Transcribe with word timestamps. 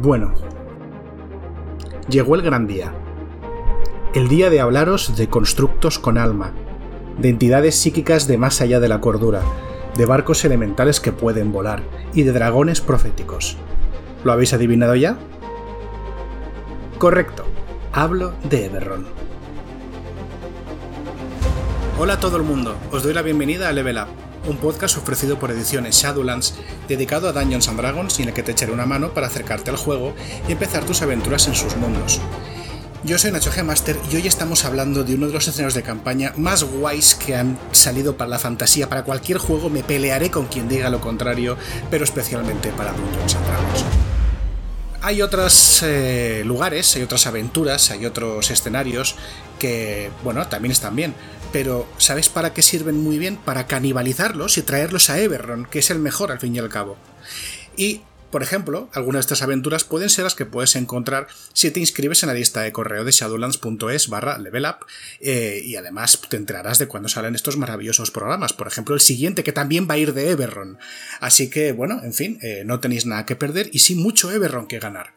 Bueno, 0.00 0.32
llegó 2.08 2.36
el 2.36 2.42
gran 2.42 2.68
día. 2.68 2.94
El 4.14 4.28
día 4.28 4.48
de 4.48 4.60
hablaros 4.60 5.16
de 5.16 5.28
constructos 5.28 5.98
con 5.98 6.18
alma, 6.18 6.52
de 7.18 7.30
entidades 7.30 7.74
psíquicas 7.74 8.28
de 8.28 8.38
más 8.38 8.60
allá 8.60 8.78
de 8.78 8.88
la 8.88 9.00
cordura, 9.00 9.42
de 9.96 10.06
barcos 10.06 10.44
elementales 10.44 11.00
que 11.00 11.10
pueden 11.10 11.50
volar 11.50 11.82
y 12.14 12.22
de 12.22 12.30
dragones 12.30 12.80
proféticos. 12.80 13.56
¿Lo 14.22 14.30
habéis 14.30 14.52
adivinado 14.52 14.94
ya? 14.94 15.18
Correcto, 16.98 17.44
hablo 17.92 18.34
de 18.48 18.66
Eberron. 18.66 19.04
Hola 21.98 22.12
a 22.12 22.20
todo 22.20 22.36
el 22.36 22.44
mundo, 22.44 22.76
os 22.92 23.02
doy 23.02 23.14
la 23.14 23.22
bienvenida 23.22 23.68
a 23.68 23.72
Level 23.72 23.98
Up, 23.98 24.27
un 24.46 24.56
podcast 24.56 24.96
ofrecido 24.96 25.38
por 25.38 25.50
Ediciones 25.50 25.96
Shadowlands 25.96 26.54
dedicado 26.88 27.28
a 27.28 27.32
Dungeons 27.32 27.68
and 27.68 27.78
Dragons 27.78 28.18
y 28.18 28.22
en 28.22 28.28
el 28.28 28.34
que 28.34 28.42
te 28.42 28.52
echaré 28.52 28.72
una 28.72 28.86
mano 28.86 29.12
para 29.14 29.26
acercarte 29.26 29.70
al 29.70 29.76
juego 29.76 30.14
y 30.48 30.52
empezar 30.52 30.84
tus 30.84 31.02
aventuras 31.02 31.46
en 31.48 31.54
sus 31.54 31.76
mundos. 31.76 32.20
Yo 33.04 33.16
soy 33.16 33.30
Nacho 33.30 33.52
G. 33.52 33.62
Master 33.62 33.96
y 34.10 34.16
hoy 34.16 34.26
estamos 34.26 34.64
hablando 34.64 35.04
de 35.04 35.14
uno 35.14 35.28
de 35.28 35.32
los 35.32 35.46
escenarios 35.46 35.74
de 35.74 35.84
campaña 35.84 36.32
más 36.36 36.64
guays 36.64 37.14
que 37.14 37.36
han 37.36 37.56
salido 37.70 38.16
para 38.16 38.30
la 38.30 38.38
fantasía. 38.38 38.88
Para 38.88 39.04
cualquier 39.04 39.38
juego 39.38 39.70
me 39.70 39.84
pelearé 39.84 40.30
con 40.30 40.46
quien 40.46 40.68
diga 40.68 40.90
lo 40.90 41.00
contrario, 41.00 41.56
pero 41.90 42.04
especialmente 42.04 42.70
para 42.70 42.92
Dungeons 42.92 43.36
and 43.36 43.46
Dragons. 43.46 44.07
Hay 45.00 45.22
otros 45.22 45.82
eh, 45.84 46.42
lugares, 46.44 46.96
hay 46.96 47.02
otras 47.02 47.26
aventuras, 47.26 47.90
hay 47.92 48.04
otros 48.04 48.50
escenarios 48.50 49.14
que, 49.60 50.10
bueno, 50.24 50.46
también 50.48 50.72
están 50.72 50.96
bien, 50.96 51.14
pero 51.52 51.86
¿sabes 51.98 52.28
para 52.28 52.52
qué 52.52 52.62
sirven 52.62 53.02
muy 53.02 53.18
bien? 53.18 53.36
Para 53.36 53.68
canibalizarlos 53.68 54.58
y 54.58 54.62
traerlos 54.62 55.08
a 55.08 55.20
Eberron, 55.20 55.66
que 55.66 55.78
es 55.78 55.90
el 55.90 56.00
mejor 56.00 56.32
al 56.32 56.40
fin 56.40 56.56
y 56.56 56.58
al 56.58 56.68
cabo. 56.68 56.96
Y, 57.76 58.00
por 58.30 58.42
ejemplo, 58.42 58.90
algunas 58.92 59.20
de 59.20 59.32
estas 59.32 59.42
aventuras 59.42 59.84
pueden 59.84 60.10
ser 60.10 60.24
las 60.24 60.34
que 60.34 60.44
puedes 60.44 60.76
encontrar 60.76 61.28
si 61.54 61.70
te 61.70 61.80
inscribes 61.80 62.22
en 62.22 62.28
la 62.28 62.34
lista 62.34 62.60
de 62.60 62.72
correo 62.72 63.04
de 63.04 63.10
shadowlands.es 63.10 64.08
barra 64.08 64.38
levelup 64.38 64.82
eh, 65.20 65.62
y 65.64 65.76
además 65.76 66.20
te 66.28 66.36
enterarás 66.36 66.78
de 66.78 66.88
cuando 66.88 67.08
salen 67.08 67.34
estos 67.34 67.56
maravillosos 67.56 68.10
programas. 68.10 68.52
Por 68.52 68.66
ejemplo, 68.66 68.94
el 68.94 69.00
siguiente 69.00 69.44
que 69.44 69.52
también 69.52 69.88
va 69.88 69.94
a 69.94 69.98
ir 69.98 70.12
de 70.12 70.30
Eberron. 70.30 70.78
Así 71.20 71.48
que, 71.48 71.72
bueno, 71.72 72.02
en 72.04 72.12
fin, 72.12 72.38
eh, 72.42 72.64
no 72.66 72.80
tenéis 72.80 73.06
nada 73.06 73.24
que 73.24 73.36
perder 73.36 73.70
y 73.72 73.78
sí 73.78 73.94
mucho 73.94 74.30
Eberron 74.30 74.66
que 74.66 74.78
ganar. 74.78 75.14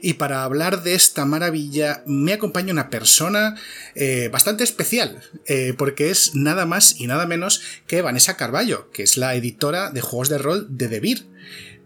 Y 0.00 0.14
para 0.14 0.44
hablar 0.44 0.82
de 0.82 0.94
esta 0.94 1.24
maravilla 1.24 2.02
me 2.06 2.34
acompaña 2.34 2.72
una 2.72 2.90
persona 2.90 3.56
eh, 3.94 4.28
bastante 4.30 4.62
especial, 4.62 5.22
porque 5.78 6.10
es 6.10 6.34
nada 6.34 6.66
más 6.66 7.00
y 7.00 7.06
nada 7.06 7.26
menos 7.26 7.62
que 7.86 8.02
Vanessa 8.02 8.36
Carballo, 8.36 8.90
que 8.90 9.02
es 9.02 9.16
la 9.16 9.34
editora 9.34 9.90
de 9.90 10.02
juegos 10.02 10.28
de 10.28 10.38
rol 10.38 10.66
de 10.68 10.88
Debir. 10.88 11.26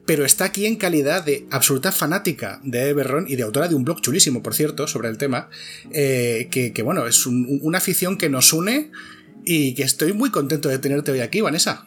Pero 0.06 0.24
está 0.24 0.46
aquí 0.46 0.66
en 0.66 0.76
calidad 0.76 1.24
de 1.24 1.46
absoluta 1.50 1.92
fanática 1.92 2.60
de 2.62 2.88
Eberron 2.88 3.26
y 3.28 3.36
de 3.36 3.42
autora 3.42 3.68
de 3.68 3.74
un 3.74 3.84
blog 3.84 4.00
chulísimo, 4.00 4.42
por 4.42 4.54
cierto, 4.54 4.86
sobre 4.88 5.08
el 5.08 5.18
tema, 5.18 5.48
eh, 5.92 6.48
que, 6.50 6.82
bueno, 6.82 7.06
es 7.06 7.26
una 7.26 7.78
afición 7.78 8.16
que 8.18 8.28
nos 8.28 8.52
une 8.52 8.90
y 9.44 9.74
que 9.74 9.82
estoy 9.82 10.12
muy 10.12 10.30
contento 10.30 10.68
de 10.68 10.78
tenerte 10.78 11.12
hoy 11.12 11.20
aquí, 11.20 11.40
Vanessa. 11.40 11.86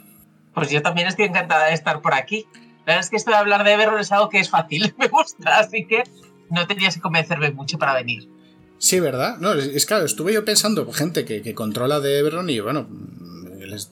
Pues 0.54 0.70
yo 0.70 0.82
también 0.82 1.08
estoy 1.08 1.26
encantada 1.26 1.68
de 1.68 1.74
estar 1.74 2.02
por 2.02 2.14
aquí. 2.14 2.46
La 2.86 2.94
verdad 2.94 3.00
es 3.00 3.10
que 3.10 3.18
esto 3.18 3.32
de 3.32 3.38
hablar 3.38 3.64
de 3.64 3.74
Everron 3.74 4.00
es 4.00 4.12
algo 4.12 4.30
que 4.30 4.40
es 4.40 4.50
fácil, 4.50 4.94
me 5.00 5.08
gusta, 5.08 5.60
así 5.60 5.86
que 5.86 6.04
no 6.50 6.68
tendrías 6.68 6.96
que 6.96 7.02
convencerme 7.02 7.52
mucho 7.52 7.78
para 7.78 7.94
venir. 7.94 8.30
Sí, 8.78 9.00
¿verdad? 9.00 9.38
No, 9.40 9.54
es, 9.54 9.86
claro, 9.86 10.04
estuve 10.04 10.34
yo 10.34 10.44
pensando, 10.44 10.92
gente 10.92 11.24
que, 11.24 11.56
controla 11.56 12.02
de 12.02 12.20
Everon 12.20 12.50
y 12.50 12.60
bueno, 12.60 12.90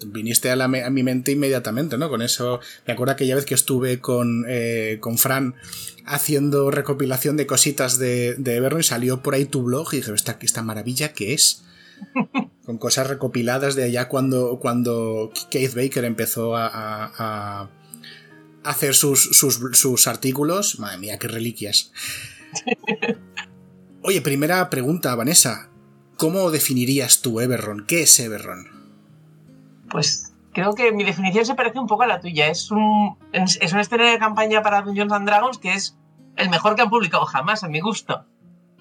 viniste 0.07 0.49
a, 0.49 0.67
mi 0.67 1.03
mente 1.03 1.31
inmediatamente, 1.31 1.97
¿no? 1.97 2.09
Con 2.09 2.21
eso, 2.21 2.59
me 2.87 2.93
acuerdo 2.93 3.13
aquella 3.13 3.35
vez 3.35 3.45
que 3.45 3.55
estuve 3.55 3.99
con, 3.99 4.45
eh, 4.47 4.97
con 4.99 5.17
Fran 5.17 5.55
haciendo 6.05 6.71
recopilación 6.71 7.37
de 7.37 7.47
cositas 7.47 7.97
de, 7.97 8.35
de 8.35 8.55
Everon 8.55 8.81
y 8.81 8.83
salió 8.83 9.21
por 9.21 9.33
ahí 9.33 9.45
tu 9.45 9.63
blog 9.63 9.93
y 9.93 9.97
dije, 9.97 10.13
esta, 10.13 10.37
esta 10.41 10.61
maravilla 10.61 11.13
que 11.13 11.33
es. 11.33 11.63
con 12.65 12.77
cosas 12.77 13.07
recopiladas 13.07 13.75
de 13.75 13.83
allá 13.83 14.07
cuando, 14.07 14.59
cuando 14.59 15.31
Keith 15.49 15.75
Baker 15.75 16.05
empezó 16.05 16.55
a 16.55 17.69
hacer 18.63 18.95
sus, 18.95 20.07
artículos. 20.07 20.79
Madre 20.79 20.97
mía, 20.97 21.17
qué 21.19 21.27
reliquias. 21.27 21.91
Oye, 24.03 24.21
primera 24.21 24.69
pregunta, 24.69 25.15
Vanessa. 25.15 25.69
¿Cómo 26.17 26.51
definirías 26.51 27.21
tú 27.21 27.39
Everron? 27.39 27.85
¿Qué 27.87 28.03
es 28.03 28.19
Everron? 28.19 28.80
Pues 29.91 30.33
creo 30.53 30.73
que 30.73 30.91
mi 30.91 31.03
definición 31.03 31.45
se 31.45 31.55
parece 31.55 31.79
un 31.79 31.87
poco 31.87 32.03
a 32.03 32.07
la 32.07 32.19
tuya. 32.19 32.47
Es 32.47 32.71
un, 32.71 33.17
es 33.33 33.73
un 33.73 33.79
escenario 33.79 34.13
de 34.13 34.19
campaña 34.19 34.61
para 34.61 34.81
Dungeons 34.81 35.11
and 35.11 35.27
Dragons 35.27 35.57
que 35.57 35.73
es 35.73 35.97
el 36.37 36.49
mejor 36.49 36.75
que 36.75 36.81
han 36.81 36.89
publicado 36.89 37.25
jamás, 37.25 37.63
a 37.63 37.67
mi 37.67 37.79
gusto. 37.81 38.25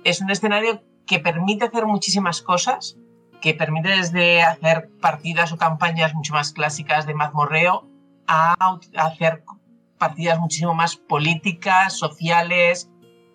Es 0.04 0.20
un 0.20 0.30
escenario 0.30 0.82
que 1.06 1.18
permite 1.18 1.64
hacer 1.64 1.86
muchísimas 1.86 2.42
cosas, 2.42 2.96
que 3.40 3.54
permite 3.54 3.88
desde 3.88 4.42
hacer 4.42 4.90
partidas 5.00 5.52
o 5.52 5.58
campañas 5.58 6.14
mucho 6.14 6.34
más 6.34 6.52
clásicas 6.52 7.06
de 7.06 7.14
mazmorreo 7.14 7.88
a 8.26 8.54
hacer 8.96 9.42
partidas 9.98 10.38
muchísimo 10.38 10.74
más 10.74 10.96
políticas, 10.96 11.98
sociales, 11.98 12.90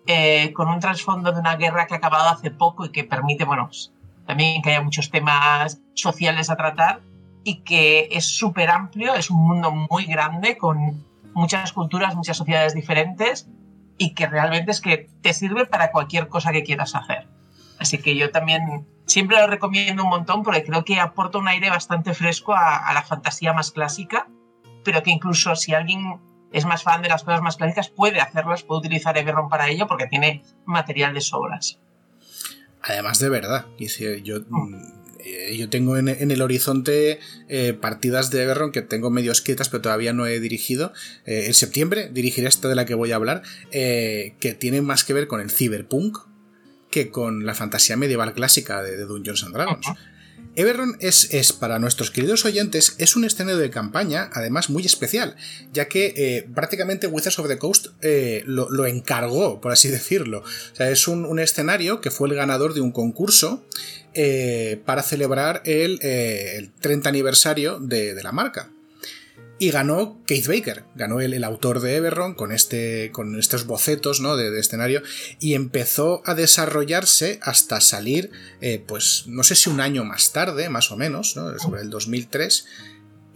eh, 0.06 0.52
con 0.54 0.68
un 0.68 0.80
trasfondo 0.80 1.32
de 1.32 1.40
una 1.40 1.56
guerra 1.56 1.86
que 1.86 1.94
ha 1.94 1.98
acabado 1.98 2.30
hace 2.30 2.50
poco 2.50 2.86
y 2.86 2.90
que 2.90 3.04
permite, 3.04 3.44
bueno, 3.44 3.66
pues, 3.66 3.92
también 4.26 4.62
que 4.62 4.70
haya 4.70 4.80
muchos 4.80 5.10
temas 5.10 5.80
sociales 5.94 6.48
a 6.50 6.56
tratar 6.56 7.02
y 7.46 7.60
que 7.62 8.08
es 8.10 8.24
súper 8.24 8.70
amplio, 8.70 9.14
es 9.14 9.30
un 9.30 9.40
mundo 9.40 9.70
muy 9.70 10.04
grande 10.04 10.58
con 10.58 11.06
muchas 11.32 11.72
culturas, 11.72 12.16
muchas 12.16 12.36
sociedades 12.36 12.74
diferentes 12.74 13.48
y 13.98 14.14
que 14.14 14.26
realmente 14.26 14.72
es 14.72 14.80
que 14.80 15.08
te 15.22 15.32
sirve 15.32 15.64
para 15.64 15.92
cualquier 15.92 16.26
cosa 16.26 16.50
que 16.50 16.64
quieras 16.64 16.96
hacer. 16.96 17.28
Así 17.78 17.98
que 17.98 18.16
yo 18.16 18.32
también 18.32 18.88
siempre 19.06 19.36
lo 19.38 19.46
recomiendo 19.46 20.02
un 20.02 20.10
montón 20.10 20.42
porque 20.42 20.64
creo 20.64 20.84
que 20.84 20.98
aporta 20.98 21.38
un 21.38 21.46
aire 21.46 21.70
bastante 21.70 22.14
fresco 22.14 22.52
a, 22.52 22.78
a 22.78 22.92
la 22.92 23.02
fantasía 23.02 23.52
más 23.52 23.70
clásica, 23.70 24.26
pero 24.82 25.04
que 25.04 25.12
incluso 25.12 25.54
si 25.54 25.72
alguien 25.72 26.18
es 26.50 26.66
más 26.66 26.82
fan 26.82 27.00
de 27.00 27.08
las 27.08 27.22
cosas 27.22 27.42
más 27.42 27.56
clásicas, 27.56 27.90
puede 27.90 28.20
hacerlas, 28.20 28.64
puede 28.64 28.80
utilizar 28.80 29.16
Everron 29.16 29.48
para 29.48 29.68
ello 29.68 29.86
porque 29.86 30.08
tiene 30.08 30.42
material 30.64 31.14
de 31.14 31.20
sobras. 31.20 31.78
Además 32.82 33.20
de 33.20 33.28
verdad, 33.28 33.66
yo, 34.24 34.40
mm, 34.48 34.95
eh, 35.26 35.56
yo 35.56 35.68
tengo 35.68 35.96
en, 35.96 36.08
el 36.08 36.42
horizonte 36.42 37.18
eh, 37.48 37.72
partidas 37.72 38.30
de 38.30 38.42
Everron 38.42 38.70
que 38.70 38.82
tengo 38.82 39.10
medio 39.10 39.32
escritas 39.32 39.68
pero 39.68 39.82
todavía 39.82 40.12
no 40.12 40.26
he 40.26 40.38
dirigido. 40.40 40.92
Eh, 41.24 41.46
en 41.46 41.54
septiembre 41.54 42.08
dirigiré 42.12 42.48
esta 42.48 42.68
de 42.68 42.74
la 42.74 42.84
que 42.84 42.94
voy 42.94 43.12
a 43.12 43.16
hablar, 43.16 43.42
que 43.70 44.56
tiene 44.58 44.82
más 44.82 45.04
que 45.04 45.12
ver 45.12 45.26
con 45.26 45.40
el 45.40 45.50
cyberpunk 45.50 46.18
que 46.90 47.10
con 47.10 47.44
la 47.44 47.54
fantasía 47.54 47.96
medieval 47.96 48.32
clásica 48.32 48.82
de, 48.82 48.96
Dungeons 49.04 49.44
and 49.44 49.54
Dragons. 49.54 49.86
Everron 50.56 50.96
es, 51.00 51.34
es, 51.34 51.52
para 51.52 51.78
nuestros 51.78 52.10
queridos 52.10 52.44
oyentes, 52.46 52.94
es 52.98 53.14
un 53.14 53.24
escenario 53.24 53.58
de 53.58 53.70
campaña, 53.70 54.30
además 54.32 54.70
muy 54.70 54.84
especial, 54.84 55.36
ya 55.72 55.86
que 55.86 56.14
eh, 56.16 56.48
prácticamente 56.54 57.06
Wizards 57.06 57.38
of 57.38 57.48
the 57.48 57.58
Coast 57.58 57.88
eh, 58.00 58.42
lo, 58.46 58.86
encargó, 58.86 59.60
por 59.60 59.72
así 59.72 59.88
decirlo. 59.90 60.40
O 60.40 60.76
sea, 60.76 60.90
es 60.90 61.06
un, 61.08 61.38
escenario 61.38 62.00
que 62.00 62.10
fue 62.10 62.28
el 62.28 62.34
ganador 62.34 62.72
de 62.72 62.80
un 62.80 62.92
concurso 62.92 63.66
eh, 64.14 64.80
para 64.86 65.02
celebrar 65.02 65.62
el, 65.66 66.72
30 66.80 67.08
aniversario 67.08 67.78
de 67.78 68.20
la 68.22 68.32
marca. 68.32 68.70
Y 69.58 69.70
ganó 69.70 70.22
Keith 70.26 70.46
Baker, 70.46 70.84
ganó 70.94 71.20
el, 71.20 71.32
el 71.32 71.42
autor 71.42 71.80
de 71.80 71.96
Everron 71.96 72.34
con, 72.34 72.52
este, 72.52 73.10
con 73.10 73.38
estos 73.38 73.64
bocetos 73.64 74.20
¿no? 74.20 74.36
de, 74.36 74.58
escenario 74.58 75.02
y 75.40 75.54
empezó 75.54 76.22
a 76.26 76.34
desarrollarse 76.34 77.38
hasta 77.42 77.80
salir, 77.80 78.30
eh, 78.60 78.84
pues 78.86 79.24
no 79.26 79.42
sé 79.44 79.54
si 79.54 79.70
un 79.70 79.80
año 79.80 80.04
más 80.04 80.32
tarde, 80.32 80.68
más 80.68 80.90
o 80.90 80.96
menos, 80.98 81.36
¿no? 81.36 81.58
sobre 81.58 81.80
el 81.80 81.90
2003. 81.90 82.66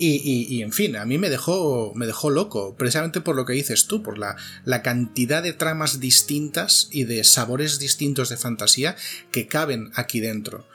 Y, 0.03 0.47
y, 0.49 0.63
en 0.63 0.73
fin, 0.73 0.97
a 0.97 1.05
mí 1.05 1.19
me 1.19 1.29
dejó, 1.29 1.93
me 1.95 2.07
dejó 2.07 2.31
loco, 2.31 2.75
precisamente 2.75 3.21
por 3.21 3.37
lo 3.37 3.45
que 3.45 3.53
dices 3.53 3.87
tú, 3.87 4.03
por 4.03 4.17
la, 4.17 4.35
la 4.65 4.81
cantidad 4.81 5.43
de 5.43 5.53
tramas 5.53 6.01
distintas 6.01 6.89
y 6.91 7.05
de 7.05 7.23
sabores 7.23 7.79
distintos 7.79 8.31
de 8.31 8.39
fantasía 8.39 8.97
que 9.31 9.47
caben 9.47 9.91
aquí 9.95 10.21
dentro. 10.21 10.67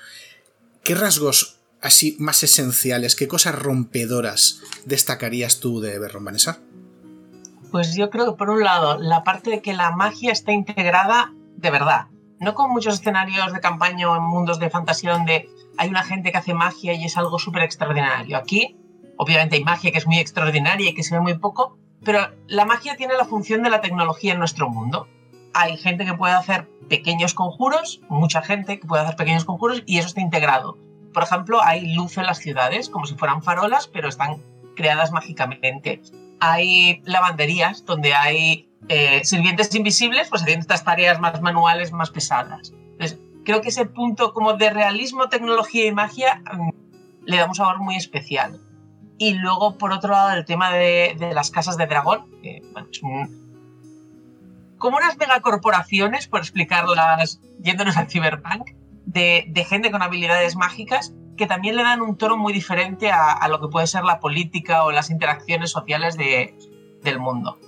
¿Qué 0.83 0.93
rasgos 0.93 1.54
así 1.85 2.15
más 2.19 2.43
esenciales? 2.43 3.15
¿Qué 3.15 3.27
cosas 3.27 3.55
rompedoras 3.55 4.61
destacarías 4.85 5.59
tú 5.59 5.79
de 5.79 5.93
Everron, 5.93 6.25
Vanessa? 6.25 6.59
Pues 7.71 7.95
yo 7.95 8.09
creo 8.09 8.25
que 8.25 8.37
por 8.37 8.49
un 8.49 8.63
lado, 8.63 8.97
la 8.99 9.23
parte 9.23 9.51
de 9.51 9.61
que 9.61 9.73
la 9.73 9.91
magia 9.91 10.31
está 10.31 10.51
integrada 10.51 11.33
de 11.55 11.69
verdad. 11.69 12.07
No 12.39 12.53
con 12.53 12.71
muchos 12.71 12.95
escenarios 12.95 13.53
de 13.53 13.59
campaña 13.59 14.09
o 14.09 14.15
en 14.15 14.23
mundos 14.23 14.59
de 14.59 14.69
fantasía 14.69 15.13
donde 15.13 15.49
hay 15.77 15.89
una 15.89 16.03
gente 16.03 16.31
que 16.31 16.37
hace 16.37 16.53
magia 16.53 16.93
y 16.93 17.05
es 17.05 17.17
algo 17.17 17.39
súper 17.39 17.63
extraordinario. 17.63 18.37
Aquí, 18.37 18.77
obviamente, 19.17 19.55
hay 19.55 19.63
magia 19.63 19.91
que 19.91 19.97
es 19.97 20.07
muy 20.07 20.19
extraordinaria 20.19 20.89
y 20.89 20.93
que 20.93 21.03
se 21.03 21.15
ve 21.15 21.21
muy 21.21 21.37
poco, 21.37 21.77
pero 22.03 22.19
la 22.47 22.65
magia 22.65 22.97
tiene 22.97 23.13
la 23.13 23.25
función 23.25 23.63
de 23.63 23.69
la 23.69 23.81
tecnología 23.81 24.33
en 24.33 24.39
nuestro 24.39 24.69
mundo. 24.69 25.07
Hay 25.53 25.77
gente 25.77 26.05
que 26.05 26.13
puede 26.13 26.33
hacer 26.33 26.67
pequeños 26.89 27.33
conjuros, 27.33 28.01
mucha 28.09 28.41
gente 28.41 28.79
que 28.79 28.87
puede 28.87 29.03
hacer 29.03 29.15
pequeños 29.15 29.45
conjuros 29.45 29.83
y 29.85 29.97
eso 29.97 30.07
está 30.07 30.21
integrado. 30.21 30.77
Por 31.15 31.23
ejemplo, 31.23 31.63
hay 31.63 31.93
luz 31.93 32.17
en 32.17 32.25
las 32.25 32.39
ciudades, 32.39 32.89
como 32.89 33.05
si 33.05 33.15
fueran 33.15 33.41
farolas, 33.41 33.87
pero 33.87 34.09
están 34.09 34.43
creadas 34.75 35.13
mágicamente. 35.13 36.01
Hay 36.41 37.01
lavanderías 37.05 37.85
donde 37.85 38.13
hay 38.13 38.69
eh, 38.89 39.23
sirvientes 39.23 39.73
invisibles, 39.73 40.27
pues 40.29 40.41
haciendo 40.41 40.63
estas 40.63 40.83
tareas 40.83 41.21
más 41.21 41.41
manuales, 41.41 41.93
más 41.93 42.09
pesadas. 42.09 42.73
Entonces, 42.91 43.17
creo 43.45 43.61
que 43.61 43.69
ese 43.69 43.85
punto 43.85 44.33
como 44.33 44.55
de 44.55 44.69
realismo, 44.71 45.29
tecnología 45.29 45.85
y 45.85 45.93
magia 45.93 46.41
mm, 46.51 46.69
le 47.23 47.37
da 47.37 47.45
un 47.45 47.55
sabor 47.55 47.79
muy 47.79 47.95
especial. 47.95 48.59
Y 49.17 49.35
luego, 49.35 49.77
por 49.77 49.93
otro 49.93 50.11
lado, 50.11 50.33
el 50.33 50.43
tema 50.43 50.73
de, 50.73 51.15
las 51.33 51.49
casas 51.49 51.77
de 51.77 51.87
dragón, 51.87 52.29
que 52.43 52.61
bueno, 52.73 52.89
es 52.91 52.99
como 54.77 54.97
unas 54.97 55.17
megacorporaciones, 55.17 56.27
por 56.27 56.41
explicarlas 56.41 57.39
yéndonos 57.61 57.95
al 57.95 58.09
cyberpunk, 58.09 58.71
de, 59.05 59.65
gente 59.67 59.91
con 59.91 60.01
habilidades 60.01 60.55
mágicas 60.55 61.13
que 61.37 61.47
también 61.47 61.75
le 61.75 61.83
dan 61.83 62.01
un 62.01 62.17
tono 62.17 62.37
muy 62.37 62.53
diferente 62.53 63.11
a, 63.11 63.45
lo 63.49 63.59
que 63.59 63.67
puede 63.67 63.87
ser 63.87 64.03
la 64.03 64.19
política 64.19 64.85
o 64.85 64.91
las 64.91 65.09
interacciones 65.09 65.71
sociales 65.71 66.17
de, 66.17 66.55
del 67.03 67.19
mundo. 67.19 67.59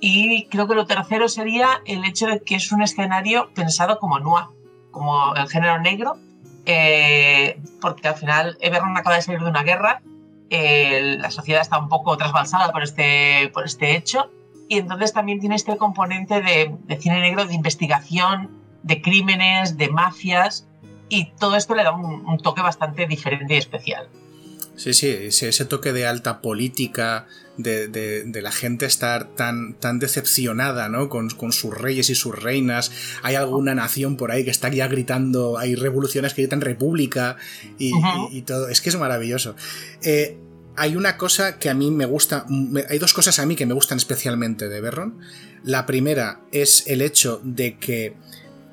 Y 0.00 0.46
creo 0.46 0.66
que 0.66 0.74
lo 0.74 0.86
tercero 0.86 1.28
sería 1.28 1.82
el 1.84 2.04
hecho 2.04 2.26
de 2.26 2.40
que 2.40 2.54
es 2.54 2.72
un 2.72 2.82
escenario 2.82 3.50
pensado 3.54 3.98
como 3.98 4.18
noir, 4.18 4.46
como 4.90 5.34
el 5.34 5.48
género 5.48 5.78
negro, 5.78 6.16
eh, 6.64 7.60
porque 7.80 8.08
al 8.08 8.16
final 8.16 8.56
Everron 8.60 8.96
acaba 8.96 9.16
de 9.16 9.22
salir 9.22 9.40
de 9.40 9.50
una 9.50 9.62
guerra, 9.62 10.02
la 10.50 11.30
sociedad 11.30 11.60
está 11.60 11.78
un 11.78 11.88
poco 11.88 12.16
trasbalsada 12.16 12.72
por 12.72 12.82
este, 12.82 13.50
por 13.52 13.64
este 13.64 13.96
hecho, 13.96 14.30
y 14.68 14.78
entonces 14.78 15.12
también 15.12 15.40
tiene 15.40 15.54
este 15.54 15.76
componente 15.76 16.40
de, 16.40 16.98
cine 16.98 17.20
negro, 17.20 17.44
de 17.44 17.54
investigación, 17.54 18.50
de 18.86 19.02
crímenes, 19.02 19.76
de 19.76 19.88
mafias, 19.88 20.66
y 21.08 21.32
todo 21.38 21.56
esto 21.56 21.74
le 21.74 21.84
da 21.84 21.92
un 21.92 22.38
toque 22.38 22.62
bastante 22.62 23.06
diferente 23.06 23.54
y 23.54 23.58
especial. 23.58 24.08
Sí, 24.76 24.92
sí, 24.92 25.08
ese, 25.08 25.64
toque 25.64 25.94
de 25.94 26.06
alta 26.06 26.42
política, 26.42 27.26
de, 27.56 28.30
la 28.42 28.52
gente 28.52 28.84
estar 28.84 29.24
tan, 29.34 29.72
tan 29.74 29.98
decepcionada, 29.98 30.90
¿no? 30.90 31.08
Con, 31.08 31.30
sus 31.30 31.74
reyes 31.74 32.10
y 32.10 32.14
sus 32.14 32.34
reinas. 32.34 32.92
Hay 33.22 33.36
alguna 33.36 33.74
nación 33.74 34.18
por 34.18 34.30
ahí 34.30 34.44
que 34.44 34.50
está 34.50 34.68
ya 34.68 34.86
gritando, 34.86 35.56
hay 35.56 35.74
revoluciones 35.74 36.34
que 36.34 36.42
gritan 36.42 36.60
república 36.60 37.36
y, 37.78 38.42
todo. 38.42 38.68
Es 38.68 38.82
que 38.82 38.90
es 38.90 38.96
maravilloso. 38.96 39.56
Eh, 40.02 40.38
hay 40.76 40.94
una 40.94 41.16
cosa 41.16 41.58
que 41.58 41.70
a 41.70 41.74
mí 41.74 41.90
me 41.90 42.04
gusta, 42.04 42.44
hay 42.90 42.98
dos 42.98 43.14
cosas 43.14 43.38
a 43.38 43.46
mí 43.46 43.56
que 43.56 43.64
me 43.64 43.72
gustan 43.72 43.96
especialmente 43.96 44.68
de 44.68 44.80
Berron. 44.82 45.18
La 45.64 45.86
primera 45.86 46.40
es 46.52 46.86
el 46.86 47.00
hecho 47.00 47.40
de 47.42 47.78
que 47.78 48.14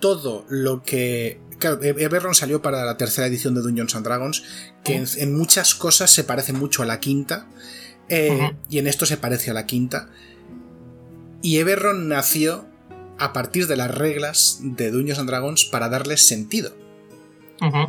todo 0.03 0.45
lo 0.50 0.83
que 0.83 1.39
Claro, 1.59 1.81
Everron 1.81 2.35
salió 2.35 2.61
para 2.61 2.83
la 2.83 2.97
tercera 2.97 3.25
edición 3.25 3.55
de 3.55 3.61
Dungeons 3.61 3.95
and 3.95 4.05
Dragons, 4.05 4.44
que 4.83 5.01
en, 5.15 5.33
muchas 5.33 5.75
cosas 5.75 6.11
se 6.11 6.25
parece 6.25 6.51
mucho 6.51 6.83
a 6.83 6.85
la 6.85 7.00
quinta, 7.00 7.47
eh, 8.09 8.51
y 8.69 8.79
en 8.79 8.88
esto 8.88 9.05
se 9.05 9.15
parece 9.15 9.51
a 9.51 9.53
la 9.53 9.65
quinta. 9.65 10.09
Y 11.41 11.59
Everron 11.59 12.09
nació 12.09 12.65
a 13.17 13.31
partir 13.31 13.67
de 13.67 13.77
las 13.77 13.95
reglas 13.95 14.59
de 14.61 14.91
Dungeons 14.91 15.19
and 15.19 15.29
Dragons 15.29 15.63
para 15.63 15.88
darles 15.88 16.27
sentido. 16.27 16.75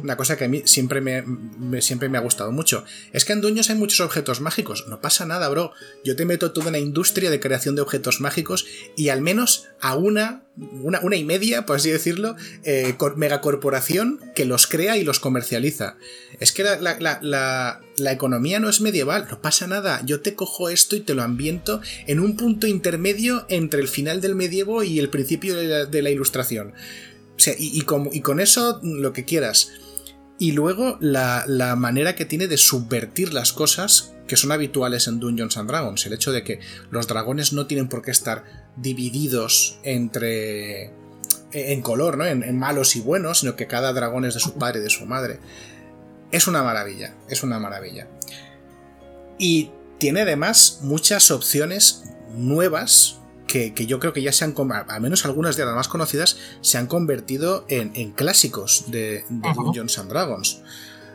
Una 0.03 0.17
cosa 0.17 0.37
que 0.37 0.45
a 0.45 0.49
mí 0.49 0.63
siempre 0.67 1.01
me, 1.01 1.83
siempre 1.83 2.09
me 2.09 2.19
ha 2.19 2.21
gustado 2.21 2.53
mucho. 2.53 2.85
Es 3.13 3.25
que 3.25 3.33
en 3.33 3.41
Dueños 3.41 3.71
hay 3.71 3.77
muchos 3.77 4.01
objetos 4.01 4.41
mágicos. 4.41 4.87
No 4.89 5.01
pasa 5.01 5.27
nada, 5.27 5.49
bro. 5.49 5.73
Yo 6.05 6.15
te 6.15 6.25
meto 6.25 6.53
toda 6.53 6.69
una 6.69 6.79
industria 6.79 7.31
de 7.31 7.41
creación 7.41 7.75
de 7.75 7.83
objetos 7.83 8.21
mágicos 8.21 8.67
y 8.97 9.09
al 9.09 9.21
menos 9.21 9.67
a 9.81 9.97
una, 9.97 10.45
una, 10.57 11.17
y 11.17 11.25
media, 11.25 11.67
por 11.67 11.77
así 11.77 11.91
decirlo, 11.91 12.37
eh, 12.63 12.95
megacorporación 13.17 14.21
que 14.35 14.45
los 14.45 14.67
crea 14.67 14.97
y 14.97 15.05
los 15.05 15.19
comercializa. 15.19 15.97
Es 16.39 16.53
que 16.53 16.63
la, 16.63 17.81
economía 18.13 18.61
no 18.61 18.69
es 18.69 18.81
medieval, 18.81 19.27
no 19.31 19.41
pasa 19.41 19.67
nada. 19.67 20.03
Yo 20.05 20.21
te 20.21 20.35
cojo 20.35 20.69
esto 20.69 20.95
y 20.95 21.01
te 21.01 21.15
lo 21.15 21.23
ambiento 21.23 21.81
en 22.07 22.21
un 22.21 22.37
punto 22.37 22.67
intermedio 22.67 23.45
entre 23.49 23.81
el 23.81 23.89
final 23.89 24.21
del 24.21 24.37
medievo 24.37 24.83
y 24.85 25.01
el 25.01 25.09
principio 25.09 25.57
de 25.57 26.03
la 26.03 26.11
ilustración 26.11 26.75
y, 27.59 27.81
con, 27.83 28.41
eso 28.41 28.81
lo 28.83 29.13
que 29.13 29.25
quieras. 29.25 29.73
Y 30.39 30.53
luego 30.53 30.99
la, 31.01 31.75
manera 31.77 32.15
que 32.15 32.25
tiene 32.25 32.49
de 32.49 32.57
subvertir 32.57 33.33
las 33.33 33.53
cosas 33.53 34.13
que 34.27 34.37
son 34.37 34.53
habituales 34.53 35.07
en 35.07 35.21
Dungeons 35.21 35.57
and 35.57 35.69
Dragons. 35.69 36.07
El 36.07 36.15
hecho 36.15 36.33
de 36.33 36.43
que 36.43 36.61
los 36.91 37.07
dragones 37.07 37.53
no 37.53 37.67
tienen 37.67 37.89
por 37.89 38.03
qué 38.03 38.11
estar 38.11 38.45
divididos 38.77 39.79
entre. 39.83 40.93
en 41.53 41.83
color, 41.83 42.17
¿no? 42.17 42.25
En, 42.25 42.59
malos 42.59 42.97
y 42.97 43.01
buenos, 43.01 43.41
sino 43.41 43.57
que 43.57 43.67
cada 43.67 43.93
dragón 43.93 44.25
es 44.25 44.35
de 44.35 44.41
su 44.41 44.55
padre 44.55 44.81
y 44.81 44.83
de 44.83 44.91
su 44.91 45.07
madre. 45.07 45.41
Es 46.33 46.47
una 46.47 46.63
maravilla, 46.63 47.15
es 47.29 47.43
una 47.43 47.59
maravilla. 47.59 48.09
Y 49.39 49.71
tiene 49.99 50.23
además 50.23 50.81
muchas 50.83 51.31
opciones 51.31 52.05
nuevas 52.35 53.19
que, 53.75 53.87
yo 53.87 54.01
creo 54.01 54.13
que 54.13 54.23
ya 54.23 54.33
se 54.33 54.45
han, 54.45 54.55
al 54.89 55.01
menos 55.01 55.25
algunas 55.25 55.57
de 55.57 55.65
las 55.65 55.75
más 55.75 55.89
conocidas, 55.89 56.39
se 56.61 56.79
han 56.79 56.87
convertido 56.87 57.65
en, 57.69 58.11
clásicos 58.13 58.91
de, 58.91 59.25
Dungeons 59.29 59.99
and 59.99 60.11
Dragons. 60.11 60.63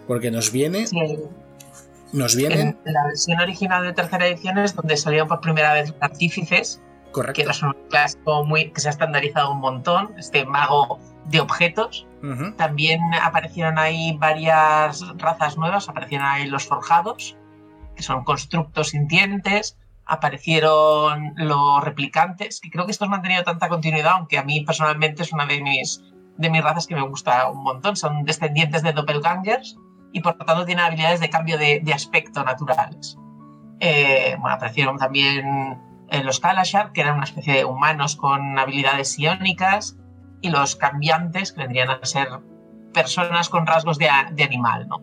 Porque 0.07 0.31
nos 0.31 0.51
viene. 0.51 0.85
Nos 2.13 2.35
vienen. 2.35 2.79
En 2.85 2.93
la 2.93 3.05
versión 3.05 3.39
original 3.39 3.83
de 3.83 3.93
tercera 3.93 4.25
edición 4.25 4.57
es 4.57 4.73
donde 4.73 4.97
salieron 4.97 5.27
por 5.27 5.41
primera 5.41 5.73
vez 5.73 5.89
los 5.89 5.97
artífices. 6.01 6.81
Correcto. 7.11 7.43
Que 7.43 7.49
es 7.49 7.61
un 7.61 7.75
clásico 7.89 8.45
muy, 8.45 8.71
que 8.71 8.81
se 8.81 8.87
ha 8.87 8.91
estandarizado 8.91 9.51
un 9.51 9.59
montón. 9.59 10.13
Este 10.17 10.45
mago 10.45 10.99
de 11.25 11.41
objetos. 11.41 12.07
También 12.57 12.99
aparecieron 13.21 13.77
ahí 13.77 14.17
varias 14.17 15.05
razas 15.17 15.57
nuevas. 15.57 15.87
Aparecieron 15.89 16.25
ahí 16.25 16.47
los 16.47 16.65
forjados, 16.65 17.37
que 17.95 18.03
son 18.03 18.23
constructos 18.23 18.89
sintientes 18.89 19.77
aparecieron 20.09 21.33
los 21.37 21.83
replicantes, 21.83 22.59
que 22.59 22.69
creo 22.69 22.85
que 22.85 22.91
estos 22.91 23.05
han 23.05 23.11
mantenido 23.11 23.43
tanta 23.43 23.69
continuidad, 23.69 24.13
aunque 24.13 24.39
a 24.39 24.43
mí 24.43 24.61
personalmente 24.61 25.21
es 25.21 25.31
una 25.31 25.45
de 25.45 25.61
mis, 25.61 26.01
de 26.37 26.49
mis 26.49 26.63
razas 26.63 26.87
que 26.87 26.95
me 26.95 27.07
gusta 27.07 27.49
un 27.49 27.63
montón. 27.63 27.95
Son 27.95 28.25
descendientes 28.25 28.81
de 28.81 28.91
doppelgangers 28.91 29.77
y 30.11 30.21
por 30.21 30.35
lo 30.37 30.45
tanto 30.45 30.65
tienen 30.65 30.83
habilidades 30.83 31.19
de 31.19 31.29
cambio 31.29 31.57
de, 31.59 31.83
aspecto 31.93 32.43
naturales. 32.43 33.17
Eh, 33.79 34.35
bueno, 34.39 34.55
aparecieron 34.55 34.97
también 34.97 35.79
eh, 36.09 36.23
los 36.23 36.39
Kalashar, 36.39 36.91
que 36.91 37.01
eran 37.01 37.15
una 37.15 37.25
especie 37.25 37.53
de 37.53 37.65
humanos 37.65 38.15
con 38.15 38.57
habilidades 38.57 39.17
iónicas, 39.19 39.95
y 40.41 40.49
los 40.49 40.75
cambiantes, 40.75 41.51
que 41.51 41.61
vendrían 41.61 41.89
a 41.89 41.99
ser 42.03 42.27
personas 42.93 43.49
con 43.49 43.67
rasgos 43.67 43.97
de, 43.97 44.09
animal, 44.09 44.87
¿no? 44.87 45.01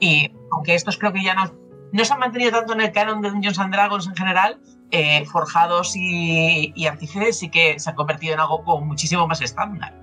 Y 0.00 0.32
aunque 0.52 0.74
estos 0.74 0.96
creo 0.98 1.12
que 1.12 1.22
ya 1.22 1.34
no 1.34 1.61
no 1.92 2.04
se 2.04 2.12
han 2.12 2.18
mantenido 2.18 2.50
tanto 2.50 2.72
en 2.72 2.80
el 2.80 2.92
canon 2.92 3.22
de 3.22 3.30
Dungeons 3.30 3.58
and 3.58 3.72
Dragons 3.72 4.06
en 4.06 4.16
general, 4.16 4.60
eh, 4.90 5.24
forjados 5.26 5.94
y, 5.96 6.72
y 6.74 6.86
artífices 6.86 7.38
sí 7.38 7.48
que 7.48 7.78
se 7.78 7.90
han 7.90 7.96
convertido 7.96 8.34
en 8.34 8.40
algo 8.40 8.62
como 8.64 8.84
muchísimo 8.84 9.26
más 9.26 9.40
estándar. 9.40 10.02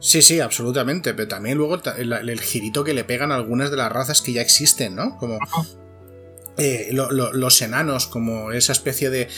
Sí, 0.00 0.22
sí, 0.22 0.40
absolutamente, 0.40 1.12
pero 1.12 1.28
también 1.28 1.58
luego 1.58 1.78
el, 1.96 2.40
girito 2.40 2.84
que 2.84 2.94
le 2.94 3.04
pegan 3.04 3.32
a 3.32 3.34
algunas 3.34 3.70
de 3.70 3.76
las 3.76 3.92
razas 3.92 4.22
que 4.22 4.32
ya 4.32 4.40
existen, 4.40 4.96
¿no? 4.96 5.18
Como 5.18 5.38
eh, 6.56 6.90
los 6.92 7.62
enanos, 7.62 8.06
como 8.06 8.52
esa 8.52 8.72
especie 8.72 9.10
de, 9.10 9.28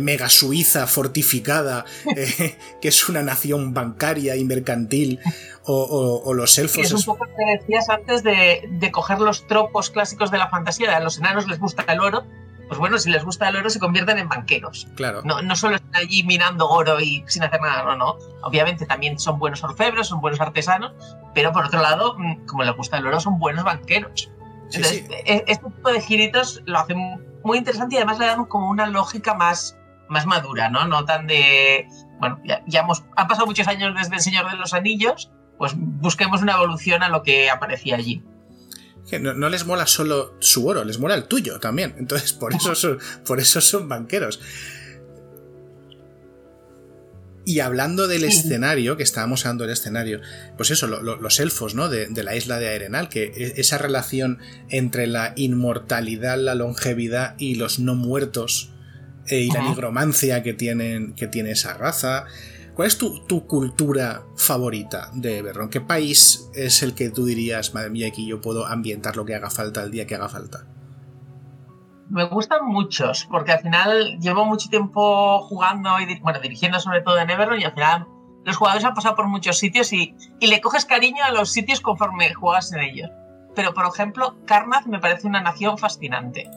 mega 0.00 0.28
Suiza 0.28 0.86
fortificada, 0.86 1.84
eh, 2.16 2.58
que 2.80 2.88
es 2.88 3.08
una 3.08 3.22
nación 3.22 3.74
bancaria 3.74 4.36
y 4.36 4.44
mercantil, 4.44 5.20
o, 5.64 6.32
los 6.34 6.58
elfos. 6.58 6.84
es 6.84 6.92
un 6.92 7.04
poco 7.04 7.24
lo 7.24 7.36
que 7.36 7.58
decías 7.60 7.88
antes 7.88 8.22
de, 8.22 8.90
coger 8.90 9.20
los 9.20 9.46
tropos 9.46 9.90
clásicos 9.90 10.30
de 10.30 10.38
la 10.38 10.48
fantasía. 10.48 10.96
A 10.96 11.00
los 11.00 11.18
enanos 11.18 11.46
les 11.46 11.58
gusta 11.58 11.84
el 11.88 12.00
oro. 12.00 12.24
Pues 12.68 12.78
bueno, 12.78 12.98
si 12.98 13.10
les 13.10 13.22
gusta 13.22 13.48
el 13.50 13.56
oro, 13.56 13.68
se 13.68 13.78
convierten 13.78 14.18
en 14.18 14.28
banqueros. 14.28 14.88
Claro. 14.94 15.20
No, 15.24 15.42
no 15.42 15.56
solo 15.56 15.76
están 15.76 15.94
allí 15.94 16.22
minando 16.22 16.70
oro 16.70 17.00
y 17.00 17.22
sin 17.26 17.42
hacer 17.42 17.60
nada, 17.60 17.84
no, 17.84 17.96
no. 17.96 18.16
Obviamente 18.42 18.86
también 18.86 19.18
son 19.18 19.38
buenos 19.38 19.62
orfebres, 19.62 20.06
son 20.06 20.22
buenos 20.22 20.40
artesanos, 20.40 20.92
pero 21.34 21.52
por 21.52 21.66
otro 21.66 21.82
lado, 21.82 22.14
mm, 22.16 22.46
como 22.46 22.64
les 22.64 22.74
gusta 22.74 22.96
el 22.96 23.06
oro, 23.06 23.20
son 23.20 23.38
buenos 23.38 23.64
banqueros. 23.64 24.30
Entonces, 24.64 25.04
e, 25.26 25.44
este 25.46 25.70
tipo 25.70 25.90
de 25.90 26.00
giritos 26.00 26.62
lo 26.66 26.78
hacen 26.78 26.98
muy 27.44 27.58
interesante 27.58 27.94
y 27.94 27.98
además 27.98 28.18
le 28.18 28.26
dan 28.26 28.44
como 28.46 28.70
una 28.70 28.86
lógica 28.86 29.34
más, 29.34 29.78
más 30.08 30.26
madura, 30.26 30.68
¿no? 30.68 30.86
No 30.86 31.04
tan 31.04 31.26
de. 31.26 31.86
Bueno, 32.18 32.40
ya, 32.44 32.80
hemos, 32.80 33.04
han 33.16 33.26
pasado 33.26 33.46
muchos 33.46 33.66
años 33.68 33.94
desde 33.96 34.14
El 34.14 34.20
Señor 34.20 34.50
de 34.50 34.56
los 34.56 34.74
Anillos, 34.74 35.30
pues 35.58 35.72
busquemos 35.76 36.42
una 36.42 36.52
evolución 36.54 37.02
a 37.02 37.08
lo 37.08 37.22
que 37.22 37.50
aparecía 37.50 37.96
allí. 37.96 38.22
no, 39.20 39.34
no, 39.34 39.48
les 39.48 39.66
mola 39.66 39.86
solo 39.86 40.34
su 40.38 40.66
oro, 40.66 40.84
les 40.84 40.98
mola 40.98 41.14
el 41.14 41.24
tuyo 41.26 41.58
también. 41.58 41.94
Entonces, 41.98 42.32
por 42.32 42.54
eso 42.54 42.74
son, 42.74 42.98
por 43.26 43.40
eso 43.40 43.60
son 43.60 43.88
banqueros. 43.88 44.40
Y 47.44 47.60
hablando 47.60 48.06
del 48.06 48.24
escenario, 48.24 48.96
que 48.96 49.02
estábamos 49.02 49.44
hablando 49.44 49.64
del 49.64 49.72
escenario, 49.72 50.20
pues 50.56 50.70
eso, 50.70 50.86
los 50.86 51.40
elfos, 51.40 51.74
¿no? 51.74 51.88
De, 51.88 52.08
la 52.22 52.36
isla 52.36 52.58
de 52.58 52.72
Arenal, 52.72 53.08
que 53.08 53.24
e, 53.24 53.60
esa 53.60 53.78
relación 53.78 54.38
entre 54.68 55.06
la 55.06 55.32
inmortalidad, 55.36 56.38
la 56.38 56.54
longevidad 56.54 57.34
y 57.38 57.56
los 57.56 57.80
no 57.80 57.96
muertos 57.96 58.72
eh, 59.26 59.40
y 59.40 59.50
la 59.50 59.62
nigromancia 59.62 60.42
que, 60.42 60.54
tienen, 60.54 61.14
que 61.14 61.26
tiene 61.26 61.50
esa 61.50 61.74
raza. 61.74 62.26
¿Cuál 62.74 62.88
es 62.88 62.96
tu, 62.96 63.46
cultura 63.46 64.22
favorita 64.36 65.10
de 65.14 65.38
Eberron? 65.38 65.68
¿Qué 65.68 65.80
país 65.80 66.48
es 66.54 66.82
el 66.82 66.94
que 66.94 67.10
tú 67.10 67.26
dirías, 67.26 67.74
madre 67.74 67.90
mía, 67.90 68.08
aquí 68.08 68.26
yo 68.26 68.40
puedo 68.40 68.66
ambientar 68.66 69.16
lo 69.16 69.26
que 69.26 69.34
haga 69.34 69.50
falta 69.50 69.82
el 69.82 69.90
día 69.90 70.06
que 70.06 70.14
haga 70.14 70.28
falta? 70.28 70.66
Me 72.12 72.24
gustan 72.24 72.66
muchos, 72.66 73.26
porque 73.30 73.52
al 73.52 73.60
final 73.60 74.18
llevo 74.20 74.44
mucho 74.44 74.68
tiempo 74.68 75.40
jugando 75.48 75.98
y 75.98 76.20
bueno, 76.20 76.40
dirigiendo 76.40 76.78
sobre 76.78 77.00
todo 77.00 77.18
en 77.18 77.30
Everton 77.30 77.58
y 77.58 77.64
al 77.64 77.72
final 77.72 78.06
los 78.44 78.54
jugadores 78.54 78.84
han 78.84 78.92
pasado 78.92 79.14
por 79.16 79.28
muchos 79.28 79.56
sitios 79.56 79.94
y, 79.94 80.14
y 80.38 80.48
le 80.48 80.60
coges 80.60 80.84
cariño 80.84 81.24
a 81.24 81.30
los 81.30 81.50
sitios 81.50 81.80
conforme 81.80 82.34
juegas 82.34 82.70
en 82.74 82.80
ellos. 82.80 83.08
Pero 83.54 83.72
por 83.72 83.86
ejemplo, 83.86 84.36
Karnaz 84.44 84.86
me 84.86 84.98
parece 84.98 85.26
una 85.26 85.40
nación 85.40 85.78
fascinante. 85.78 86.50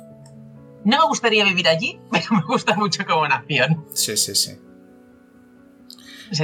No 0.84 0.98
me 0.98 1.06
gustaría 1.06 1.46
vivir 1.46 1.70
allí, 1.70 2.02
pero 2.12 2.26
me 2.32 2.42
gusta 2.42 2.76
mucho 2.76 3.06
como 3.06 3.26
nación. 3.26 3.86
Sí, 3.94 4.18
sí, 4.18 4.36
sí. 4.36 4.58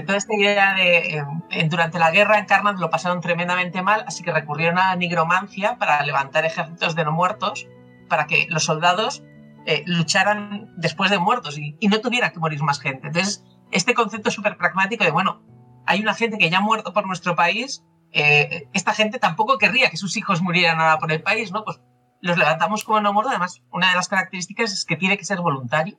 toda 0.03 0.19
esta 0.19 0.33
idea 0.33 0.73
de 0.75 1.17
eh, 1.49 1.67
durante 1.67 1.99
la 1.99 2.11
guerra 2.11 2.39
en 2.39 2.45
Karnaz 2.45 2.79
lo 2.79 2.89
pasaron 2.89 3.19
tremendamente 3.19 3.81
mal, 3.81 4.05
así 4.07 4.23
que 4.23 4.31
recurrieron 4.31 4.77
a 4.77 4.91
la 4.91 4.95
nigromancia 4.95 5.77
para 5.77 6.01
levantar 6.05 6.45
ejércitos 6.45 6.95
de 6.95 7.03
no 7.03 7.11
muertos, 7.11 7.67
para 8.11 8.27
que 8.27 8.45
los 8.49 8.65
soldados 8.65 9.23
eh, 9.65 9.83
lucharan 9.85 10.73
después 10.75 11.09
de 11.09 11.17
muertos 11.17 11.57
y, 11.57 11.77
no 11.87 12.01
tuviera 12.01 12.31
que 12.31 12.39
morir 12.39 12.61
más 12.61 12.81
gente. 12.81 13.07
Entonces, 13.07 13.45
este 13.71 13.93
concepto 13.93 14.29
súper 14.29 14.57
pragmático 14.57 15.05
de, 15.05 15.11
bueno, 15.11 15.41
hay 15.87 16.01
una 16.01 16.13
gente 16.13 16.37
que 16.37 16.49
ya 16.49 16.57
ha 16.57 16.61
muerto 16.61 16.91
por 16.91 17.07
nuestro 17.07 17.37
país, 17.37 17.85
eh, 18.11 18.67
esta 18.73 18.93
gente 18.93 19.17
tampoco 19.17 19.57
querría 19.57 19.89
que 19.89 19.95
sus 19.95 20.17
hijos 20.17 20.41
murieran 20.41 20.81
ahora 20.81 20.99
por 20.99 21.09
el 21.13 21.23
país, 21.23 21.53
¿no? 21.53 21.63
Pues 21.63 21.79
los 22.19 22.37
levantamos 22.37 22.83
como 22.83 22.99
no 22.99 23.13
muerto. 23.13 23.29
Además, 23.29 23.61
una 23.71 23.89
de 23.89 23.95
las 23.95 24.09
características 24.09 24.73
es 24.73 24.83
que 24.83 24.97
tiene 24.97 25.17
que 25.17 25.23
ser 25.23 25.39
voluntario, 25.39 25.97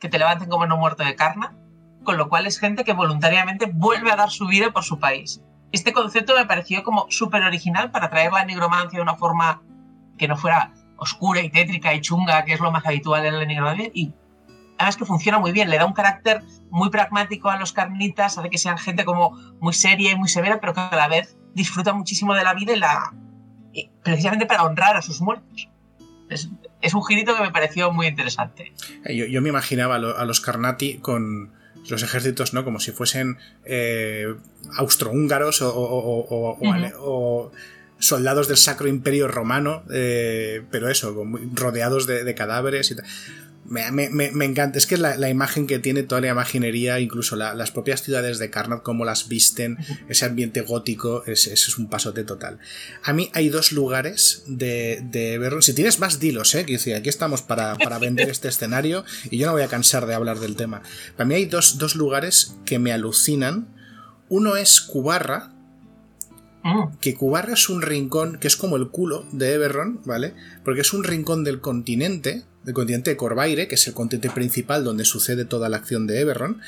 que 0.00 0.08
te 0.08 0.18
levanten 0.18 0.48
como 0.48 0.66
no 0.66 0.76
muerto 0.76 1.04
de 1.04 1.14
carne, 1.14 1.50
con 2.02 2.16
lo 2.16 2.28
cual 2.28 2.46
es 2.46 2.58
gente 2.58 2.82
que 2.82 2.94
voluntariamente 2.94 3.66
vuelve 3.72 4.10
a 4.10 4.16
dar 4.16 4.30
su 4.30 4.48
vida 4.48 4.72
por 4.72 4.82
su 4.82 4.98
país. 4.98 5.40
Este 5.70 5.92
concepto 5.92 6.34
me 6.34 6.46
pareció 6.46 6.82
como 6.82 7.06
súper 7.10 7.44
original 7.44 7.92
para 7.92 8.10
traer 8.10 8.32
la 8.32 8.44
nigromancia 8.44 8.98
de 8.98 9.02
una 9.02 9.14
forma 9.14 9.62
que 10.18 10.26
no 10.26 10.36
fuera 10.36 10.72
oscura 10.96 11.40
y 11.40 11.50
tétrica 11.50 11.94
y 11.94 12.00
chunga, 12.00 12.44
que 12.44 12.54
es 12.54 12.60
lo 12.60 12.70
más 12.70 12.84
habitual 12.86 13.24
en 13.26 13.38
la 13.38 13.44
nigromancia, 13.44 13.90
y 13.92 14.12
además 14.78 14.96
que 14.96 15.04
funciona 15.04 15.38
muy 15.38 15.52
bien, 15.52 15.70
le 15.70 15.78
da 15.78 15.86
un 15.86 15.92
carácter 15.92 16.42
muy 16.70 16.90
pragmático 16.90 17.50
a 17.50 17.58
los 17.58 17.72
carnitas, 17.72 18.38
hace 18.38 18.50
que 18.50 18.58
sean 18.58 18.78
gente 18.78 19.04
como 19.04 19.30
muy 19.60 19.72
seria 19.72 20.12
y 20.12 20.16
muy 20.16 20.28
severa, 20.28 20.60
pero 20.60 20.74
que 20.74 20.80
a 20.80 20.96
la 20.96 21.08
vez 21.08 21.36
disfruta 21.54 21.92
muchísimo 21.92 22.34
de 22.34 22.44
la 22.44 22.54
vida 22.54 22.72
y 22.72 22.78
la, 22.78 23.12
precisamente 24.02 24.46
para 24.46 24.64
honrar 24.64 24.96
a 24.96 25.02
sus 25.02 25.20
muertos. 25.20 25.68
Es, 26.28 26.48
es, 26.80 26.94
un 26.94 27.04
girito 27.04 27.36
que 27.36 27.42
me 27.42 27.50
pareció 27.50 27.92
muy 27.92 28.06
interesante. 28.06 28.72
Eh, 29.04 29.14
yo, 29.14 29.26
yo 29.26 29.42
me 29.42 29.50
imaginaba 29.50 29.96
a 29.96 30.24
los 30.24 30.40
Carnati 30.40 30.98
con 30.98 31.52
los 31.90 32.02
ejércitos, 32.02 32.54
¿no? 32.54 32.64
Como 32.64 32.80
si 32.80 32.92
fuesen 32.92 33.38
eh, 33.64 34.34
austrohúngaros 34.76 35.62
o, 35.62 35.74
o, 35.74 36.26
o, 36.28 36.58
uh 36.58 36.72
-huh. 36.72 37.50
Soldados 37.98 38.48
del 38.48 38.56
Sacro 38.56 38.88
Imperio 38.88 39.28
Romano, 39.28 39.84
eh, 39.92 40.62
pero 40.70 40.88
eso, 40.88 41.14
rodeados 41.54 42.06
de, 42.06 42.24
de 42.24 42.34
cadáveres 42.34 42.90
y 42.90 42.96
tal. 42.96 43.06
Me, 43.66 43.90
me, 43.90 44.10
me, 44.10 44.44
encanta, 44.44 44.76
es 44.76 44.86
que 44.86 44.98
la, 44.98 45.16
la, 45.16 45.30
imagen 45.30 45.66
que 45.66 45.78
tiene 45.78 46.02
toda 46.02 46.20
la 46.20 46.28
imaginería, 46.28 47.00
incluso 47.00 47.34
la, 47.34 47.54
las 47.54 47.70
propias 47.70 48.02
ciudades 48.02 48.38
de 48.38 48.50
Karnat, 48.50 48.82
como 48.82 49.06
las 49.06 49.26
visten, 49.28 49.78
ese 50.06 50.26
ambiente 50.26 50.60
gótico, 50.60 51.24
es, 51.26 51.46
es, 51.46 51.78
un 51.78 51.88
pasote 51.88 52.24
total. 52.24 52.58
A 53.02 53.14
mí 53.14 53.30
hay 53.32 53.48
dos 53.48 53.72
lugares 53.72 54.42
de, 54.46 55.00
de 55.10 55.34
Everron, 55.34 55.62
si 55.62 55.72
tienes 55.72 55.98
más 55.98 56.20
dilos, 56.20 56.54
eh, 56.54 56.66
que 56.66 56.94
aquí 56.94 57.08
estamos 57.08 57.40
para, 57.40 57.76
para 57.76 57.98
vender 57.98 58.28
este 58.28 58.48
escenario 58.48 59.02
y 59.30 59.38
yo 59.38 59.46
no 59.46 59.52
voy 59.52 59.62
a 59.62 59.68
cansar 59.68 60.04
de 60.04 60.12
hablar 60.12 60.40
del 60.40 60.56
tema. 60.56 60.82
Para 61.16 61.26
mí 61.26 61.34
hay 61.34 61.46
dos, 61.46 61.78
dos 61.78 61.96
lugares 61.96 62.56
que 62.66 62.78
me 62.78 62.92
alucinan. 62.92 63.68
Uno 64.28 64.56
es 64.56 64.82
Cubarra, 64.82 65.53
que 67.00 67.14
Cubarra 67.14 67.54
es 67.54 67.68
un 67.68 67.82
rincón 67.82 68.38
que 68.38 68.48
es 68.48 68.56
como 68.56 68.76
el 68.76 68.88
culo 68.88 69.26
de 69.32 69.52
Everron, 69.52 70.00
¿vale? 70.04 70.34
Porque 70.64 70.80
es 70.80 70.92
un 70.92 71.04
rincón 71.04 71.44
del 71.44 71.60
continente, 71.60 72.44
del 72.64 72.74
continente 72.74 73.10
de 73.10 73.16
Corvaire, 73.16 73.68
que 73.68 73.74
es 73.74 73.86
el 73.86 73.94
continente 73.94 74.30
principal 74.30 74.82
donde 74.82 75.04
sucede 75.04 75.44
toda 75.44 75.68
la 75.68 75.76
acción 75.76 76.06
de 76.06 76.20
Everron, 76.20 76.62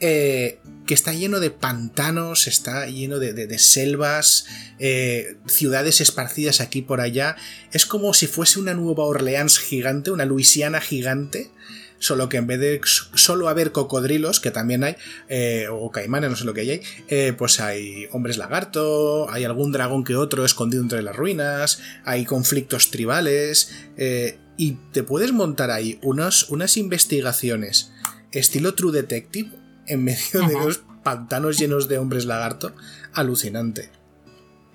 eh, 0.00 0.58
que 0.86 0.94
está 0.94 1.12
lleno 1.12 1.40
de 1.40 1.50
pantanos, 1.50 2.48
está 2.48 2.86
lleno 2.86 3.18
de 3.18 3.58
selvas, 3.58 4.46
eh, 4.78 5.36
ciudades 5.46 6.00
esparcidas 6.00 6.60
aquí 6.60 6.82
por 6.82 7.00
allá. 7.00 7.36
Es 7.72 7.86
como 7.86 8.14
si 8.14 8.26
fuese 8.26 8.58
una 8.58 8.74
Nueva 8.74 9.04
Orleans 9.04 9.58
gigante, 9.58 10.10
una 10.10 10.24
Luisiana 10.24 10.80
gigante 10.80 11.50
solo 11.98 12.28
que 12.28 12.36
en 12.36 12.46
vez 12.46 12.60
de 12.60 12.80
solo 12.84 13.48
haber 13.48 13.72
cocodrilos, 13.72 14.40
que 14.40 14.50
también 14.50 14.84
hay, 14.84 14.96
eh, 15.28 15.66
o 15.70 15.90
caimanes, 15.90 16.30
no 16.30 16.36
sé 16.36 16.44
lo 16.44 16.54
que 16.54 16.60
hay, 16.62 16.82
eh, 17.08 17.34
pues 17.36 17.60
hay 17.60 18.08
hombres 18.12 18.38
lagarto, 18.38 19.30
hay 19.30 19.44
algún 19.44 19.72
dragón 19.72 20.04
que 20.04 20.16
otro 20.16 20.44
escondido 20.44 20.82
entre 20.82 21.02
las 21.02 21.16
ruinas, 21.16 21.82
hay 22.04 22.24
conflictos 22.24 22.90
tribales, 22.90 23.74
eh, 23.96 24.38
y 24.56 24.72
te 24.92 25.02
puedes 25.02 25.32
montar 25.32 25.70
ahí 25.70 25.98
unos, 26.02 26.48
unas 26.50 26.76
investigaciones 26.76 27.92
estilo 28.32 28.74
True 28.74 28.92
Detective 28.92 29.50
en 29.86 30.04
medio 30.04 30.46
de 30.46 30.54
los 30.54 30.78
pantanos 31.02 31.58
llenos 31.58 31.88
de 31.88 31.98
hombres 31.98 32.24
lagarto, 32.24 32.72
alucinante. 33.14 33.90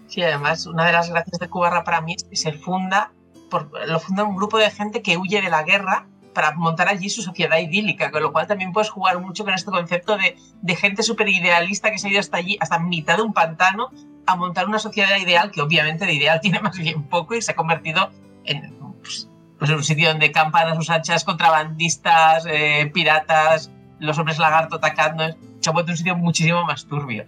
Sí, 0.07 0.21
además, 0.21 0.65
una 0.65 0.85
de 0.85 0.93
las 0.93 1.09
gracias 1.09 1.39
de 1.39 1.49
Cubarra 1.49 1.83
para 1.83 2.01
mí 2.01 2.15
es 2.15 2.23
que 2.23 2.35
se 2.35 2.53
funda, 2.53 3.13
por, 3.49 3.69
lo 3.87 3.99
funda 3.99 4.23
un 4.23 4.35
grupo 4.35 4.57
de 4.57 4.69
gente 4.71 5.01
que 5.01 5.17
huye 5.17 5.41
de 5.41 5.49
la 5.49 5.63
guerra 5.63 6.07
para 6.33 6.53
montar 6.53 6.87
allí 6.87 7.09
su 7.09 7.21
sociedad 7.21 7.57
idílica, 7.57 8.11
con 8.11 8.21
lo 8.21 8.31
cual 8.31 8.47
también 8.47 8.71
puedes 8.71 8.89
jugar 8.89 9.19
mucho 9.19 9.43
con 9.43 9.53
este 9.53 9.71
concepto 9.71 10.17
de, 10.17 10.37
de 10.61 10.75
gente 10.75 11.03
súper 11.03 11.29
idealista 11.29 11.91
que 11.91 11.97
se 11.97 12.07
ha 12.07 12.11
ido 12.11 12.19
hasta 12.19 12.37
allí, 12.37 12.57
hasta 12.59 12.79
mitad 12.79 13.17
de 13.17 13.23
un 13.23 13.33
pantano, 13.33 13.89
a 14.25 14.35
montar 14.35 14.67
una 14.67 14.79
sociedad 14.79 15.17
ideal 15.17 15.51
que 15.51 15.61
obviamente 15.61 16.05
de 16.05 16.13
ideal 16.13 16.39
tiene 16.41 16.59
más 16.59 16.77
bien 16.77 17.03
poco 17.03 17.35
y 17.35 17.41
se 17.41 17.51
ha 17.51 17.55
convertido 17.55 18.11
en, 18.45 18.73
pues, 19.01 19.29
pues 19.59 19.71
un 19.71 19.83
sitio 19.83 20.09
donde 20.09 20.31
campan 20.31 20.67
a 20.69 20.75
sus 20.75 20.89
hachas 20.89 21.23
contrabandistas, 21.23 22.45
eh, 22.47 22.89
piratas, 22.93 23.71
los 23.99 24.17
hombres 24.17 24.39
lagarto 24.39 24.77
atacando, 24.77 25.23
se 25.59 25.69
ha 25.69 25.73
vuelto 25.73 25.91
un 25.91 25.97
sitio 25.97 26.15
muchísimo 26.15 26.65
más 26.65 26.85
turbio. 26.85 27.25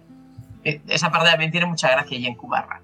Eh, 0.64 0.80
esa 0.88 1.10
parte 1.10 1.28
también 1.28 1.50
tiene 1.50 1.66
mucha 1.66 1.90
gracia 1.90 2.16
allí 2.16 2.26
en 2.26 2.34
Cubarra. 2.34 2.82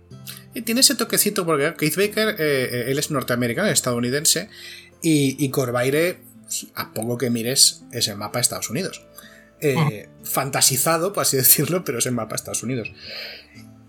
Y 0.55 0.63
tiene 0.63 0.81
ese 0.81 0.95
toquecito 0.95 1.47
porque 1.47 1.75
Keith 1.75 1.97
Baker, 1.97 2.37
eh, 2.39 2.85
él 2.89 2.99
es 2.99 3.11
norteamericano, 3.11 3.69
estadounidense, 3.69 4.51
y, 5.03 5.43
y 5.43 5.51
Corvaire, 5.51 6.21
a 6.75 6.93
poco 6.93 7.19
que 7.19 7.31
mires, 7.31 7.83
es 7.93 8.09
el 8.09 8.17
mapa 8.17 8.39
de 8.39 8.43
Estados 8.43 8.71
Unidos. 8.71 9.03
Eh, 9.61 9.75
-huh. 9.77 10.09
Fantasizado, 10.25 11.13
por 11.13 11.23
así 11.23 11.37
decirlo, 11.37 11.85
pero 11.85 11.99
es 11.99 12.07
el 12.07 12.13
mapa 12.13 12.31
de 12.31 12.37
Estados 12.37 12.63
Unidos. 12.63 12.91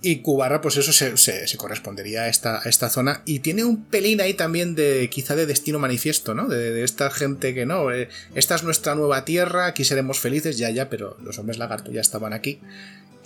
Y 0.04 0.18
Cubarra, 0.18 0.62
pues 0.62 0.78
eso 0.78 0.92
se, 0.92 1.16
se, 1.18 1.48
se 1.48 1.58
correspondería 1.58 2.24
a 2.24 2.28
esta, 2.28 2.60
a 2.60 2.64
esta, 2.64 2.90
zona. 2.90 3.22
Y 3.26 3.40
tiene 3.40 3.64
un 3.64 3.86
pelín 3.86 4.20
ahí 4.20 4.34
también 4.34 4.74
de 4.74 5.08
quizá 5.12 5.36
de 5.36 5.46
destino 5.46 5.78
manifiesto, 5.78 6.34
¿no? 6.34 6.48
De, 6.48 6.72
de 6.72 6.84
esta 6.84 7.12
gente 7.12 7.54
que 7.54 7.68
no, 7.68 7.92
eh, 7.92 8.10
esta 8.34 8.56
es 8.56 8.64
nuestra 8.64 8.96
nueva 8.96 9.26
tierra, 9.26 9.68
aquí 9.68 9.86
seremos 9.86 10.20
felices, 10.20 10.58
ya, 10.58 10.72
ya, 10.72 10.90
pero 10.90 11.18
los 11.22 11.38
hombres 11.38 11.60
lagarto 11.60 11.92
ya 11.92 12.02
estaban 12.02 12.34
aquí. 12.34 12.60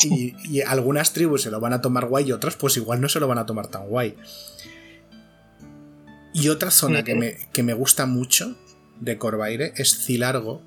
Y, 0.03 0.35
y, 0.43 0.61
algunas 0.61 1.13
tribus 1.13 1.43
se 1.43 1.51
lo 1.51 1.61
van 1.61 1.71
a 1.71 1.79
tomar 1.79 2.07
guay 2.07 2.27
y 2.27 2.31
otras 2.33 2.57
pues 2.57 2.75
igual 2.75 2.99
no 2.99 3.07
se 3.07 3.21
lo 3.21 3.29
van 3.29 3.37
a 3.37 3.45
tomar 3.45 3.67
tan 3.67 3.87
guay. 3.87 4.17
Y 6.35 6.49
otra 6.49 6.69
zona 6.69 7.05
que 7.05 7.15
me, 7.15 7.37
que 7.53 7.63
me 7.63 7.73
gusta 7.73 8.05
mucho 8.05 8.57
de 8.99 9.17
Corvaire 9.17 9.73
es 9.77 10.05
Cilargo, 10.05 10.61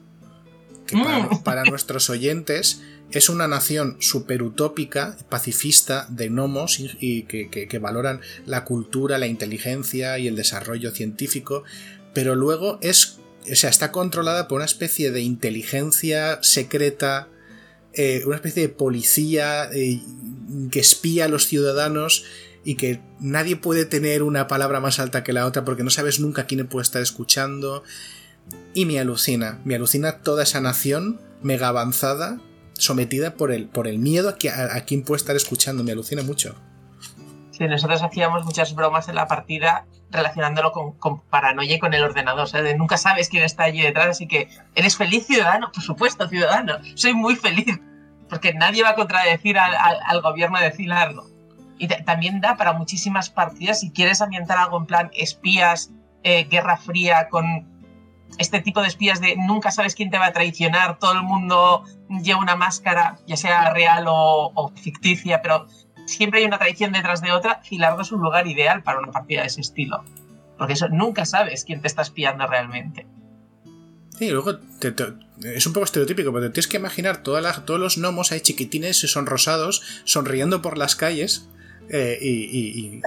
que 0.87 0.97
para, 0.97 1.19
Mm. 1.19 1.43
para 1.43 1.65
nuestros 1.65 2.09
oyentes 2.09 2.81
es 3.11 3.29
una 3.29 3.47
nación 3.49 3.97
super 4.01 4.43
utópica, 4.43 5.19
pacifista, 5.29 6.07
de 6.09 6.31
gnomos 6.31 6.81
y, 6.81 6.91
y 7.01 7.23
que, 7.25 7.51
que, 7.51 7.69
que, 7.69 7.79
valoran 7.79 8.23
la 8.47 8.65
cultura, 8.65 9.19
la 9.19 9.27
inteligencia 9.27 10.19
y 10.19 10.27
el 10.27 10.37
desarrollo 10.37 10.91
científico, 10.91 11.65
pero 12.15 12.35
luego 12.35 12.79
es, 12.81 13.19
o 13.51 13.55
sea, 13.55 13.69
está 13.69 13.93
controlada 13.93 14.49
por 14.49 14.57
una 14.57 14.65
especie 14.65 15.11
de 15.11 15.21
inteligencia 15.21 16.39
secreta, 16.43 17.29
eh, 17.93 18.23
una 18.25 18.37
especie 18.37 18.63
de 18.63 18.69
policía 18.71 19.69
eh, 19.73 20.01
que 20.71 20.81
espía 20.81 21.27
a 21.27 21.29
los 21.29 21.47
ciudadanos 21.47 22.25
y 22.69 22.75
que 22.75 23.01
nadie 23.19 23.57
puede 23.57 23.87
tener 23.87 24.23
una 24.23 24.47
palabra 24.47 24.79
más 24.79 24.99
alta 24.99 25.25
que 25.25 25.33
la 25.33 25.47
otra 25.47 25.65
porque 25.65 25.83
no 25.83 25.89
sabes 25.89 26.21
nunca 26.21 26.45
quién 26.45 26.67
puede 26.67 26.83
estar 26.83 27.01
escuchando. 27.01 27.83
Y 28.75 28.85
me 28.85 29.01
alucina, 29.01 29.59
me 29.65 29.75
alucina 29.75 30.19
toda 30.19 30.43
esa 30.43 30.61
nación 30.61 31.19
mega 31.41 31.69
avanzada 31.69 32.39
sometida 32.75 33.37
por 33.37 33.53
el, 33.53 33.69
por 33.69 33.89
el 33.89 33.99
miedo 33.99 34.29
a, 34.29 34.35
que, 34.37 34.53
quién 34.87 35.03
puede 35.03 35.17
estar 35.17 35.35
escuchando, 35.35 35.83
me 35.83 35.93
alucina 35.93 36.23
mucho. 36.23 36.57
Sí, 37.53 37.65
nosotros 37.67 38.03
hacíamos 38.03 38.45
muchas 38.45 38.75
bromas 38.75 39.09
en 39.09 39.15
la 39.15 39.27
partida 39.27 39.87
relacionándolo 40.11 40.71
con, 40.71 40.93
con 40.99 41.23
paranoia 41.23 41.77
y 41.77 41.79
con 41.79 41.95
el 41.95 42.05
ordenador, 42.05 42.51
nunca 42.77 42.99
sabes 42.99 43.31
quién 43.31 43.45
está 43.45 43.65
allí 43.65 43.81
detrás, 43.81 44.09
así 44.09 44.29
que 44.29 44.51
¿eres 44.75 44.95
feliz 44.95 45.27
ciudadano? 45.27 45.73
Por 45.73 45.83
supuesto, 45.83 46.29
ciudadano, 46.29 46.77
soy 46.97 47.15
muy 47.15 47.35
feliz, 47.35 47.81
porque 48.29 48.53
nadie 48.53 48.83
va 48.83 48.91
a 48.91 48.95
contradecir 48.95 49.57
al, 49.59 50.21
gobierno 50.21 50.61
de 50.61 50.71
Cilardo. 50.71 51.38
Y 51.79 51.89
también 51.89 52.41
da 52.41 52.57
para 52.57 52.73
muchísimas 52.73 53.31
partidas 53.31 53.81
si 53.81 53.91
quieres 53.91 54.21
ambientar 54.21 54.59
algo 54.59 54.79
en 54.79 54.87
plan 54.87 55.11
espías, 55.15 55.91
eh, 56.25 56.45
guerra 56.45 56.77
fría, 56.77 57.29
con 57.29 57.67
este 58.37 58.61
tipo 58.61 58.83
de 58.83 58.89
espías 58.89 59.21
de 59.21 59.37
nunca 59.37 59.71
sabes 59.71 59.95
quién 59.95 60.11
te 60.11 60.19
va 60.19 60.27
a 60.27 60.33
traicionar, 60.33 60.99
todo 60.99 61.13
el 61.13 61.23
mundo 61.23 61.85
lleva 62.23 62.41
una 62.41 62.57
máscara, 62.57 63.19
ya 63.27 63.37
sea 63.37 63.73
real 63.73 64.05
o, 64.09 64.73
ficticia, 64.77 65.41
pero 65.41 65.67
siempre 66.07 66.41
hay 66.41 66.47
una 66.47 66.59
traición 66.59 66.93
detrás 66.93 67.23
de 67.23 67.33
otra. 67.33 67.63
Cilardo 67.65 68.03
es 68.03 68.13
un 68.13 68.21
lugar 68.21 68.47
ideal 68.47 68.83
para 68.83 68.99
una 68.99 69.13
partida 69.13 69.43
de 69.43 69.47
ese 69.47 69.61
estilo. 69.61 70.05
Porque 70.59 70.75
eso 70.75 70.89
nunca 70.89 71.25
sabes 71.25 71.65
quién 71.65 71.81
te 71.81 71.89
está 71.89 72.03
espiando 72.03 72.47
realmente. 72.47 73.07
Sí, 74.19 74.29
luego 74.31 74.59
es 75.45 75.67
un 75.67 75.73
poco 75.73 75.85
estereotípico, 75.85 76.33
pero 76.33 76.47
te 76.47 76.51
tienes 76.51 76.67
que 76.67 76.79
imaginar 76.79 77.23
todos 77.23 77.81
los 77.81 77.97
gnomos 77.99 78.33
ahí 78.33 78.41
chiquitines 78.41 78.99
son 78.99 79.27
rosados, 79.27 80.03
sonriendo 80.05 80.61
por 80.61 80.77
las 80.77 80.97
calles 80.97 81.49
eh, 81.91 82.19
y, 82.21 83.01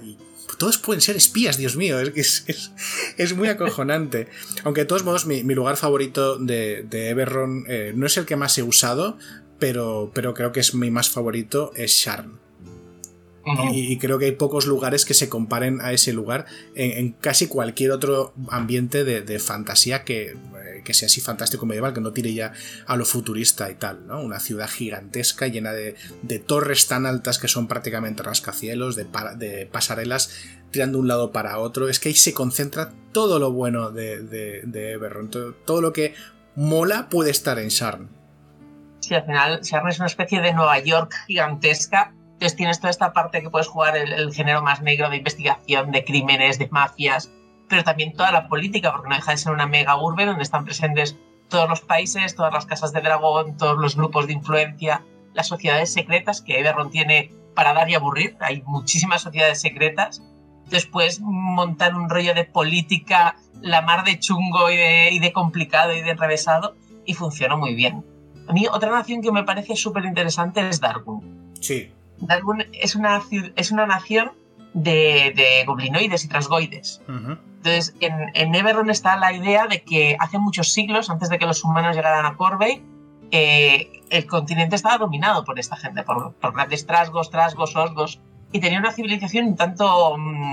todos 0.57 0.77
pueden 0.77 1.01
ser 1.01 1.15
espías, 1.15 1.57
Dios 1.57 1.75
mío, 1.75 1.99
es, 1.99 2.43
es, 2.47 2.71
es 3.17 3.35
muy 3.35 3.47
acojonante. 3.47 4.27
Aunque 4.63 4.81
de 4.81 4.85
todos 4.85 5.03
modos 5.03 5.25
mi, 5.25 5.41
lugar 5.41 5.77
favorito 5.77 6.37
de, 6.37 6.83
de 6.83 7.09
Eberron 7.09 7.65
eh, 7.67 7.93
no 7.95 8.05
es 8.05 8.17
el 8.17 8.25
que 8.25 8.35
más 8.35 8.57
he 8.57 8.63
usado, 8.63 9.17
pero, 9.59 10.11
pero 10.13 10.33
creo 10.33 10.51
que 10.51 10.59
es 10.59 10.75
mi 10.75 10.91
más 10.91 11.09
favorito, 11.09 11.71
es 11.75 11.93
Sharn 11.93 12.40
y, 13.73 13.97
creo 13.97 14.19
que 14.19 14.25
hay 14.25 14.31
pocos 14.33 14.65
lugares 14.67 15.05
que 15.05 15.13
se 15.13 15.27
comparen 15.27 15.81
a 15.81 15.91
ese 15.93 16.13
lugar 16.13 16.45
en, 16.75 17.13
casi 17.13 17.47
cualquier 17.47 17.91
otro 17.91 18.33
ambiente 18.49 19.03
de, 19.03 19.39
fantasía 19.39 20.03
que, 20.03 20.31
eh, 20.31 20.81
que, 20.83 20.93
sea 20.93 21.07
así 21.07 21.21
fantástico 21.21 21.65
medieval, 21.65 21.93
que 21.93 22.01
no 22.01 22.11
tire 22.11 22.33
ya 22.33 22.53
a 22.85 22.95
lo 22.95 23.05
futurista 23.05 23.71
y 23.71 23.75
tal, 23.75 24.05
¿no? 24.05 24.21
Una 24.21 24.39
ciudad 24.39 24.69
gigantesca 24.69 25.47
llena 25.47 25.73
de, 25.73 25.95
torres 26.45 26.87
tan 26.87 27.05
altas 27.05 27.39
que 27.39 27.47
son 27.47 27.67
prácticamente 27.67 28.21
rascacielos, 28.21 28.95
de, 28.95 29.07
de, 29.37 29.65
pasarelas 29.65 30.31
tirando 30.69 30.97
de 30.97 31.01
un 31.01 31.07
lado 31.07 31.31
para 31.31 31.57
otro. 31.57 31.89
Es 31.89 31.99
que 31.99 32.09
ahí 32.09 32.15
se 32.15 32.33
concentra 32.33 32.91
todo 33.11 33.39
lo 33.39 33.51
bueno 33.51 33.91
de, 33.91 34.21
de. 34.21 34.99
Todo, 35.31 35.53
todo, 35.53 35.81
lo 35.81 35.93
que 35.93 36.13
mola 36.55 37.09
puede 37.09 37.31
estar 37.31 37.57
en 37.57 37.69
Sharn. 37.69 38.09
Sí, 38.99 39.15
al 39.15 39.25
final 39.25 39.61
Sharn 39.61 39.89
es 39.89 39.97
una 39.97 40.07
especie 40.07 40.41
de 40.41 40.53
Nueva 40.53 40.77
York 40.79 41.13
gigantesca 41.25 42.13
entonces 42.41 42.57
tienes 42.57 42.79
toda 42.79 42.89
esta 42.89 43.13
parte 43.13 43.39
que 43.43 43.51
puedes 43.51 43.67
jugar 43.67 43.95
el, 43.95 44.33
género 44.33 44.63
más 44.63 44.81
negro 44.81 45.11
de 45.11 45.17
investigación, 45.17 45.91
de 45.91 46.03
crímenes, 46.03 46.57
de 46.57 46.67
mafias, 46.69 47.31
pero 47.69 47.83
también 47.83 48.13
toda 48.13 48.31
la 48.31 48.47
política, 48.47 48.91
porque 48.91 49.09
no 49.09 49.15
deja 49.15 49.29
de 49.29 49.37
ser 49.37 49.51
una 49.51 49.67
mega 49.67 49.95
urbe 49.95 50.25
donde 50.25 50.41
están 50.41 50.65
presentes 50.65 51.15
todos 51.49 51.69
los 51.69 51.81
países, 51.81 52.35
todas 52.35 52.51
las 52.51 52.65
casas 52.65 52.93
de 52.93 53.01
dragón, 53.01 53.57
todos 53.57 53.77
los 53.77 53.95
grupos 53.95 54.25
de 54.25 54.33
influencia, 54.33 55.03
las 55.35 55.49
sociedades 55.49 55.93
secretas 55.93 56.41
que 56.41 56.59
Eberron 56.59 56.89
tiene 56.89 57.31
para 57.53 57.73
dar 57.73 57.87
y 57.91 57.93
aburrir. 57.93 58.37
Hay 58.39 58.63
muchísimas 58.65 59.21
sociedades 59.21 59.61
secretas. 59.61 60.23
Después 60.65 61.19
montar 61.21 61.93
un 61.93 62.09
rollo 62.09 62.33
de 62.33 62.45
política, 62.45 63.35
la 63.61 63.83
mar 63.83 64.03
de 64.03 64.17
chungo 64.17 64.71
y 64.71 64.77
de, 64.77 65.11
y 65.11 65.19
de 65.19 65.31
complicado 65.31 65.93
y 65.93 66.01
de 66.01 66.09
enrevesado, 66.09 66.75
y 67.05 67.13
funciona 67.13 67.55
muy 67.55 67.75
bien. 67.75 68.03
A 68.47 68.53
mí 68.53 68.65
otra 68.65 68.89
nación 68.89 69.21
que 69.21 69.31
me 69.31 69.43
parece 69.43 69.75
súper 69.75 70.05
interesante 70.05 70.67
es 70.67 70.81
Darkun. 70.81 71.53
Sí. 71.61 71.91
Darwin 72.21 72.67
es 72.73 72.95
una, 72.95 73.21
es 73.55 73.71
una 73.71 73.85
nación 73.85 74.31
de, 74.73 75.63
goblinoides 75.65 76.23
y 76.25 76.27
trasgoides. 76.27 77.01
Entonces, 77.07 77.95
en, 77.99 78.31
en 78.33 78.55
Eberron 78.55 78.89
está 78.89 79.17
la 79.17 79.33
idea 79.33 79.67
de 79.67 79.83
que 79.83 80.15
hace 80.19 80.39
muchos 80.39 80.73
siglos, 80.73 81.09
antes 81.09 81.29
de 81.29 81.37
que 81.37 81.45
los 81.45 81.63
humanos 81.63 81.95
llegaran 81.95 82.25
a 82.25 82.35
Corvey, 82.35 82.83
eh, 83.31 84.03
el 84.09 84.27
continente 84.27 84.75
estaba 84.75 84.97
dominado 84.97 85.45
por 85.45 85.57
esta 85.57 85.77
gente, 85.77 86.03
por, 86.03 86.35
grandes 86.53 86.85
trasgos, 86.85 87.31
trasgos, 87.31 87.75
osgos, 87.75 88.19
y 88.51 88.59
tenía 88.59 88.79
una 88.79 88.91
civilización 88.91 89.47
un 89.47 89.55
tanto... 89.55 90.17
Mm, 90.17 90.51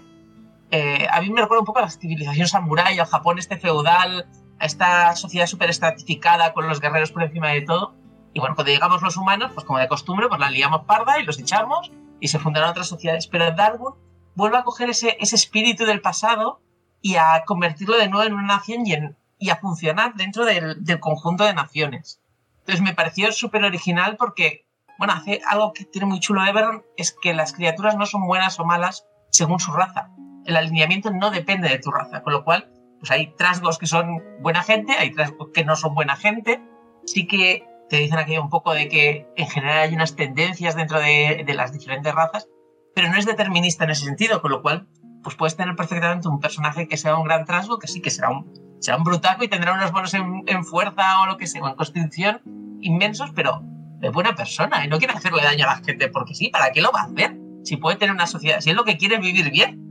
eh, 0.71 1.07
a 1.11 1.21
mí 1.21 1.31
me 1.31 1.41
recuerda 1.41 1.61
un 1.61 1.67
poco 1.67 1.81
a 1.81 1.83
la 1.83 1.91
civilización 1.91 2.47
samurái, 2.47 2.99
al 2.99 3.07
Japón 3.07 3.39
este 3.39 3.57
feudal, 3.57 4.29
a 4.61 4.67
esta 4.67 5.17
sociedad 5.17 5.47
súper 5.47 5.71
estratificada 5.71 6.53
con 6.53 6.69
los 6.69 6.81
guerreros 6.81 7.11
por 7.11 7.23
encima 7.23 7.49
de 7.49 7.63
todo. 7.63 7.95
Y 8.33 8.41
bueno, 8.41 8.55
cuando 8.55 8.73
llegamos 8.73 9.03
los 9.03 9.17
humanos, 9.17 9.53
pues 9.55 9.65
como 9.67 9.79
de 9.79 9.89
costumbre, 9.89 10.29
pues 10.29 10.41
la 10.41 10.51
liamos 10.51 10.85
parda 10.85 11.19
y 11.19 11.25
los 11.25 11.39
echamos 11.39 11.91
y 12.21 12.29
se 12.29 12.39
fundaron 12.39 12.71
otras 12.71 12.89
sociedades. 12.89 13.27
Pero 13.27 13.51
Darwin 13.53 13.95
vuelve 14.35 14.59
a 14.59 14.65
coger 14.65 14.91
ese, 14.91 15.17
ese 15.21 15.37
espíritu 15.37 15.85
del 15.85 16.01
pasado 16.01 16.61
y 17.01 17.17
a 17.17 17.45
convertirlo 17.47 17.97
de 17.97 18.09
nuevo 18.09 18.27
en 18.27 18.35
una 18.35 18.57
nación 18.57 18.87
y, 18.87 18.93
en, 18.93 19.17
y 19.39 19.51
a 19.51 19.57
funcionar 19.57 20.15
dentro 20.15 20.45
del, 20.45 20.85
del, 20.85 21.01
conjunto 21.01 21.45
de 21.45 21.55
naciones. 21.55 22.21
Entonces 22.61 22.83
me 22.83 22.95
pareció 22.95 23.33
súper 23.33 23.65
original 23.65 24.17
porque, 24.17 24.67
bueno, 24.99 25.14
hace 25.14 25.41
algo 25.49 25.73
que 25.73 25.85
tiene 25.85 26.07
muy 26.07 26.21
chulo 26.21 26.45
Everon, 26.45 26.85
es 26.97 27.17
que 27.21 27.35
las 27.35 27.53
criaturas 27.53 27.97
no 27.97 28.07
son 28.07 28.27
buenas 28.27 28.59
o 28.61 28.64
malas 28.64 29.07
según 29.31 29.61
su 29.61 29.73
raza. 29.73 30.11
El 30.45 30.57
alineamiento 30.57 31.11
no 31.11 31.31
depende 31.31 31.69
de 31.69 31.79
tu 31.79 31.91
raza, 31.91 32.23
con 32.23 32.33
lo 32.33 32.45
cual, 32.45 32.71
pues 32.99 33.11
hay 33.11 33.35
trasgos 33.37 33.79
que 33.79 33.87
son 33.87 34.23
buena 34.41 34.62
gente, 34.62 34.93
hay 34.93 35.12
trasgos 35.12 35.49
que 35.53 35.64
no 35.64 35.77
son 35.77 35.95
buena 35.95 36.17
gente. 36.17 36.62
Sí 37.07 37.27
que 37.27 37.67
te 37.88 37.96
dicen 37.96 38.18
aquí 38.18 38.37
un 38.38 38.51
poco 38.51 38.74
de 38.74 38.88
que 38.88 39.27
en 39.37 39.48
general 39.48 39.79
hay 39.79 39.94
unas 39.94 40.16
tendencias 40.16 40.77
dentro 40.77 41.01
de, 41.01 41.44
las 41.55 41.72
diferentes 41.72 42.14
razas, 42.14 42.48
pero 42.94 43.11
no 43.11 43.18
es 43.18 43.27
determinista 43.27 43.85
en 43.85 43.90
ese 43.90 44.05
sentido, 44.05 44.40
con 44.42 44.51
lo 44.51 44.62
cual 44.62 44.88
pues 45.22 45.37
puedes 45.37 45.57
tener 45.57 45.74
perfectamente 45.74 46.29
un 46.29 46.40
personaje 46.40 46.87
que 46.87 46.96
sea 46.96 47.16
un 47.16 47.24
gran 47.24 47.44
trasgo, 47.44 47.79
que 47.79 47.88
sí 47.88 48.01
que 48.01 48.11
será 48.11 48.31
un, 48.31 48.53
será 48.81 48.96
un 48.96 49.05
brutaco 49.05 49.44
y 49.44 49.48
tendrá 49.48 49.74
unos 49.74 49.92
bonos 49.92 50.14
en, 50.14 50.64
fuerza 50.64 51.22
o 51.22 51.27
lo 51.27 51.37
que 51.37 51.46
sea, 51.46 51.62
o 51.62 51.68
en 51.68 51.74
constitución 51.74 52.40
inmensos, 52.81 53.33
pero 53.35 53.62
de 53.62 54.11
buena 54.11 54.35
persona 54.37 54.85
y 54.85 54.88
no 54.88 54.98
quiere 54.98 55.14
hacerle 55.14 55.42
daño 55.42 55.64
a 55.64 55.74
la 55.74 55.85
gente 55.85 56.09
porque 56.09 56.35
sí, 56.35 56.48
¿para 56.51 56.70
qué 56.70 56.81
lo 56.81 56.92
va 56.92 57.01
a 57.01 57.05
hacer? 57.05 57.37
Si 57.64 57.77
puede 57.77 57.96
tener 57.96 58.14
una 58.14 58.27
sociedad, 58.27 58.61
si 58.61 58.70
es 58.70 58.77
lo 58.77 58.85
que 58.85 58.96
quiere 58.96 59.18
vivir 59.18 59.51
bien. 59.51 59.83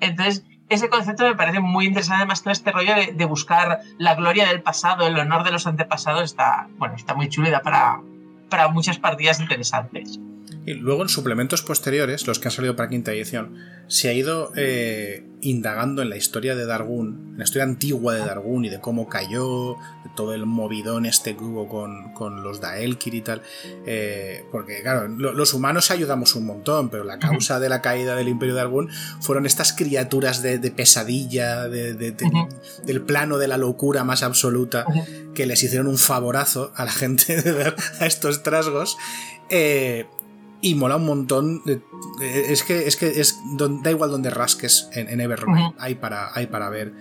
Entonces, 0.00 0.44
ese 0.68 0.88
concepto 0.88 1.24
me 1.24 1.34
parece 1.34 1.60
muy 1.60 1.86
interesante, 1.86 2.18
además 2.18 2.42
todo 2.42 2.52
este 2.52 2.72
rollo 2.72 2.94
de, 2.94 3.24
buscar 3.24 3.80
la 3.98 4.14
gloria 4.14 4.46
del 4.46 4.62
pasado, 4.62 5.06
el 5.06 5.18
honor 5.18 5.44
de 5.44 5.52
los 5.52 5.66
antepasados, 5.66 6.24
está, 6.24 6.68
bueno, 6.78 6.96
está 6.96 7.14
muy 7.14 7.28
chulo 7.28 7.48
para, 7.62 8.00
para 8.48 8.68
muchas 8.68 8.98
partidas 8.98 9.40
interesantes. 9.40 10.18
Y 10.66 10.74
luego 10.74 11.02
en 11.02 11.08
suplementos 11.08 11.62
posteriores, 11.62 12.26
los 12.26 12.40
que 12.40 12.48
han 12.48 12.52
salido 12.52 12.74
para 12.74 12.88
quinta 12.88 13.12
edición, 13.12 13.54
se 13.86 14.08
ha 14.08 14.12
ido 14.12 14.50
eh, 14.56 15.24
indagando 15.40 16.02
en 16.02 16.10
la 16.10 16.16
historia 16.16 16.56
de 16.56 16.66
Dargun, 16.66 17.28
en 17.30 17.38
la 17.38 17.44
historia 17.44 17.62
antigua 17.62 18.14
de 18.14 18.20
Dargun 18.20 18.64
y 18.64 18.68
de 18.68 18.80
cómo 18.80 19.08
cayó, 19.08 19.76
de 20.02 20.10
todo 20.16 20.34
el 20.34 20.44
movidón 20.44 21.06
este 21.06 21.36
que 21.36 21.44
hubo 21.44 21.68
con, 21.68 22.42
los 22.42 22.60
Daelkir 22.60 23.14
y 23.14 23.20
tal. 23.20 23.42
Eh, 23.86 24.44
porque, 24.50 24.82
claro, 24.82 25.06
los 25.06 25.54
humanos 25.54 25.92
ayudamos 25.92 26.34
un 26.34 26.46
montón, 26.46 26.90
pero 26.90 27.04
la 27.04 27.20
causa 27.20 27.60
de 27.60 27.68
la 27.68 27.80
caída 27.80 28.16
del 28.16 28.26
Imperio 28.26 28.56
de 28.56 28.62
Dargun 28.62 28.90
fueron 29.20 29.46
estas 29.46 29.72
criaturas 29.72 30.42
de, 30.42 30.58
pesadilla, 30.72 31.68
del 31.68 33.02
plano 33.06 33.38
de 33.38 33.46
la 33.46 33.56
locura 33.56 34.02
más 34.02 34.24
absoluta, 34.24 34.84
que 35.32 35.46
les 35.46 35.62
hicieron 35.62 35.86
un 35.86 35.98
favorazo 35.98 36.72
a 36.74 36.84
la 36.84 36.90
gente 36.90 37.40
de 37.42 37.52
dar 37.52 37.76
a 38.00 38.06
estos 38.06 38.42
trasgos. 38.42 38.98
Eh, 39.48 40.06
y 40.60 40.74
mola 40.74 40.96
un 40.96 41.06
montón. 41.06 41.62
Es 42.20 42.62
que, 42.62 42.86
es 42.86 42.96
que 42.96 43.20
es, 43.20 43.40
da 43.82 43.90
igual 43.90 44.10
donde 44.10 44.30
rasques 44.30 44.88
en, 44.92 45.20
en 45.20 45.74
hay, 45.78 45.94
para, 45.96 46.30
hay 46.34 46.46
para 46.46 46.70
ver. 46.70 46.92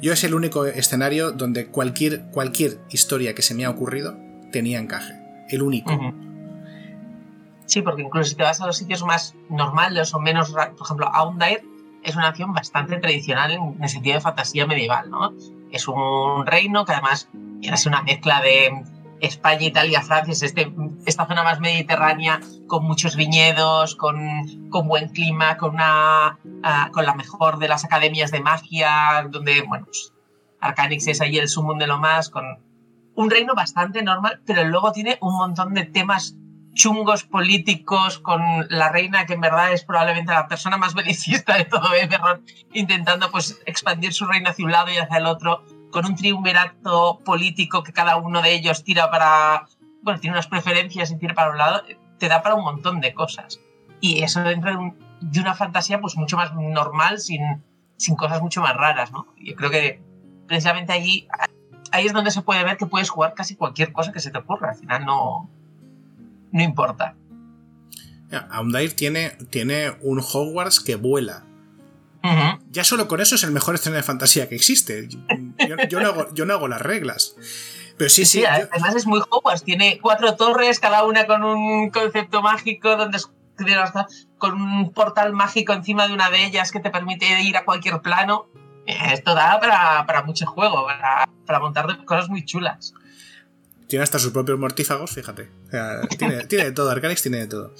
Yo 0.00 0.12
es 0.12 0.22
el 0.24 0.34
único 0.34 0.64
escenario 0.66 1.32
donde 1.32 1.66
cualquier, 1.66 2.30
cualquier 2.30 2.80
historia 2.90 3.34
que 3.34 3.42
se 3.42 3.54
me 3.54 3.64
ha 3.64 3.70
ocurrido 3.70 4.16
tenía 4.52 4.78
encaje. 4.78 5.14
El 5.48 5.62
único. 5.62 5.90
Sí, 7.66 7.82
porque 7.82 8.02
incluso 8.02 8.30
si 8.30 8.36
te 8.36 8.42
vas 8.42 8.60
a 8.60 8.66
los 8.66 8.76
sitios 8.76 9.02
más 9.04 9.34
normales 9.50 10.14
o 10.14 10.20
menos, 10.20 10.52
por 10.52 10.84
ejemplo, 10.84 11.08
Aundair 11.12 11.62
es 12.02 12.16
una 12.16 12.30
nación 12.30 12.52
bastante 12.52 12.96
tradicional 12.98 13.52
en 13.52 13.82
el 13.82 13.88
sentido 13.88 14.14
de 14.14 14.20
fantasía 14.20 14.66
medieval, 14.66 15.10
¿no? 15.10 15.34
Es 15.70 15.86
un 15.88 16.46
reino 16.46 16.84
que 16.84 16.92
además 16.92 17.28
es 17.60 17.86
una 17.86 18.02
mezcla 18.02 18.40
de 18.40 18.70
España, 19.20 19.64
Italia, 19.64 20.00
Francia, 20.00 20.32
es 20.32 20.42
este, 20.42 20.72
esta 21.06 21.26
zona 21.26 21.42
más 21.42 21.60
mediterránea 21.60 22.40
con 22.68 22.84
muchos 22.84 23.16
viñedos, 23.16 23.96
con, 23.96 24.68
con 24.70 24.86
buen 24.86 25.08
clima, 25.08 25.56
con, 25.56 25.74
una, 25.74 26.38
ah, 26.62 26.90
con 26.92 27.04
la 27.04 27.14
mejor 27.14 27.58
de 27.58 27.66
las 27.66 27.84
academias 27.84 28.30
de 28.30 28.40
magia, 28.40 29.26
donde, 29.28 29.62
bueno, 29.62 29.86
pues, 29.86 30.12
Arcanix 30.60 31.08
es 31.08 31.20
ahí 31.20 31.38
el 31.38 31.48
sumum 31.48 31.78
de 31.78 31.88
lo 31.88 31.98
más, 31.98 32.30
con 32.30 32.44
un 33.16 33.30
reino 33.30 33.54
bastante 33.54 34.02
normal, 34.02 34.40
pero 34.46 34.64
luego 34.64 34.92
tiene 34.92 35.18
un 35.20 35.36
montón 35.36 35.74
de 35.74 35.84
temas 35.84 36.36
chungos 36.74 37.24
políticos 37.24 38.20
con 38.20 38.40
la 38.70 38.88
reina 38.88 39.26
que 39.26 39.32
en 39.32 39.40
verdad 39.40 39.72
es 39.72 39.84
probablemente 39.84 40.32
la 40.32 40.46
persona 40.46 40.76
más 40.76 40.94
belicista 40.94 41.56
de 41.56 41.64
todo 41.64 41.92
Eberron, 41.94 42.44
intentando 42.72 43.30
pues 43.32 43.60
expandir 43.66 44.12
su 44.12 44.26
reino 44.26 44.50
hacia 44.50 44.64
un 44.64 44.70
lado 44.70 44.90
y 44.92 44.98
hacia 44.98 45.16
el 45.16 45.26
otro 45.26 45.64
con 45.90 46.06
un 46.06 46.14
triunvirato 46.14 47.20
político 47.24 47.82
que 47.82 47.92
cada 47.92 48.16
uno 48.16 48.42
de 48.42 48.52
ellos 48.52 48.84
tira 48.84 49.10
para, 49.10 49.66
bueno, 50.02 50.20
tiene 50.20 50.34
unas 50.34 50.46
preferencias 50.46 51.10
y 51.10 51.18
tira 51.18 51.34
para 51.34 51.50
un 51.50 51.58
lado, 51.58 51.82
te 52.18 52.28
da 52.28 52.42
para 52.42 52.54
un 52.54 52.64
montón 52.64 53.00
de 53.00 53.14
cosas. 53.14 53.60
Y 54.00 54.22
eso 54.22 54.40
dentro 54.40 54.70
de, 54.70 55.40
una 55.40 55.54
fantasía 55.54 56.00
pues 56.00 56.16
mucho 56.16 56.36
más 56.36 56.54
normal, 56.54 57.18
sin, 57.18 57.62
sin 57.96 58.16
cosas 58.16 58.40
mucho 58.42 58.60
más 58.60 58.76
raras, 58.76 59.12
¿no? 59.12 59.26
Yo 59.38 59.54
creo 59.54 59.70
que 59.70 60.00
precisamente 60.46 60.92
allí, 60.92 61.28
ahí 61.90 62.06
es 62.06 62.12
donde 62.12 62.30
se 62.30 62.42
puede 62.42 62.64
ver 62.64 62.76
que 62.76 62.86
puedes 62.86 63.10
jugar 63.10 63.34
casi 63.34 63.56
cualquier 63.56 63.92
cosa 63.92 64.12
que 64.12 64.20
se 64.20 64.30
te 64.30 64.38
ocurra. 64.38 64.70
Al 64.70 64.76
final 64.76 65.04
no, 65.04 65.50
no 66.52 66.62
importa. 66.62 67.14
Aundair 68.50 68.94
tiene, 68.94 69.30
tiene 69.50 69.96
un 70.02 70.20
Hogwarts 70.20 70.80
que 70.80 70.96
vuela. 70.96 71.44
Ya 72.70 72.84
solo 72.84 73.08
con 73.08 73.20
eso 73.20 73.36
es 73.36 73.44
el 73.44 73.52
mejor 73.52 73.74
escenario 73.74 74.02
de 74.02 74.06
fantasía 74.06 74.48
que 74.48 74.54
existe. 74.54 75.08
Yo, 75.88 76.00
no, 76.00 76.52
hago, 76.52 76.68
las 76.68 76.82
reglas. 76.82 77.34
Pero 77.98 78.10
sí, 78.10 78.24
sí. 78.24 78.44
Además 78.44 78.94
es 78.94 79.06
muy 79.06 79.20
Hogwarts. 79.28 79.64
Tiene 79.64 79.98
cuatro 80.00 80.36
torres, 80.36 80.78
cada 80.78 81.04
una 81.04 81.26
con 81.26 81.42
un 81.42 81.90
concepto 81.90 82.40
mágico, 82.42 82.96
donde 82.96 83.18
con 84.38 84.54
un 84.54 84.92
portal 84.92 85.32
mágico 85.32 85.72
encima 85.72 86.06
de 86.06 86.14
una 86.14 86.30
de 86.30 86.44
ellas 86.44 86.70
que 86.70 86.78
te 86.78 86.90
permite 86.90 87.42
ir 87.42 87.56
a 87.56 87.64
cualquier 87.64 88.00
plano. 88.00 88.46
Esto 88.86 89.34
da 89.34 89.58
para, 89.60 90.06
para 90.06 90.22
mucho 90.22 90.46
juego, 90.46 90.86
para, 90.86 91.28
para 91.44 91.60
montar 91.60 92.04
cosas 92.04 92.28
muy 92.28 92.44
chulas. 92.44 92.94
Tiene 93.88 94.02
hasta 94.02 94.18
sus 94.18 94.32
propios 94.32 94.58
mortífagos, 94.58 95.10
fíjate. 95.10 95.50
tiene, 96.18 96.46
tiene, 96.46 96.64
de 96.64 96.72
todo, 96.72 96.90
Arcanix 96.90 97.20
tiene 97.20 97.38
de 97.38 97.46
todo. 97.48 97.74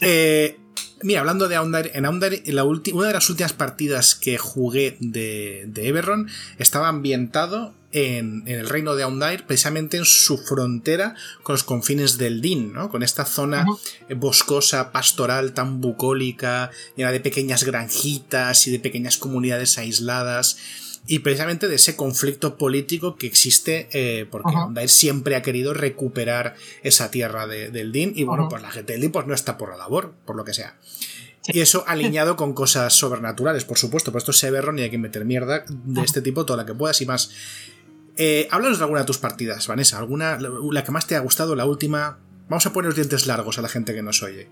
Eh, 0.00 0.58
Mira, 1.02 1.20
hablando 1.20 1.48
de 1.48 1.56
Aundair, 1.56 1.90
en 1.94 2.04
Aundair, 2.04 2.42
la 2.46 2.64
una 2.64 3.06
de 3.06 3.12
las 3.12 3.30
últimas 3.30 3.52
partidas 3.52 4.14
que 4.14 4.38
jugué 4.38 4.96
de, 5.00 5.64
de 5.68 5.88
Eberron 5.88 6.28
estaba 6.58 6.88
ambientado 6.88 7.74
en, 7.92 8.42
el 8.46 8.68
reino 8.68 8.94
de 8.94 9.04
Aundair, 9.04 9.46
precisamente 9.46 9.96
en 9.96 10.04
su 10.04 10.38
frontera 10.38 11.14
con 11.42 11.54
los 11.54 11.64
confines 11.64 12.18
del 12.18 12.40
Din, 12.40 12.72
¿no? 12.72 12.90
Con 12.90 13.02
esta 13.02 13.24
zona 13.24 13.64
boscosa, 14.16 14.92
pastoral, 14.92 15.52
tan 15.54 15.80
bucólica, 15.80 16.70
llena 16.96 17.12
de 17.12 17.20
pequeñas 17.20 17.64
granjitas 17.64 18.66
y 18.66 18.70
de 18.70 18.80
pequeñas 18.80 19.18
comunidades 19.18 19.78
aisladas 19.78 20.58
y 21.06 21.20
precisamente 21.20 21.68
de 21.68 21.76
ese 21.76 21.96
conflicto 21.96 22.56
político 22.56 23.16
que 23.16 23.26
existe 23.26 23.88
eh, 23.92 24.26
porque 24.30 24.54
Aundair 24.54 24.88
siempre 24.88 25.36
ha 25.36 25.42
querido 25.42 25.72
recuperar 25.74 26.54
esa 26.82 27.10
tierra 27.10 27.46
del 27.46 27.92
Din 27.92 28.12
y 28.14 28.24
bueno, 28.24 28.48
pues 28.48 28.62
la 28.62 28.70
gente 28.70 28.92
del 28.92 29.02
Din 29.02 29.12
pues 29.12 29.26
no 29.26 29.34
está 29.34 29.56
por 29.56 29.70
la 29.70 29.76
labor, 29.76 30.12
por 30.24 30.36
lo 30.36 30.44
que 30.44 30.54
sea. 30.54 30.76
Y 31.46 31.60
eso 31.60 31.84
alineado 31.86 32.36
con 32.36 32.52
cosas 32.52 32.92
sobrenaturales, 32.92 33.64
por 33.64 33.78
supuesto, 33.78 34.12
por 34.12 34.18
esto 34.18 34.32
es 34.32 34.38
Severron 34.38 34.78
y 34.78 34.82
hay 34.82 34.90
que 34.90 34.98
meter 34.98 35.24
mierda 35.24 35.64
de 35.68 36.02
este 36.02 36.20
tipo 36.20 36.44
toda 36.44 36.58
la 36.58 36.66
que 36.66 36.74
puedas 36.74 37.00
y 37.00 37.06
más. 37.06 37.30
Eh, 38.16 38.48
háblanos 38.50 38.78
de 38.78 38.84
alguna 38.84 39.00
de 39.00 39.06
tus 39.06 39.18
partidas, 39.18 39.66
Vanessa, 39.66 39.98
alguna, 39.98 40.38
la 40.38 40.84
que 40.84 40.90
más 40.90 41.06
te 41.06 41.16
ha 41.16 41.20
gustado, 41.20 41.54
la 41.54 41.64
última. 41.64 42.18
Vamos 42.48 42.66
a 42.66 42.72
poner 42.72 42.88
los 42.88 42.96
dientes 42.96 43.26
largos 43.26 43.58
a 43.58 43.62
la 43.62 43.68
gente 43.68 43.94
que 43.94 44.02
nos 44.02 44.22
oye. 44.22 44.48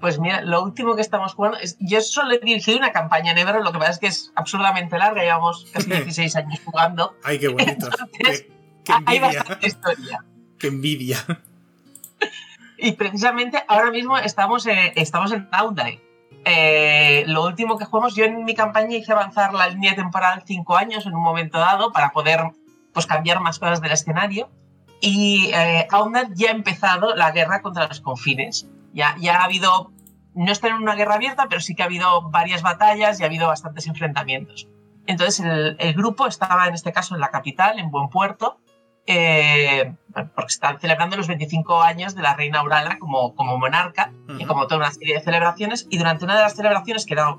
Pues 0.00 0.18
mira, 0.18 0.40
lo 0.40 0.62
último 0.62 0.96
que 0.96 1.02
estamos 1.02 1.34
jugando 1.34 1.58
es. 1.58 1.76
Yo 1.78 2.00
solo 2.00 2.34
he 2.34 2.38
dirigido 2.38 2.78
una 2.78 2.92
campaña 2.92 3.32
en 3.32 3.64
lo 3.64 3.72
que 3.72 3.78
pasa 3.78 3.90
es 3.90 3.98
que 3.98 4.06
es 4.06 4.32
absurdamente 4.34 4.96
larga, 4.96 5.22
llevamos 5.22 5.66
casi 5.72 5.90
16 5.90 6.36
años 6.36 6.60
jugando. 6.64 7.14
¡Ay, 7.22 7.38
qué 7.38 7.48
bonito! 7.48 7.88
qué, 8.18 8.92
envidia. 8.92 9.04
Hay 9.06 9.18
bastante 9.18 9.66
historia. 9.66 10.24
¡Qué 10.58 10.66
envidia! 10.68 11.18
Y 12.82 12.92
precisamente 12.92 13.62
ahora 13.68 13.90
mismo 13.90 14.16
estamos, 14.16 14.66
eh, 14.66 14.92
estamos 14.96 15.32
en 15.32 15.48
Downday. 15.50 16.00
Eh, 16.46 17.24
lo 17.26 17.44
último 17.44 17.76
que 17.76 17.84
jugamos, 17.84 18.14
yo 18.14 18.24
en 18.24 18.44
mi 18.44 18.54
campaña 18.54 18.96
hice 18.96 19.12
avanzar 19.12 19.52
la 19.52 19.68
línea 19.68 19.94
temporal 19.94 20.42
5 20.46 20.76
años 20.76 21.04
en 21.04 21.14
un 21.14 21.22
momento 21.22 21.58
dado 21.58 21.92
para 21.92 22.10
poder 22.10 22.40
pues, 22.94 23.04
cambiar 23.04 23.40
más 23.40 23.58
cosas 23.58 23.82
del 23.82 23.92
escenario. 23.92 24.48
Y 25.02 25.50
eh, 25.54 25.88
ya 26.34 26.48
ha 26.48 26.52
empezado 26.52 27.14
la 27.14 27.30
guerra 27.32 27.60
contra 27.60 27.86
los 27.86 28.00
confines. 28.00 28.66
Ya, 28.92 29.16
ya 29.20 29.40
ha 29.40 29.44
habido, 29.44 29.92
no 30.34 30.52
está 30.52 30.68
en 30.68 30.74
una 30.74 30.94
guerra 30.94 31.14
abierta, 31.14 31.46
pero 31.48 31.60
sí 31.60 31.74
que 31.74 31.82
ha 31.82 31.86
habido 31.86 32.30
varias 32.30 32.62
batallas 32.62 33.20
y 33.20 33.22
ha 33.22 33.26
habido 33.26 33.48
bastantes 33.48 33.86
enfrentamientos. 33.86 34.68
Entonces 35.06 35.44
el, 35.78 35.94
grupo 35.94 36.26
estaba 36.26 36.66
en 36.68 36.74
este 36.74 36.92
caso 36.92 37.14
en 37.14 37.20
la 37.20 37.30
capital, 37.30 37.78
en 37.78 37.90
Buen 37.90 38.08
Puerto, 38.08 38.60
eh, 39.06 39.94
porque 40.12 40.48
están 40.48 40.78
celebrando 40.78 41.16
los 41.16 41.26
25 41.26 41.82
años 41.82 42.14
de 42.14 42.22
la 42.22 42.34
reina 42.34 42.60
Aurala 42.60 42.98
como, 42.98 43.34
como 43.34 43.58
monarca 43.58 44.12
y 44.38 44.44
como 44.44 44.66
toda 44.66 44.76
una 44.76 44.90
serie 44.92 45.14
de 45.14 45.20
celebraciones. 45.20 45.86
Y 45.90 45.98
durante 45.98 46.24
una 46.24 46.36
de 46.36 46.42
las 46.42 46.54
celebraciones, 46.54 47.06
que 47.06 47.14
era, 47.14 47.38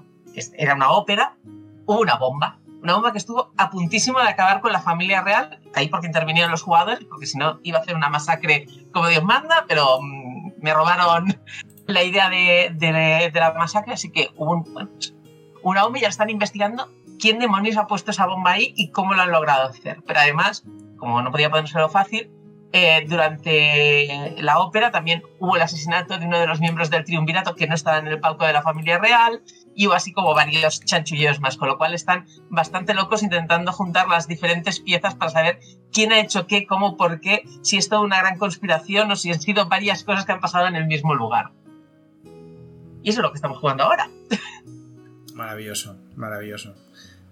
era 0.57 0.75
una 0.75 0.91
ópera, 0.91 1.37
hubo 1.85 2.01
una 2.01 2.17
bomba. 2.17 2.57
Una 2.81 2.95
bomba 2.95 3.11
que 3.11 3.19
estuvo 3.19 3.53
a 3.57 3.69
puntísimo 3.69 4.19
de 4.19 4.27
acabar 4.27 4.59
con 4.59 4.73
la 4.73 4.81
familia 4.81 5.21
real, 5.21 5.61
ahí 5.75 5.87
porque 5.87 6.07
intervinieron 6.07 6.49
los 6.51 6.63
jugadores, 6.63 7.05
porque 7.05 7.27
si 7.27 7.37
no 7.37 7.59
iba 7.63 7.77
a 7.77 7.81
hacer 7.81 7.95
una 7.95 8.09
masacre 8.09 8.67
como 8.91 9.07
Dios 9.07 9.23
manda, 9.23 9.65
pero 9.67 10.01
mm, 10.01 10.20
me 10.61 10.73
robaron 10.73 11.37
la 11.87 12.03
idea 12.03 12.29
de, 12.29 13.31
la 13.33 13.53
masacre, 13.53 13.93
así 13.93 14.11
que 14.11 14.29
hubo 14.35 14.51
un, 14.51 14.63
pues, 14.63 15.13
una 15.63 15.83
ya 15.99 16.07
están 16.07 16.29
investigando 16.29 16.89
quién 17.19 17.39
demonios 17.39 17.77
ha 17.77 17.87
puesto 17.87 18.11
esa 18.11 18.25
bomba 18.25 18.51
ahí 18.51 18.73
y 18.75 18.89
cómo 18.89 19.13
lo 19.13 19.21
han 19.21 19.31
logrado 19.31 19.67
hacer. 19.69 20.01
Pero 20.05 20.19
además, 20.19 20.63
como 20.97 21.21
no 21.21 21.31
podía 21.31 21.49
ponérselo 21.49 21.89
fácil, 21.89 22.31
eh, 22.73 23.05
durante 23.07 24.35
la 24.37 24.59
ópera 24.59 24.91
también 24.91 25.23
hubo 25.39 25.57
el 25.57 25.61
asesinato 25.61 26.17
de 26.17 26.25
uno 26.25 26.39
de 26.39 26.47
los 26.47 26.61
miembros 26.61 26.89
del 26.89 27.03
triunvirato 27.03 27.53
que 27.55 27.67
no 27.67 27.75
estaba 27.75 27.97
en 27.97 28.07
el 28.07 28.19
palco 28.19 28.45
de 28.45 28.53
la 28.53 28.61
familia 28.61 28.97
real 28.97 29.41
y 29.75 29.87
hubo 29.87 29.93
así 29.93 30.13
como 30.13 30.33
varios 30.33 30.79
chanchulleos 30.79 31.41
más, 31.41 31.57
con 31.57 31.67
lo 31.67 31.77
cual 31.77 31.93
están 31.93 32.25
bastante 32.49 32.93
locos 32.93 33.23
intentando 33.23 33.73
juntar 33.73 34.07
las 34.07 34.27
diferentes 34.27 34.79
piezas 34.79 35.15
para 35.15 35.31
saber 35.31 35.59
quién 35.91 36.13
ha 36.13 36.19
hecho 36.19 36.47
qué, 36.47 36.65
cómo, 36.65 36.95
por 36.95 37.19
qué, 37.19 37.43
si 37.61 37.77
es 37.77 37.89
toda 37.89 38.01
una 38.01 38.19
gran 38.19 38.37
conspiración 38.37 39.11
o 39.11 39.15
si 39.15 39.31
han 39.31 39.41
sido 39.41 39.67
varias 39.67 40.03
cosas 40.03 40.25
que 40.25 40.31
han 40.31 40.39
pasado 40.39 40.67
en 40.67 40.75
el 40.75 40.87
mismo 40.87 41.13
lugar. 41.13 41.51
Y 43.03 43.09
eso 43.09 43.19
es 43.19 43.23
lo 43.23 43.31
que 43.31 43.37
estamos 43.37 43.57
jugando 43.57 43.83
ahora. 43.83 44.09
Maravilloso, 45.33 45.97
maravilloso. 46.15 46.75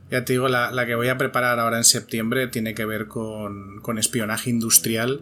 Ya 0.09 0.25
te 0.25 0.33
digo, 0.33 0.47
la, 0.47 0.85
que 0.85 0.95
voy 0.95 1.07
a 1.09 1.17
preparar 1.17 1.59
ahora 1.59 1.77
en 1.77 1.83
septiembre 1.83 2.47
tiene 2.47 2.73
que 2.73 2.85
ver 2.85 3.07
con, 3.07 3.81
espionaje 3.97 4.49
industrial 4.49 5.21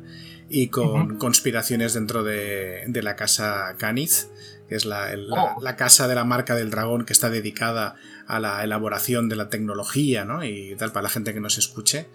y 0.49 0.69
con 0.69 1.17
conspiraciones 1.17 1.93
dentro 1.93 2.23
de, 2.23 2.87
la 3.03 3.15
casa 3.17 3.75
Caniz, 3.77 4.29
que 4.69 4.75
es 4.75 4.85
la, 4.85 5.09
oh. 5.31 5.61
la, 5.61 5.75
casa 5.75 6.07
de 6.07 6.15
la 6.15 6.23
marca 6.23 6.55
del 6.55 6.69
dragón 6.69 7.05
que 7.05 7.11
está 7.11 7.29
dedicada 7.29 7.95
a 8.27 8.39
la 8.39 8.63
elaboración 8.63 9.27
de 9.27 9.35
la 9.35 9.49
tecnología, 9.49 10.23
¿no? 10.23 10.43
Y 10.45 10.75
tal, 10.77 10.91
para 10.91 11.03
la 11.03 11.09
gente 11.09 11.33
que 11.33 11.41
nos 11.41 11.57
escuche. 11.57 12.07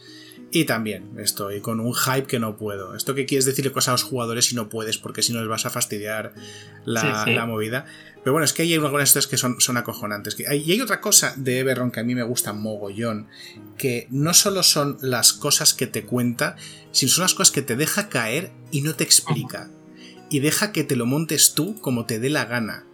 Y 0.54 0.66
también 0.66 1.18
estoy 1.18 1.62
con 1.62 1.80
un 1.80 1.94
hype 1.94 2.26
que 2.26 2.38
no 2.38 2.58
puedo. 2.58 2.94
Esto 2.94 3.14
que 3.14 3.24
quieres 3.24 3.46
decirle 3.46 3.72
cosas 3.72 3.88
a 3.88 3.92
los 3.92 4.02
jugadores 4.02 4.52
y 4.52 4.54
no 4.54 4.68
puedes, 4.68 4.98
porque 4.98 5.22
si 5.22 5.32
no 5.32 5.40
les 5.40 5.48
vas 5.48 5.64
a 5.64 5.70
fastidiar 5.70 6.34
la, 6.84 7.46
movida. 7.46 7.86
Pero 8.22 8.32
bueno, 8.32 8.44
es 8.44 8.52
que 8.52 8.60
hay 8.60 8.74
algunas 8.74 9.12
cosas 9.12 9.26
que 9.26 9.38
son, 9.38 9.62
son 9.62 9.78
acojonantes. 9.78 10.36
Y 10.38 10.44
hay 10.44 10.80
otra 10.82 11.00
cosa 11.00 11.32
de 11.38 11.60
Eberron 11.60 11.90
que 11.90 12.00
a 12.00 12.04
mí 12.04 12.14
me 12.14 12.22
gusta 12.22 12.52
mogollón, 12.52 13.28
que 13.78 14.08
no 14.10 14.34
solo 14.34 14.62
son 14.62 14.98
las 15.00 15.32
cosas 15.32 15.72
que 15.72 15.86
te 15.86 16.04
cuenta, 16.04 16.56
sino 16.90 17.10
son 17.10 17.22
las 17.22 17.32
cosas 17.32 17.50
que 17.50 17.62
te 17.62 17.74
deja 17.74 18.10
caer 18.10 18.52
y 18.70 18.82
no 18.82 18.94
te 18.94 19.04
explica. 19.04 19.70
Y 20.28 20.40
deja 20.40 20.70
que 20.70 20.84
te 20.84 20.96
lo 20.96 21.06
montes 21.06 21.54
tú 21.54 21.80
como 21.80 22.04
te 22.04 22.18
dé 22.18 22.28
la 22.28 22.44
gana. 22.44 22.84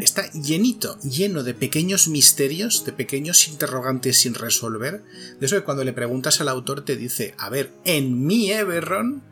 Está 0.00 0.30
llenito, 0.32 0.98
lleno 1.00 1.42
de 1.42 1.54
pequeños 1.54 2.08
misterios, 2.08 2.84
de 2.84 2.92
pequeños 2.92 3.46
interrogantes 3.48 4.18
sin 4.18 4.34
resolver. 4.34 5.04
De 5.38 5.46
eso 5.46 5.56
que 5.56 5.64
cuando 5.64 5.84
le 5.84 5.92
preguntas 5.92 6.40
al 6.40 6.48
autor 6.48 6.84
te 6.84 6.96
dice, 6.96 7.34
a 7.38 7.50
ver, 7.50 7.72
en 7.84 8.26
mi 8.26 8.50
Everron 8.50 9.22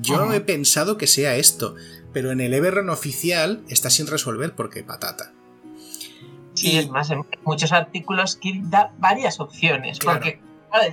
yo 0.00 0.32
he 0.32 0.40
pensado 0.40 0.96
que 0.96 1.06
sea 1.06 1.36
esto, 1.36 1.74
pero 2.12 2.30
en 2.30 2.40
el 2.40 2.54
Everron 2.54 2.90
oficial 2.90 3.64
está 3.68 3.90
sin 3.90 4.06
resolver 4.06 4.54
porque 4.54 4.84
patata. 4.84 5.32
Sí, 6.54 6.76
es 6.76 6.88
más, 6.88 7.10
en 7.10 7.24
muchos 7.44 7.72
artículos 7.72 8.36
que 8.36 8.60
da 8.64 8.92
varias 8.98 9.40
opciones, 9.40 9.98
porque 9.98 10.40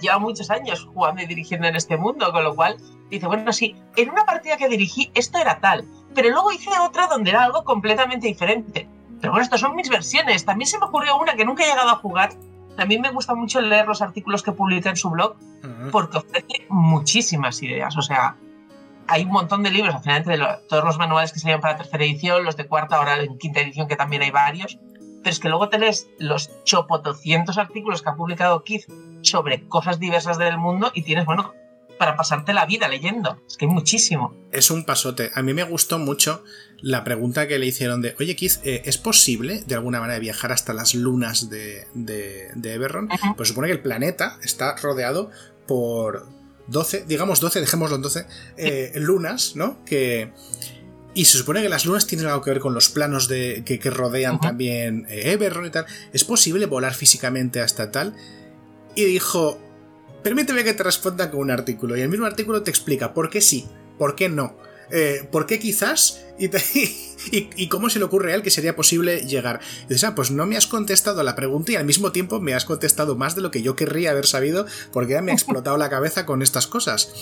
lleva 0.01 0.19
muchos 0.19 0.49
años 0.49 0.87
jugando 0.93 1.21
y 1.21 1.25
dirigiendo 1.25 1.67
en 1.67 1.75
este 1.75 1.97
mundo, 1.97 2.31
con 2.31 2.43
lo 2.43 2.55
cual 2.55 2.77
dice, 3.09 3.27
bueno, 3.27 3.51
sí, 3.51 3.75
en 3.95 4.09
una 4.09 4.25
partida 4.25 4.57
que 4.57 4.69
dirigí 4.69 5.11
esto 5.13 5.37
era 5.37 5.59
tal, 5.59 5.85
pero 6.15 6.29
luego 6.29 6.51
hice 6.51 6.71
otra 6.79 7.07
donde 7.07 7.29
era 7.29 7.43
algo 7.43 7.63
completamente 7.63 8.27
diferente. 8.27 8.87
Pero 9.19 9.31
bueno, 9.31 9.43
estas 9.43 9.59
son 9.59 9.75
mis 9.75 9.89
versiones. 9.89 10.45
También 10.45 10.67
se 10.67 10.79
me 10.79 10.85
ocurrió 10.85 11.17
una 11.17 11.35
que 11.35 11.45
nunca 11.45 11.63
he 11.63 11.67
llegado 11.67 11.89
a 11.89 11.97
jugar. 11.97 12.31
También 12.75 13.01
me 13.01 13.11
gusta 13.11 13.35
mucho 13.35 13.61
leer 13.61 13.87
los 13.87 14.01
artículos 14.01 14.43
que 14.43 14.51
publica 14.51 14.89
en 14.89 14.95
su 14.95 15.09
blog 15.09 15.35
porque 15.91 16.17
ofrece 16.17 16.65
muchísimas 16.69 17.61
ideas. 17.61 17.95
O 17.97 18.01
sea, 18.01 18.35
hay 19.07 19.23
un 19.23 19.31
montón 19.31 19.63
de 19.63 19.71
libros, 19.71 19.95
al 19.95 20.01
final, 20.01 20.17
entre 20.17 20.37
todos 20.67 20.83
los 20.83 20.97
manuales 20.97 21.31
que 21.31 21.39
salían 21.39 21.61
para 21.61 21.77
tercera 21.77 22.03
edición, 22.03 22.43
los 22.43 22.57
de 22.57 22.67
cuarta, 22.67 22.97
ahora 22.97 23.21
en 23.21 23.37
quinta 23.37 23.61
edición, 23.61 23.87
que 23.87 23.95
también 23.95 24.21
hay 24.21 24.31
varios. 24.31 24.77
Pero 25.23 25.31
es 25.31 25.39
que 25.39 25.49
luego 25.49 25.69
te 25.69 25.79
lees 25.79 26.09
los 26.19 26.51
chopotocientos 26.65 27.57
artículos 27.57 28.01
que 28.01 28.09
ha 28.09 28.15
publicado 28.15 28.63
Keith 28.63 28.85
sobre 29.21 29.67
cosas 29.67 29.99
diversas 29.99 30.37
del 30.37 30.57
mundo 30.57 30.91
y 30.93 31.01
tienes, 31.03 31.25
bueno, 31.25 31.53
para 31.97 32.15
pasarte 32.15 32.53
la 32.53 32.65
vida 32.65 32.87
leyendo. 32.87 33.41
Es 33.47 33.57
que 33.57 33.65
hay 33.65 33.71
muchísimo. 33.71 34.35
Es 34.51 34.71
un 34.71 34.85
pasote. 34.85 35.31
A 35.33 35.41
mí 35.41 35.53
me 35.53 35.63
gustó 35.63 35.99
mucho 35.99 36.43
la 36.81 37.03
pregunta 37.03 37.47
que 37.47 37.57
le 37.57 37.65
hicieron 37.65 38.01
de, 38.01 38.15
oye 38.19 38.35
Keith, 38.35 38.59
eh, 38.63 38.83
¿es 38.85 38.97
posible 38.97 39.63
de 39.65 39.75
alguna 39.75 39.99
manera 39.99 40.19
viajar 40.19 40.51
hasta 40.51 40.73
las 40.73 40.93
lunas 40.93 41.49
de, 41.49 41.87
de, 41.93 42.49
de 42.55 42.73
Eberron? 42.73 43.09
Pues 43.35 43.49
supone 43.49 43.67
que 43.67 43.73
el 43.73 43.81
planeta 43.81 44.37
está 44.43 44.75
rodeado 44.75 45.31
por 45.67 46.27
12, 46.67 47.05
digamos 47.07 47.39
12, 47.39 47.61
dejémoslo 47.61 47.95
en 47.95 48.01
12, 48.01 48.25
eh, 48.57 48.91
lunas, 48.95 49.55
¿no? 49.55 49.83
Que... 49.85 50.31
Y 51.13 51.25
se 51.25 51.37
supone 51.37 51.61
que 51.61 51.69
las 51.69 51.85
lunas 51.85 52.07
tienen 52.07 52.27
algo 52.27 52.41
que 52.41 52.49
ver 52.49 52.59
con 52.59 52.73
los 52.73 52.89
planos 52.89 53.29
de, 53.29 53.63
que, 53.65 53.89
rodean 53.89 54.41
también 54.41 55.05
eh, 55.07 55.31
Eberron 55.31 55.65
y 55.65 55.69
tal. 55.69 55.85
¿Es 56.11 56.25
posible 56.25 56.65
volar 56.65 56.93
físicamente 56.93 57.61
hasta 57.61 57.89
tal? 57.89 58.17
Y 58.95 59.05
dijo, 59.05 59.57
Permíteme 60.25 60.63
que 60.63 60.73
te 60.73 60.81
responda 60.81 61.29
con 61.29 61.41
un 61.41 61.51
artículo 61.51 61.95
y 61.95 62.01
el 62.01 62.09
mismo 62.09 62.25
artículo 62.25 62.63
te 62.63 62.71
explica 62.71 63.13
por 63.13 63.29
qué 63.29 63.41
sí, 63.41 63.67
por 63.99 64.15
qué 64.15 64.27
no, 64.27 64.57
eh, 64.89 65.29
por 65.31 65.45
qué 65.45 65.59
quizás 65.59 66.25
y, 66.39 67.67
cómo 67.69 67.91
se 67.91 67.99
le 67.99 68.05
ocurre 68.05 68.31
a 68.31 68.35
él 68.35 68.41
que 68.41 68.49
sería 68.49 68.75
posible 68.75 69.27
llegar. 69.27 69.59
Y 69.83 69.89
dices, 69.89 70.03
ah, 70.03 70.15
pues 70.15 70.31
no 70.31 70.47
me 70.47 70.57
has 70.57 70.65
contestado 70.65 71.21
a 71.21 71.23
la 71.23 71.35
pregunta 71.35 71.73
y 71.73 71.75
al 71.75 71.85
mismo 71.85 72.11
tiempo 72.11 72.39
me 72.39 72.55
has 72.55 72.65
contestado 72.65 73.15
más 73.15 73.35
de 73.35 73.43
lo 73.43 73.51
que 73.51 73.61
yo 73.61 73.75
querría 73.75 74.09
haber 74.09 74.25
sabido 74.25 74.65
porque 74.91 75.13
ya 75.13 75.21
me 75.21 75.31
ha 75.31 75.35
explotado 75.35 75.77
la 75.77 75.91
cabeza 75.91 76.25
con 76.25 76.41
estas 76.41 76.65
cosas. 76.65 77.13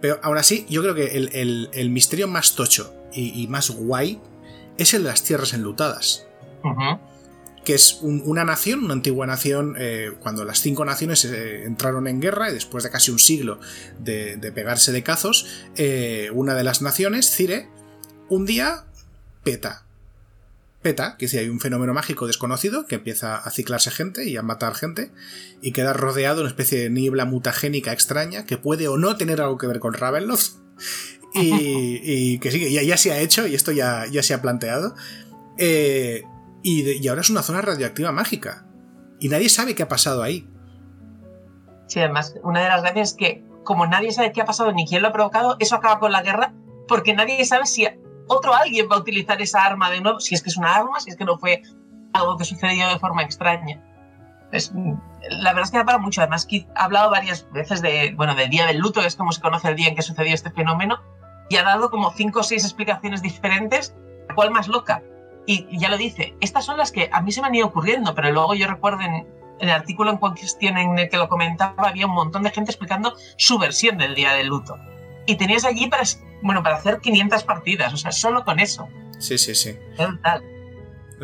Pero 0.00 0.18
aún 0.24 0.36
así, 0.36 0.66
yo 0.68 0.82
creo 0.82 0.96
que 0.96 1.16
el, 1.16 1.90
misterio 1.90 2.26
más 2.26 2.56
tocho 2.56 2.92
y, 3.12 3.46
más 3.46 3.70
guay 3.70 4.20
es 4.78 4.94
el 4.94 5.04
de 5.04 5.10
las 5.10 5.22
tierras 5.22 5.52
enlutadas. 5.52 6.26
Que 7.68 7.74
es 7.74 7.98
una 8.00 8.46
nación, 8.46 8.82
una 8.82 8.94
antigua 8.94 9.26
nación, 9.26 9.74
eh, 9.78 10.12
cuando 10.20 10.42
las 10.46 10.62
cinco 10.62 10.86
naciones 10.86 11.26
eh, 11.26 11.64
entraron 11.66 12.08
en 12.08 12.18
guerra 12.18 12.48
y 12.48 12.54
después 12.54 12.82
de 12.82 12.88
casi 12.88 13.10
un 13.10 13.18
siglo 13.18 13.60
de, 13.98 14.38
pegarse 14.54 14.90
de 14.90 15.02
cazos, 15.02 15.46
eh, 15.76 16.30
una 16.32 16.54
de 16.54 16.64
las 16.64 16.80
naciones, 16.80 17.30
Cire, 17.30 17.68
un 18.30 18.46
día 18.46 18.86
peta. 19.44 19.84
Peta, 20.80 21.18
que 21.18 21.28
si 21.28 21.36
hay 21.36 21.50
un 21.50 21.60
fenómeno 21.60 21.92
mágico 21.92 22.26
desconocido 22.26 22.86
que 22.86 22.94
empieza 22.94 23.36
a 23.36 23.50
ciclarse 23.50 23.90
gente 23.90 24.26
y 24.26 24.38
a 24.38 24.42
matar 24.42 24.74
gente 24.74 25.12
y 25.60 25.72
queda 25.72 25.92
rodeado 25.92 26.36
de 26.36 26.42
una 26.44 26.50
especie 26.50 26.78
de 26.78 26.88
niebla 26.88 27.26
mutagénica 27.26 27.92
extraña 27.92 28.46
que 28.46 28.56
puede 28.56 28.88
o 28.88 28.96
no 28.96 29.18
tener 29.18 29.42
algo 29.42 29.58
que 29.58 29.66
ver 29.66 29.78
con 29.78 29.92
Ravenloft 29.92 30.54
y, 31.34 32.38
que 32.40 32.50
sí, 32.50 32.72
ya, 32.72 32.82
ya, 32.82 32.96
se 32.96 33.12
ha 33.12 33.20
hecho 33.20 33.46
y 33.46 33.54
esto 33.54 33.72
ya, 33.72 34.06
ya 34.06 34.22
se 34.22 34.32
ha 34.32 34.40
planteado. 34.40 34.94
Eh, 35.58 36.22
y, 36.62 37.06
ahora 37.08 37.20
es 37.20 37.30
una 37.30 37.42
zona 37.42 37.62
radioactiva 37.62 38.12
mágica. 38.12 38.66
Y 39.20 39.28
nadie 39.28 39.48
sabe 39.48 39.74
qué 39.74 39.82
ha 39.82 39.88
pasado 39.88 40.22
ahí. 40.22 40.48
Sí, 41.86 42.00
además, 42.00 42.34
una 42.42 42.60
de 42.62 42.68
las 42.68 42.82
gracias 42.82 43.10
es 43.10 43.16
que, 43.16 43.44
como 43.64 43.86
nadie 43.86 44.12
sabe 44.12 44.32
qué 44.32 44.40
ha 44.40 44.44
pasado 44.44 44.72
ni 44.72 44.86
quién 44.86 45.02
lo 45.02 45.08
ha 45.08 45.12
provocado, 45.12 45.56
eso 45.58 45.76
acaba 45.76 45.98
con 45.98 46.12
la 46.12 46.22
guerra, 46.22 46.54
porque 46.86 47.14
nadie 47.14 47.44
sabe 47.44 47.66
si 47.66 47.86
otro 48.28 48.54
alguien 48.54 48.88
va 48.90 48.96
a 48.96 49.00
utilizar 49.00 49.40
esa 49.40 49.64
arma 49.64 49.90
de 49.90 50.00
nuevo, 50.00 50.20
si 50.20 50.34
es 50.34 50.42
que 50.42 50.50
es 50.50 50.56
una 50.56 50.74
arma, 50.74 51.00
si 51.00 51.10
es 51.10 51.16
que 51.16 51.24
no 51.24 51.38
fue 51.38 51.62
algo 52.12 52.36
que 52.36 52.44
sucedió 52.44 52.88
de 52.88 52.98
forma 52.98 53.22
extraña. 53.22 53.82
La 54.50 55.50
verdad 55.50 55.64
es 55.64 55.70
que 55.70 55.78
da 55.78 55.84
para 55.84 55.98
mucho. 55.98 56.22
Además, 56.22 56.46
que 56.46 56.66
ha 56.74 56.84
hablado 56.84 57.10
varias 57.10 57.50
veces 57.52 57.82
de, 57.82 58.14
bueno, 58.16 58.34
del 58.34 58.48
día 58.48 58.66
del 58.66 58.78
luto, 58.78 59.00
es 59.02 59.16
como 59.16 59.32
se 59.32 59.40
conoce 59.40 59.68
el 59.68 59.76
día 59.76 59.88
en 59.88 59.94
que 59.94 60.02
sucedió 60.02 60.32
este 60.32 60.50
fenómeno, 60.50 61.00
y 61.50 61.56
ha 61.56 61.62
dado 61.62 61.90
como 61.90 62.12
cinco 62.12 62.40
o 62.40 62.42
seis 62.42 62.64
explicaciones 62.64 63.22
diferentes, 63.22 63.94
cuál 64.34 64.50
más 64.50 64.68
loca. 64.68 65.02
Y, 65.48 65.66
ya 65.78 65.88
lo 65.88 65.96
dice, 65.96 66.34
estas 66.42 66.66
son 66.66 66.76
las 66.76 66.92
que 66.92 67.08
a 67.10 67.22
mí 67.22 67.32
se 67.32 67.40
me 67.40 67.46
han 67.46 67.54
ido 67.54 67.68
ocurriendo, 67.68 68.14
pero 68.14 68.30
luego 68.30 68.54
yo 68.54 68.66
recuerdo 68.66 69.00
en, 69.00 69.26
el 69.60 69.70
artículo 69.70 70.10
en 70.10 70.18
cuestión 70.18 70.76
en 70.76 70.98
el 70.98 71.08
que 71.08 71.16
lo 71.16 71.30
comentaba, 71.30 71.88
había 71.88 72.04
un 72.04 72.12
montón 72.12 72.42
de 72.42 72.50
gente 72.50 72.70
explicando 72.70 73.14
su 73.38 73.58
versión 73.58 73.96
del 73.96 74.14
día 74.14 74.34
del 74.34 74.48
luto. 74.48 74.76
Y 75.24 75.36
tenías 75.36 75.64
allí 75.64 75.88
para, 75.88 76.02
bueno, 76.42 76.62
para 76.62 76.76
hacer 76.76 77.00
500 77.00 77.44
partidas, 77.44 77.94
o 77.94 77.96
sea, 77.96 78.12
solo 78.12 78.44
con 78.44 78.60
eso. 78.60 78.88
Sí, 79.18 79.38
sí, 79.38 79.54
sí. 79.54 79.74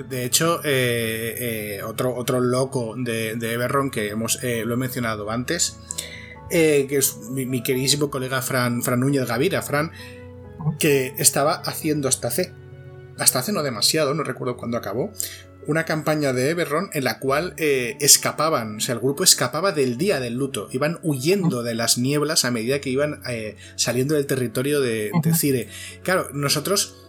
De 0.08 0.24
hecho, 0.24 0.60
eh, 0.64 1.76
eh, 1.76 1.82
otro, 1.82 2.16
otro 2.16 2.40
loco 2.40 2.94
de, 2.96 3.36
de 3.36 3.52
Everron 3.52 3.90
que 3.90 4.08
hemos, 4.08 4.42
eh, 4.42 4.64
lo 4.64 4.72
he 4.72 4.78
mencionado 4.78 5.30
antes, 5.30 5.78
que 6.48 6.96
es 6.96 7.28
mi, 7.28 7.62
queridísimo 7.62 8.08
colega 8.08 8.40
Fran, 8.40 8.82
Fran 8.82 9.00
Núñez 9.00 9.28
Gavira, 9.28 9.60
Fran, 9.60 9.92
que 10.78 11.14
estaba 11.18 11.56
haciendo 11.56 12.08
hasta 12.08 12.28
hace, 12.28 12.54
hasta 13.18 13.38
hace 13.38 13.52
no 13.52 13.62
demasiado, 13.62 14.14
no 14.14 14.22
recuerdo 14.22 14.56
cuándo 14.56 14.76
acabó, 14.76 15.12
una 15.66 15.84
campaña 15.84 16.32
de 16.32 16.50
Everron 16.50 16.90
en 16.92 17.04
la 17.04 17.18
cual 17.18 17.54
escapaban, 17.56 18.76
o 18.76 18.80
sea, 18.80 18.94
el 18.94 19.00
grupo 19.00 19.24
escapaba 19.24 19.72
del 19.72 19.96
día 19.96 20.20
del 20.20 20.34
luto, 20.34 20.68
iban 20.72 20.98
huyendo 21.02 21.62
de 21.62 21.74
las 21.74 21.96
nieblas 21.96 22.44
a 22.44 22.50
medida 22.50 22.80
que 22.80 22.90
iban 22.90 23.22
saliendo 23.76 24.14
del 24.14 24.26
territorio 24.26 24.82
de, 24.82 25.10
de 25.22 25.34
Cire. 25.34 25.68
Claro, 26.02 26.28
nosotros 26.34 27.04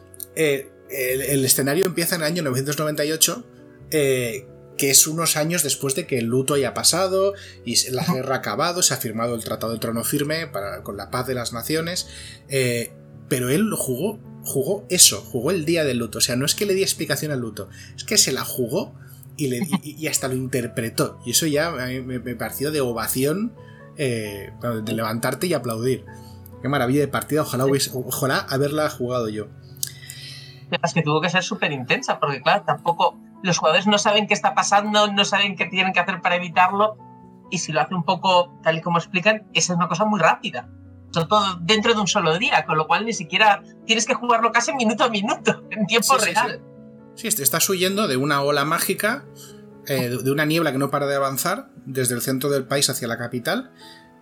el, 0.89 1.45
escenario 1.45 1.85
empieza 1.85 2.15
en 2.15 2.21
el 2.21 2.27
año 2.27 2.43
998, 2.43 3.43
eh, 3.91 4.47
que 4.77 4.89
es 4.89 5.07
unos 5.07 5.37
años 5.37 5.63
después 5.63 5.95
de 5.95 6.05
que 6.05 6.17
el 6.17 6.25
luto 6.25 6.53
haya 6.53 6.73
pasado 6.73 7.33
y 7.63 7.91
la 7.91 8.05
guerra 8.05 8.35
ha 8.35 8.37
acabado, 8.39 8.83
se 8.83 8.93
ha 8.93 8.97
firmado 8.97 9.35
el 9.35 9.43
Tratado 9.43 9.73
de 9.73 9.79
Trono 9.79 10.03
Firme 10.03 10.47
para, 10.47 10.83
con 10.83 10.97
la 10.97 11.09
paz 11.11 11.27
de 11.27 11.35
las 11.35 11.53
naciones, 11.53 12.07
eh, 12.49 12.91
pero 13.27 13.49
él 13.49 13.69
jugó, 13.75 14.19
jugó 14.43 14.85
eso, 14.89 15.21
jugó 15.21 15.51
el 15.51 15.65
día 15.65 15.83
del 15.83 15.97
luto, 15.97 16.19
o 16.19 16.21
sea, 16.21 16.35
no 16.35 16.45
es 16.45 16.55
que 16.55 16.65
le 16.65 16.73
di 16.73 16.83
explicación 16.83 17.31
al 17.31 17.39
luto, 17.39 17.69
es 17.95 18.03
que 18.03 18.17
se 18.17 18.31
la 18.31 18.43
jugó 18.43 18.93
y, 19.37 19.47
le, 19.47 19.67
y, 19.83 20.07
hasta 20.07 20.27
lo 20.27 20.35
interpretó, 20.35 21.19
y 21.25 21.31
eso 21.31 21.45
ya 21.45 21.71
me, 21.71 22.19
pareció 22.35 22.71
de 22.71 22.81
ovación, 22.81 23.53
eh, 23.97 24.51
de 24.83 24.93
levantarte 24.93 25.47
y 25.47 25.53
aplaudir. 25.53 26.05
Qué 26.61 26.69
maravilla 26.69 27.01
de 27.01 27.07
partida, 27.07 27.43
ojalá, 27.43 27.65
ojalá 27.93 28.39
haberla 28.39 28.89
jugado 28.89 29.29
yo 29.29 29.47
es 30.83 30.93
que 30.93 31.01
tuvo 31.01 31.21
que 31.21 31.29
ser 31.29 31.43
súper 31.43 31.71
intensa, 31.71 32.19
porque 32.19 32.41
claro, 32.41 32.63
tampoco 32.63 33.17
los 33.43 33.57
jugadores 33.57 33.87
no 33.87 33.97
saben 33.97 34.27
qué 34.27 34.33
está 34.33 34.55
pasando, 34.55 35.11
no 35.11 35.25
saben 35.25 35.55
qué 35.55 35.65
tienen 35.65 35.93
que 35.93 35.99
hacer 35.99 36.21
para 36.21 36.35
evitarlo, 36.35 36.97
y 37.51 37.59
si 37.59 37.71
lo 37.71 37.81
hace 37.81 37.93
un 37.93 38.03
poco 38.03 38.57
tal 38.63 38.77
y 38.77 38.81
como 38.81 38.97
explican, 38.97 39.47
esa 39.53 39.73
es 39.73 39.77
una 39.77 39.87
cosa 39.87 40.05
muy 40.05 40.19
rápida. 40.19 40.67
Sobre 41.15 41.29
todo 41.29 41.57
dentro 41.61 41.93
de 41.93 42.01
un 42.01 42.07
solo 42.07 42.37
día, 42.37 42.65
con 42.65 42.77
lo 42.77 42.87
cual 42.87 43.05
ni 43.05 43.13
siquiera 43.13 43.63
tienes 43.85 44.05
que 44.05 44.15
jugarlo 44.15 44.51
casi 44.51 44.73
minuto 44.73 45.05
a 45.05 45.09
minuto, 45.09 45.63
en 45.71 45.87
tiempo 45.87 46.17
real. 46.17 46.59
Sí, 47.15 47.31
sí. 47.31 47.41
estás 47.41 47.69
huyendo 47.69 48.09
de 48.09 48.17
una 48.17 48.41
ola 48.41 48.65
mágica, 48.65 49.23
eh, 49.87 50.09
de 50.21 50.29
una 50.29 50.43
niebla 50.43 50.73
que 50.73 50.77
no 50.77 50.91
para 50.91 51.07
de 51.07 51.15
avanzar 51.15 51.69
desde 51.85 52.15
el 52.15 52.21
centro 52.21 52.49
del 52.49 52.65
país 52.65 52.89
hacia 52.89 53.07
la 53.07 53.17
capital. 53.17 53.71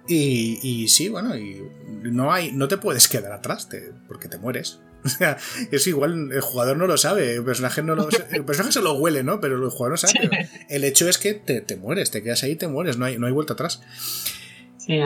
Y, 0.08 0.60
y 0.62 0.88
sí, 0.90 1.10
bueno, 1.10 1.36
y 1.36 1.64
no 2.04 2.32
hay, 2.32 2.52
no 2.52 2.68
te 2.68 2.78
puedes 2.78 3.08
quedar 3.08 3.32
atrás, 3.32 3.68
porque 4.08 4.28
te 4.28 4.38
mueres. 4.38 4.80
O 5.04 5.10
sea, 5.10 5.38
es 5.70 5.86
igual, 5.88 6.32
el 6.32 6.40
jugador 6.40 6.78
no 6.78 6.88
lo 6.88 6.96
sabe, 6.96 7.36
el 7.36 7.44
personaje, 7.44 7.84
no 7.84 7.94
lo, 7.94 8.08
el 8.32 8.46
personaje 8.46 8.72
se 8.72 8.82
lo 8.82 8.94
huele, 8.94 9.22
¿no? 9.22 9.42
Pero 9.42 9.62
el 9.62 9.70
jugador 9.70 9.92
no 9.92 9.98
sabe. 9.98 10.48
El 10.70 10.86
hecho 10.86 11.10
es 11.10 11.18
que 11.18 11.34
te, 11.34 11.76
mueres, 11.76 12.10
te 12.10 12.24
quedas 12.24 12.44
ahí 12.44 12.52
y 12.52 12.56
te 12.56 12.70
mueres, 12.70 12.98
no 12.98 13.04
hay, 13.04 13.18
no 13.18 13.28
hay 13.28 13.34
vuelta 13.34 13.52
atrás. 13.52 13.82
Sí, 14.78 15.02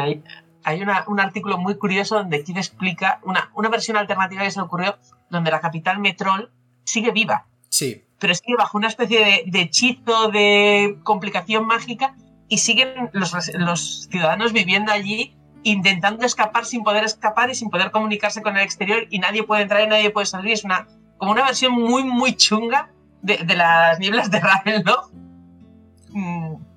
hay, 0.68 0.82
hay 0.82 1.04
un 1.08 1.20
artículo 1.20 1.58
muy 1.58 1.78
curioso 1.78 2.16
donde 2.16 2.44
Kid 2.44 2.58
explica 2.58 3.20
una, 3.24 3.52
una 3.56 3.70
versión 3.70 3.98
alternativa 3.98 4.44
que 4.44 4.52
se 4.52 4.60
le 4.60 4.66
ocurrió 4.66 4.98
donde 5.30 5.52
la 5.52 5.60
capital 5.60 6.00
Metrol 6.00 6.52
sigue 6.84 7.12
viva. 7.12 7.46
Sí. 7.70 8.04
Pero 8.20 8.34
sigue 8.34 8.56
bajo 8.58 8.78
una 8.78 8.88
especie 8.88 9.24
de, 9.24 9.44
de 9.48 9.62
hechizo, 9.62 10.30
de 10.30 10.98
complicación 11.04 11.66
mágica 11.66 12.16
y 12.50 12.58
siguen 12.58 13.10
los, 13.14 13.34
los 13.56 14.08
ciudadanos 14.10 14.54
viviendo 14.54 14.92
allí 14.92 15.38
intentando 15.64 16.26
escapar 16.26 16.66
sin 16.66 16.84
poder 16.84 17.04
escapar 17.04 17.50
y 17.50 17.56
sin 17.56 17.70
poder 17.70 17.92
comunicarse 17.92 18.42
con 18.42 18.56
el 18.58 18.64
exterior 18.64 19.08
y 19.10 19.20
nadie 19.20 19.44
puede 19.44 19.64
entrar 19.64 19.84
y 19.84 19.88
nadie 19.88 20.10
puede 20.10 20.26
salir. 20.26 20.54
Es 20.54 20.64
una, 20.64 20.88
como 21.18 21.32
una 21.32 21.44
versión 21.44 21.74
muy, 21.74 22.04
muy 22.04 22.36
chunga 22.36 22.92
de, 23.22 23.44
las 23.56 24.00
nieblas 24.00 24.32
de 24.32 24.40
Ravenloft. 24.40 25.14
Mm, 25.14 25.17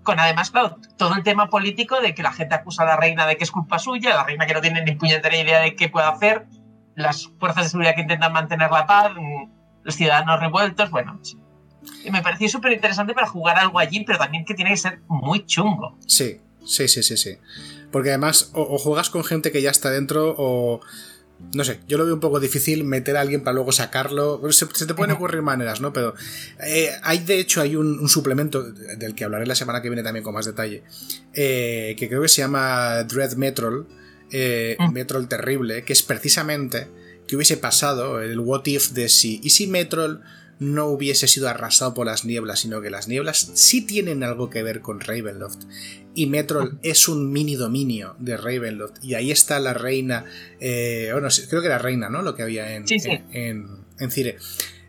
con 0.02 0.18
además, 0.18 0.50
claro, 0.50 0.78
todo 0.96 1.14
el 1.14 1.22
tema 1.22 1.48
político 1.48 2.00
de 2.00 2.14
que 2.14 2.22
la 2.22 2.32
gente 2.32 2.54
acusa 2.54 2.82
a 2.82 2.86
la 2.86 2.96
reina 2.96 3.26
de 3.26 3.36
que 3.36 3.44
es 3.44 3.50
culpa 3.50 3.78
suya, 3.78 4.14
la 4.14 4.24
reina 4.24 4.46
que 4.46 4.54
no 4.54 4.60
tiene 4.60 4.82
ni 4.82 4.92
puñetera 4.92 5.36
idea 5.36 5.60
de 5.60 5.74
qué 5.74 5.88
puede 5.88 6.06
hacer, 6.06 6.46
las 6.94 7.30
fuerzas 7.38 7.64
de 7.64 7.70
seguridad 7.70 7.94
que 7.94 8.02
intentan 8.02 8.32
mantener 8.32 8.70
la 8.70 8.86
paz, 8.86 9.12
mm, 9.14 9.50
los 9.82 9.94
ciudadanos 9.94 10.40
revueltos, 10.40 10.90
bueno. 10.90 11.20
Y 12.04 12.10
me 12.10 12.22
pareció 12.22 12.48
súper 12.48 12.72
interesante 12.72 13.14
para 13.14 13.26
jugar 13.26 13.58
algo 13.58 13.78
allí, 13.78 14.04
pero 14.04 14.18
también 14.18 14.44
que 14.44 14.54
tiene 14.54 14.70
que 14.70 14.76
ser 14.76 15.00
muy 15.08 15.44
chungo. 15.46 15.96
Sí, 16.06 16.40
sí, 16.64 16.88
sí, 16.88 17.02
sí, 17.02 17.16
sí. 17.16 17.38
Porque 17.90 18.10
además, 18.10 18.52
o, 18.54 18.78
juegas 18.78 19.10
con 19.10 19.24
gente 19.24 19.50
que 19.50 19.62
ya 19.62 19.70
está 19.70 19.90
dentro, 19.90 20.34
o. 20.36 20.80
No 21.53 21.64
sé, 21.64 21.81
yo 21.88 21.98
lo 21.98 22.05
veo 22.05 22.14
un 22.14 22.20
poco 22.20 22.38
difícil 22.38 22.85
meter 22.85 23.16
a 23.16 23.22
alguien 23.22 23.42
para 23.42 23.55
luego 23.55 23.72
sacarlo. 23.72 24.40
Se, 24.53 24.66
te 24.66 24.94
pueden 24.94 25.14
ocurrir 25.14 25.42
maneras, 25.42 25.81
¿no? 25.81 25.92
Pero 25.92 26.14
eh, 26.64 26.90
hay, 27.03 27.18
de 27.18 27.40
hecho, 27.40 27.61
hay 27.61 27.76
un, 27.76 28.09
suplemento 28.09 28.62
del 28.62 29.14
que 29.14 29.24
hablaré 29.24 29.46
la 29.46 29.55
semana 29.55 29.83
que 29.83 29.88
viene 29.88 30.03
también 30.03 30.22
con 30.22 30.35
más 30.35 30.46
detalle, 30.46 30.85
eh, 31.33 31.96
que 31.98 32.09
creo 32.09 32.22
que 32.22 32.29
se 32.29 32.42
llama 32.42 33.03
Dread 33.05 33.35
Metrol, 33.35 33.87
eh, 34.31 34.76
mm. 34.79 34.92
Metrol 34.92 35.29
Terrible, 35.29 35.83
que 35.83 35.92
es 35.92 36.03
precisamente 36.03 36.87
que 37.26 37.37
hubiese 37.37 37.57
pasado 37.57 38.20
el 38.20 38.38
what 38.40 38.66
if 38.66 38.90
de 38.90 39.09
si, 39.09 39.40
y 39.42 39.50
si 39.50 39.66
Metrol 39.66 40.22
no 40.61 40.87
hubiese 40.88 41.27
sido 41.27 41.49
arrasado 41.49 41.94
por 41.94 42.07
las 42.07 42.27
nieblas, 42.27 42.61
sino 42.61 42.83
que 42.83 42.90
las 42.90 43.09
nieblas 43.09 43.51
sí 43.55 43.81
tienen 43.81 44.23
algo 44.23 44.51
que 44.51 44.62
ver 44.62 44.83
con 44.83 45.01
Ravenloft. 45.01 45.64
Y 46.14 46.27
Metrol 46.27 46.79
es 46.83 47.09
un 47.09 47.33
mini 47.33 47.55
dominio 47.57 48.14
de 48.18 48.37
Ravenloft. 48.37 49.03
Y 49.03 49.14
ahí 49.14 49.31
está 49.31 49.59
la 49.59 49.73
reina. 49.73 50.27
Eh, 50.61 51.09
bueno, 51.12 51.29
creo 51.49 51.62
que 51.62 51.66
era 51.66 51.79
reina, 51.79 52.11
¿no? 52.11 52.20
Lo 52.20 52.35
que 52.35 52.42
había 52.42 52.77
en, 52.77 52.85
en, 53.33 54.11
Cire. 54.11 54.37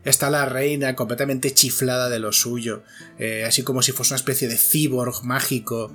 Está 0.04 0.28
la 0.28 0.44
reina 0.44 0.94
completamente 0.94 1.54
chiflada 1.54 2.10
de 2.10 2.18
lo 2.18 2.32
suyo. 2.32 2.82
Eh, 3.18 3.44
así 3.46 3.62
como 3.62 3.80
si 3.80 3.92
fuese 3.92 4.12
una 4.12 4.18
especie 4.18 4.48
de 4.48 4.58
cyborg 4.58 5.24
mágico. 5.24 5.94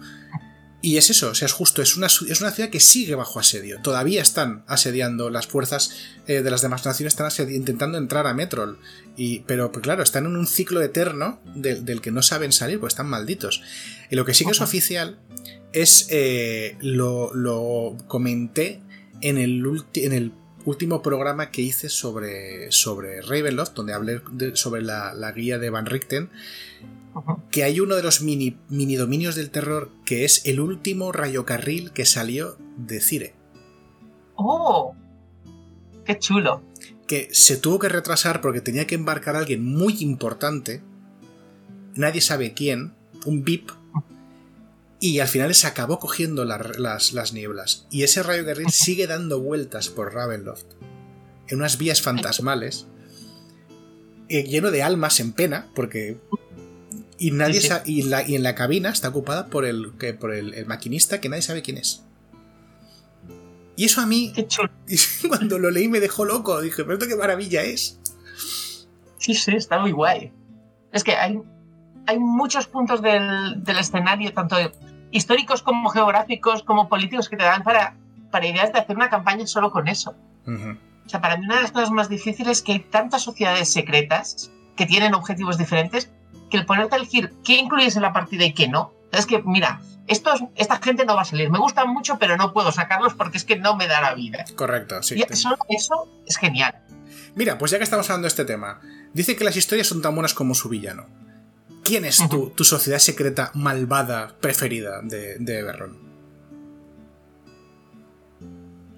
Y 0.81 0.97
es 0.97 1.09
eso, 1.09 1.31
o 1.31 1.35
sea, 1.35 1.47
es 1.47 1.53
justo, 1.53 1.81
es 1.81 1.97
una, 1.97 2.05
es 2.05 2.39
una 2.39 2.51
ciudad 2.51 2.69
que 2.69 2.79
sigue 2.79 3.15
bajo 3.15 3.39
asedio. 3.39 3.81
Todavía 3.81 4.21
están 4.21 4.63
asediando, 4.67 5.31
las 5.31 5.47
fuerzas 5.47 5.91
eh, 6.27 6.43
de 6.43 6.51
las 6.51 6.61
demás 6.61 6.85
naciones 6.85 7.13
están 7.13 7.51
intentando 7.51 7.97
entrar 7.97 8.27
a 8.27 8.33
Metrol. 8.35 8.77
Y, 9.17 9.39
pero 9.41 9.71
pues, 9.71 9.81
claro, 9.81 10.03
están 10.03 10.27
en 10.27 10.37
un 10.37 10.45
ciclo 10.45 10.81
eterno 10.81 11.39
del 11.55 12.01
que 12.01 12.11
no 12.11 12.21
saben 12.21 12.51
salir, 12.51 12.79
pues 12.79 12.93
están 12.93 13.09
malditos. 13.09 13.63
Y 14.11 14.15
lo 14.15 14.23
que 14.25 14.35
sí 14.35 14.45
que 14.45 14.51
es 14.51 14.61
oficial 14.61 15.19
es, 15.73 16.07
eh, 16.11 16.77
lo, 16.81 17.33
lo, 17.33 17.97
comenté 18.07 18.79
en 19.21 19.39
el, 19.39 19.65
en 19.95 20.13
el 20.13 20.31
último 20.65 21.01
programa 21.01 21.49
que 21.49 21.63
hice 21.63 21.89
sobre, 21.89 22.71
sobre 22.71 23.21
Ravenloft, 23.21 23.73
donde 23.73 23.93
hablé 23.93 24.21
sobre 24.53 24.81
la, 24.83 25.13
la, 25.13 25.31
guía 25.31 25.57
de 25.57 25.71
Van 25.71 25.87
Richten, 25.87 26.29
que 27.49 27.63
hay 27.63 27.79
uno 27.79 27.95
de 27.95 28.03
los 28.03 28.21
mini, 28.21 28.57
mini 28.69 28.95
dominios 28.95 29.35
del 29.35 29.49
terror 29.49 29.89
que 30.05 30.25
es 30.25 30.45
el 30.45 30.59
último 30.59 31.11
rayocarril 31.11 31.91
que 31.91 32.05
salió 32.05 32.57
de 32.77 32.99
Cire. 33.01 33.33
¡Oh! 34.35 34.93
¡Qué 36.05 36.19
chulo! 36.19 36.61
Que 37.07 37.29
se 37.31 37.57
tuvo 37.57 37.79
que 37.79 37.89
retrasar 37.89 38.41
porque 38.41 38.61
tenía 38.61 38.85
que 38.85 38.95
embarcar 38.95 39.35
a 39.35 39.39
alguien 39.39 39.63
muy 39.63 39.97
importante, 40.01 40.81
nadie 41.95 42.21
sabe 42.21 42.53
quién, 42.53 42.93
un 43.25 43.43
VIP, 43.43 43.71
y 44.99 45.19
al 45.19 45.27
final 45.27 45.53
se 45.55 45.67
acabó 45.67 45.99
cogiendo 45.99 46.43
las, 46.43 47.13
las, 47.13 47.33
nieblas. 47.33 47.85
Y 47.91 48.03
ese 48.03 48.23
rayo 48.23 48.43
guerril 48.43 48.71
sigue 48.71 49.07
dando 49.07 49.39
vueltas 49.39 49.89
por 49.89 50.13
Ravenloft, 50.13 50.65
en 51.47 51.59
unas 51.59 51.77
vías 51.77 52.01
fantasmales, 52.01 52.87
eh, 54.27 54.43
lleno 54.43 54.71
de 54.71 54.83
almas 54.83 55.19
en 55.19 55.33
pena, 55.33 55.69
porque... 55.75 56.17
Y, 57.19 57.31
nadie 57.31 57.61
y, 57.85 58.03
la, 58.03 58.27
y, 58.27 58.35
en 58.35 58.43
la 58.43 58.53
cabina 58.53 58.89
está 58.89 59.09
ocupada 59.09 59.47
por 59.47 59.65
el, 59.65 59.91
por 60.19 60.33
el 60.35 60.65
maquinista 60.67 61.19
que 61.19 61.29
nadie 61.29 61.41
sabe 61.41 61.63
quién 61.63 61.77
es. 61.77 62.03
Y 63.77 63.85
eso 63.85 64.01
a 64.01 64.07
mí, 64.07 64.33
cuando 65.29 65.59
lo 65.59 65.69
leí 65.69 65.87
me 65.87 65.99
dejó 65.99 66.25
loco. 66.25 66.59
Dije, 66.59 66.83
pero 66.83 66.93
esto 66.93 67.07
qué 67.07 67.15
maravilla 67.15 67.61
es. 67.61 68.01
Sí, 69.19 69.35
sí, 69.35 69.55
está 69.55 69.79
muy 69.79 69.91
guay. 69.91 70.33
Es 70.91 71.03
que 71.03 71.15
hay, 71.15 71.39
hay 72.07 72.17
muchos 72.17 72.65
puntos 72.67 73.03
del, 73.03 73.61
escenario, 73.67 74.33
tanto 74.33 74.57
históricos 75.11 75.61
como 75.61 75.89
geográficos, 75.89 76.63
como 76.63 76.89
políticos, 76.89 77.29
que 77.29 77.37
te 77.37 77.43
dan 77.43 77.63
para, 77.63 77.95
para 78.31 78.47
ideas 78.47 78.73
de 78.73 78.79
hacer 78.79 78.95
una 78.95 79.09
campaña 79.09 79.45
solo 79.45 79.71
con 79.71 79.87
eso. 79.87 80.15
O 80.47 81.09
sea, 81.09 81.21
para 81.21 81.37
mí 81.37 81.45
una 81.45 81.57
de 81.57 81.61
las 81.61 81.71
cosas 81.71 81.91
más 81.91 82.09
difíciles 82.09 82.57
es 82.57 82.63
que 82.63 82.71
hay 82.73 82.79
tantas 82.79 83.21
sociedades 83.21 83.71
secretas 83.71 84.51
que 84.75 84.87
tienen 84.87 85.13
objetivos 85.13 85.57
diferentes 85.57 86.11
que 86.49 86.57
el 86.57 86.65
ponerte 86.65 86.95
a 86.95 86.97
elegir 86.97 87.33
qué 87.43 87.57
incluyes 87.57 87.95
en 87.95 88.01
la 88.01 88.13
partida 88.13 88.45
y 88.45 88.53
qué 88.53 88.67
no. 88.67 88.93
Es 89.11 89.25
que, 89.25 89.41
mira, 89.43 89.81
esta 90.07 90.77
gente 90.81 91.05
no 91.05 91.15
va 91.15 91.21
a 91.21 91.25
salir. 91.25 91.49
Me 91.49 91.59
gustan 91.59 91.89
mucho, 91.89 92.17
pero 92.19 92.37
no 92.37 92.53
puedo 92.53 92.71
sacarlos 92.71 93.13
porque 93.13 93.37
es 93.37 93.43
que 93.43 93.57
no 93.57 93.75
me 93.75 93.87
da 93.87 94.01
la 94.01 94.13
vida. 94.13 94.45
Correcto, 94.55 95.01
sí. 95.03 95.15
Y 95.17 95.25
eso, 95.29 96.07
es 96.25 96.37
genial. 96.37 96.75
Mira, 97.35 97.57
pues 97.57 97.71
ya 97.71 97.77
que 97.77 97.83
estamos 97.83 98.09
hablando 98.09 98.25
de 98.25 98.29
este 98.29 98.45
tema, 98.45 98.79
dice 99.13 99.35
que 99.35 99.43
las 99.43 99.55
historias 99.55 99.87
son 99.87 100.01
tan 100.01 100.15
buenas 100.15 100.33
como 100.33 100.55
su 100.55 100.69
villano. 100.69 101.05
¿Quién 101.83 102.03
es 102.03 102.17
tu, 102.29 102.49
tu, 102.49 102.63
sociedad 102.63 102.99
secreta 102.99 103.51
malvada 103.53 104.35
preferida 104.41 105.01
de, 105.03 105.37
de 105.39 105.59
Everron? 105.59 105.97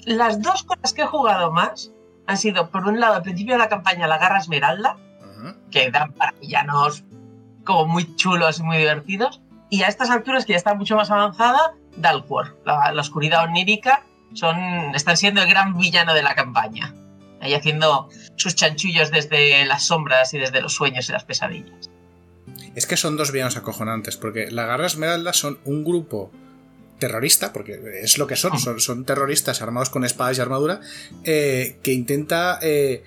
Las 0.05 0.41
dos 0.41 0.63
cosas 0.63 0.93
que 0.93 1.03
he 1.03 1.05
jugado 1.05 1.51
más 1.51 1.91
han 2.25 2.37
sido, 2.37 2.69
por 2.71 2.87
un 2.87 2.99
lado, 2.99 3.15
al 3.15 3.21
principio 3.21 3.55
de 3.55 3.59
la 3.59 3.69
campaña, 3.69 4.07
la 4.07 4.17
Garra 4.17 4.39
Esmeralda, 4.39 4.97
que 5.71 5.91
dan 5.91 6.13
para 6.13 6.31
villanos 6.39 7.03
como 7.63 7.85
muy 7.85 8.15
chulos 8.15 8.59
y 8.59 8.63
muy 8.63 8.77
divertidos. 8.77 9.41
Y 9.69 9.83
a 9.83 9.87
estas 9.87 10.09
alturas, 10.09 10.45
que 10.45 10.53
ya 10.53 10.57
está 10.57 10.73
mucho 10.73 10.95
más 10.95 11.11
avanzada, 11.11 11.75
Dalquor, 11.95 12.57
la, 12.65 12.93
oscuridad 12.99 13.43
onírica, 13.43 14.03
son, 14.33 14.57
están 14.95 15.17
siendo 15.17 15.41
el 15.41 15.49
gran 15.49 15.77
villano 15.77 16.13
de 16.13 16.23
la 16.23 16.35
campaña. 16.35 16.93
Ahí 17.41 17.53
haciendo 17.53 18.09
sus 18.35 18.55
chanchullos 18.55 19.11
desde 19.11 19.65
las 19.65 19.85
sombras 19.85 20.33
y 20.33 20.39
desde 20.39 20.61
los 20.61 20.73
sueños 20.73 21.07
y 21.09 21.11
las 21.11 21.23
pesadillas. 21.23 21.89
Es 22.75 22.85
que 22.85 22.97
son 22.97 23.15
dos 23.15 23.31
villanos 23.31 23.57
acojonantes, 23.57 24.17
porque 24.17 24.51
la 24.51 24.65
Garra 24.65 24.87
Esmeralda 24.87 25.33
son 25.33 25.59
un 25.65 25.83
grupo 25.83 26.31
terrorista, 26.99 27.53
porque 27.53 27.79
es 28.03 28.17
lo 28.17 28.27
que 28.27 28.35
son, 28.35 28.53
ah. 28.53 28.75
son, 28.77 29.05
terroristas 29.05 29.61
armados 29.61 29.89
con 29.89 30.03
espadas 30.03 30.37
y 30.37 30.41
armadura, 30.41 30.81
eh, 31.23 31.79
que 31.81 31.93
intenta 31.93 32.59
eh, 32.61 33.03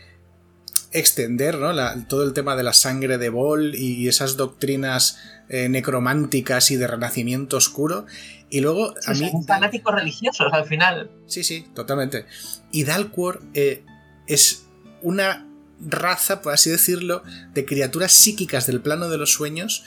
extender 0.93 1.59
¿no? 1.59 1.75
todo 2.07 2.25
el 2.25 2.33
tema 2.33 2.57
de 2.57 2.63
la 2.63 2.73
sangre 2.73 3.19
de 3.19 3.29
Bol 3.29 3.75
y 3.75 4.09
esas 4.09 4.37
doctrinas 4.37 5.19
eh, 5.53 5.69
necrománticas 5.69 6.71
y 6.71 6.77
de 6.77 6.87
renacimiento 6.87 7.59
oscuro. 7.59 8.07
Y 8.51 8.61
luego 8.61 8.95
a 9.07 9.13
mí. 9.13 9.31
Son 9.31 9.45
fanáticos 9.45 9.95
religiosos 9.95 10.53
al 10.53 10.65
final. 10.65 11.11
Sí, 11.27 11.45
sí, 11.45 11.67
totalmente. 11.75 12.25
Y 12.71 12.85
Dalquor 12.85 13.43
eh, 13.55 13.85
es 14.27 14.67
una 15.03 15.47
raza, 15.87 16.41
por 16.43 16.55
así 16.55 16.71
decirlo, 16.71 17.23
de 17.53 17.67
criaturas 17.67 18.13
psíquicas 18.13 18.67
del 18.67 18.81
plano 18.81 19.11
de 19.11 19.19
los 19.19 19.31
sueños 19.31 19.85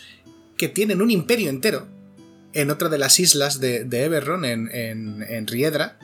que 0.55 0.69
tienen 0.69 1.01
un 1.01 1.09
imperio 1.09 1.49
entero 1.49 1.87
en 2.53 2.69
otra 2.69 2.87
de 2.87 2.97
las 2.97 3.19
islas 3.19 3.59
de, 3.59 3.85
de 3.85 4.03
Eberron, 4.05 4.45
en, 4.45 4.69
en, 4.71 5.25
en 5.27 5.47
Riedra 5.47 5.97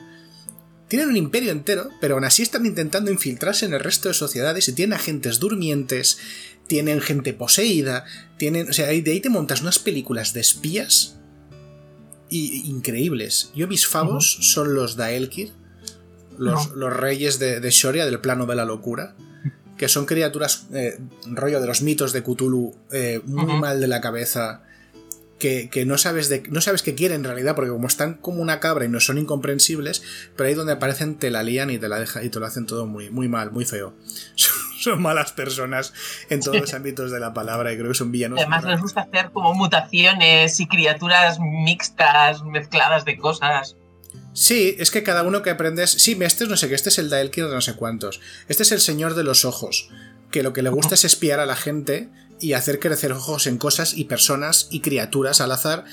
tienen 0.92 1.08
un 1.08 1.16
imperio 1.16 1.52
entero, 1.52 1.88
pero 2.02 2.16
aún 2.16 2.24
así 2.24 2.42
están 2.42 2.66
intentando 2.66 3.10
infiltrarse 3.10 3.64
en 3.64 3.72
el 3.72 3.80
resto 3.80 4.08
de 4.08 4.14
sociedades 4.14 4.68
y 4.68 4.74
tienen 4.74 4.92
agentes 4.92 5.38
durmientes, 5.38 6.18
tienen 6.72 7.02
gente 7.02 7.34
poseída, 7.34 8.06
tienen. 8.38 8.70
O 8.70 8.72
sea, 8.72 8.86
de 8.86 9.10
ahí 9.10 9.20
te 9.20 9.28
montas 9.28 9.60
unas 9.60 9.78
películas 9.78 10.32
de 10.32 10.40
espías 10.40 11.18
y, 12.30 12.66
increíbles. 12.66 13.52
Yo 13.54 13.68
mis 13.68 13.86
favos 13.86 14.38
son 14.40 14.72
los 14.72 14.96
Daelkir, 14.96 15.52
los, 16.38 16.70
los 16.70 16.90
reyes 16.90 17.38
de, 17.38 17.60
Shoria, 17.70 18.06
del 18.06 18.20
plano 18.20 18.46
de 18.46 18.54
la 18.54 18.64
locura, 18.64 19.14
que 19.76 19.86
son 19.88 20.06
criaturas, 20.06 20.68
eh, 20.72 20.98
rollo 21.26 21.60
de 21.60 21.66
los 21.66 21.82
mitos 21.82 22.14
de 22.14 22.22
Cthulhu, 22.22 22.74
eh, 22.90 23.20
muy 23.26 23.60
mal 23.60 23.78
de 23.78 23.88
la 23.88 24.00
cabeza 24.00 24.62
que, 25.38 25.84
no, 25.86 25.98
sabes 25.98 26.30
de, 26.30 26.42
no 26.48 26.62
sabes 26.62 26.82
qué 26.82 26.94
quieren 26.94 27.18
en 27.18 27.24
realidad, 27.24 27.54
porque 27.54 27.70
como 27.70 27.86
están 27.86 28.14
como 28.14 28.40
una 28.40 28.60
cabra 28.60 28.86
y 28.86 28.88
no 28.88 28.98
son 28.98 29.18
incomprensibles, 29.18 30.02
pero 30.36 30.48
ahí 30.48 30.54
donde 30.54 30.72
aparecen 30.72 31.18
te 31.18 31.30
la 31.30 31.42
lían 31.42 31.68
y 31.68 31.78
te 31.78 31.90
la 31.90 31.98
deja, 31.98 32.22
y 32.22 32.30
te 32.30 32.40
lo 32.40 32.46
hacen 32.46 32.64
todo 32.64 32.86
muy, 32.86 33.10
muy 33.10 33.28
mal, 33.28 33.50
muy 33.50 33.66
feo. 33.66 33.92
Son, 34.82 35.00
malas 35.02 35.32
personas 35.32 35.92
en 36.28 36.40
todos 36.40 36.60
los 36.60 36.74
ámbitos 36.74 37.10
de 37.10 37.20
la 37.20 37.32
palabra 37.32 37.72
y 37.72 37.76
creo 37.76 37.88
que 37.88 37.94
son 37.94 38.12
villanos. 38.12 38.38
Además 38.38 38.64
les 38.64 38.80
gusta 38.80 39.02
hacer 39.02 39.30
como 39.30 39.54
mutaciones 39.54 40.58
y 40.60 40.66
criaturas 40.66 41.38
mixtas, 41.40 42.42
mezcladas 42.44 43.04
de 43.04 43.16
cosas. 43.16 43.76
Sí, 44.34 44.76
es 44.78 44.90
que 44.90 45.02
cada 45.02 45.22
uno 45.22 45.42
que 45.42 45.50
aprendes. 45.50 45.90
Sí, 45.90 46.18
este 46.20 46.44
es 46.44 46.50
no 46.50 46.56
sé 46.56 46.68
qué, 46.68 46.74
este 46.74 46.88
es 46.88 46.98
el 46.98 47.10
Daelkir 47.10 47.46
de 47.46 47.54
no 47.54 47.60
sé 47.60 47.74
cuántos. 47.74 48.20
Este 48.48 48.62
es 48.62 48.72
el 48.72 48.80
señor 48.80 49.14
de 49.14 49.24
los 49.24 49.44
ojos. 49.44 49.88
Que 50.32 50.42
lo 50.42 50.52
que 50.52 50.62
le 50.62 50.70
gusta 50.70 50.96
es 50.96 51.04
espiar 51.04 51.38
a 51.38 51.46
la 51.46 51.54
gente 51.54 52.08
y 52.42 52.54
hacer 52.54 52.80
crecer 52.80 53.12
ojos 53.12 53.46
en 53.46 53.56
cosas 53.56 53.96
y 53.96 54.04
personas 54.04 54.66
y 54.70 54.80
criaturas 54.80 55.40
al 55.40 55.52
azar. 55.52 55.84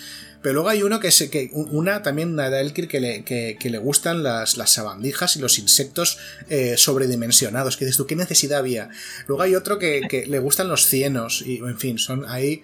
Pero 0.42 0.54
luego 0.54 0.70
hay 0.70 0.84
uno 0.84 1.00
que 1.00 1.10
es 1.10 1.30
que 1.30 1.50
una 1.54 2.02
también 2.02 2.32
una 2.32 2.50
de 2.50 2.62
Elkir 2.62 2.88
que 2.88 3.00
le, 3.00 3.24
que, 3.24 3.58
le 3.62 3.78
gustan 3.78 4.24
las, 4.24 4.58
las, 4.58 4.72
sabandijas 4.72 5.36
y 5.36 5.40
los 5.40 5.60
insectos 5.60 6.18
eh, 6.50 6.76
sobredimensionados. 6.78 7.76
Que 7.76 7.86
dices 7.86 7.98
tú, 7.98 8.08
¿qué 8.08 8.16
necesidad 8.16 8.60
había? 8.60 8.90
Luego 9.28 9.44
hay 9.44 9.56
otro 9.56 9.78
que, 9.80 10.26
le 10.28 10.40
gustan 10.40 10.70
los 10.70 10.86
cienos. 10.86 11.44
Y 11.46 11.58
en 11.58 11.78
fin, 11.78 12.00
son 12.00 12.26
ahí. 12.28 12.64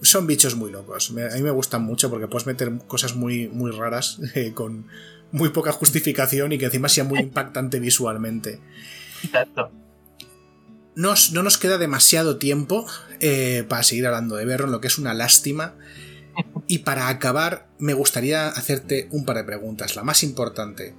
Son 0.00 0.26
bichos 0.26 0.54
muy 0.54 0.70
locos. 0.70 1.10
a 1.10 1.36
mí 1.36 1.42
me 1.42 1.50
gustan 1.50 1.82
mucho 1.82 2.08
porque 2.08 2.28
puedes 2.28 2.46
meter 2.46 2.72
cosas 2.86 3.16
muy, 3.16 3.48
muy 3.48 3.72
raras 3.72 4.20
eh, 4.34 4.52
con 4.54 4.86
muy 5.32 5.48
poca 5.48 5.72
justificación 5.72 6.52
y 6.52 6.58
que 6.58 6.66
encima 6.66 6.88
sea 6.88 7.02
muy 7.02 7.18
impactante 7.18 7.80
visualmente. 7.80 8.60
Exacto 9.24 9.72
no 10.96 11.42
nos 11.42 11.58
queda 11.58 11.78
demasiado 11.78 12.38
tiempo 12.38 12.86
eh, 13.20 13.64
para 13.68 13.82
seguir 13.82 14.06
hablando 14.06 14.36
de 14.36 14.46
Berron, 14.46 14.72
lo 14.72 14.80
que 14.80 14.88
es 14.88 14.98
una 14.98 15.14
lástima. 15.14 15.74
Y 16.68 16.80
para 16.80 17.08
acabar, 17.08 17.68
me 17.78 17.94
gustaría 17.94 18.48
hacerte 18.48 19.08
un 19.10 19.24
par 19.24 19.36
de 19.36 19.44
preguntas. 19.44 19.94
La 19.94 20.02
más 20.02 20.22
importante, 20.22 20.94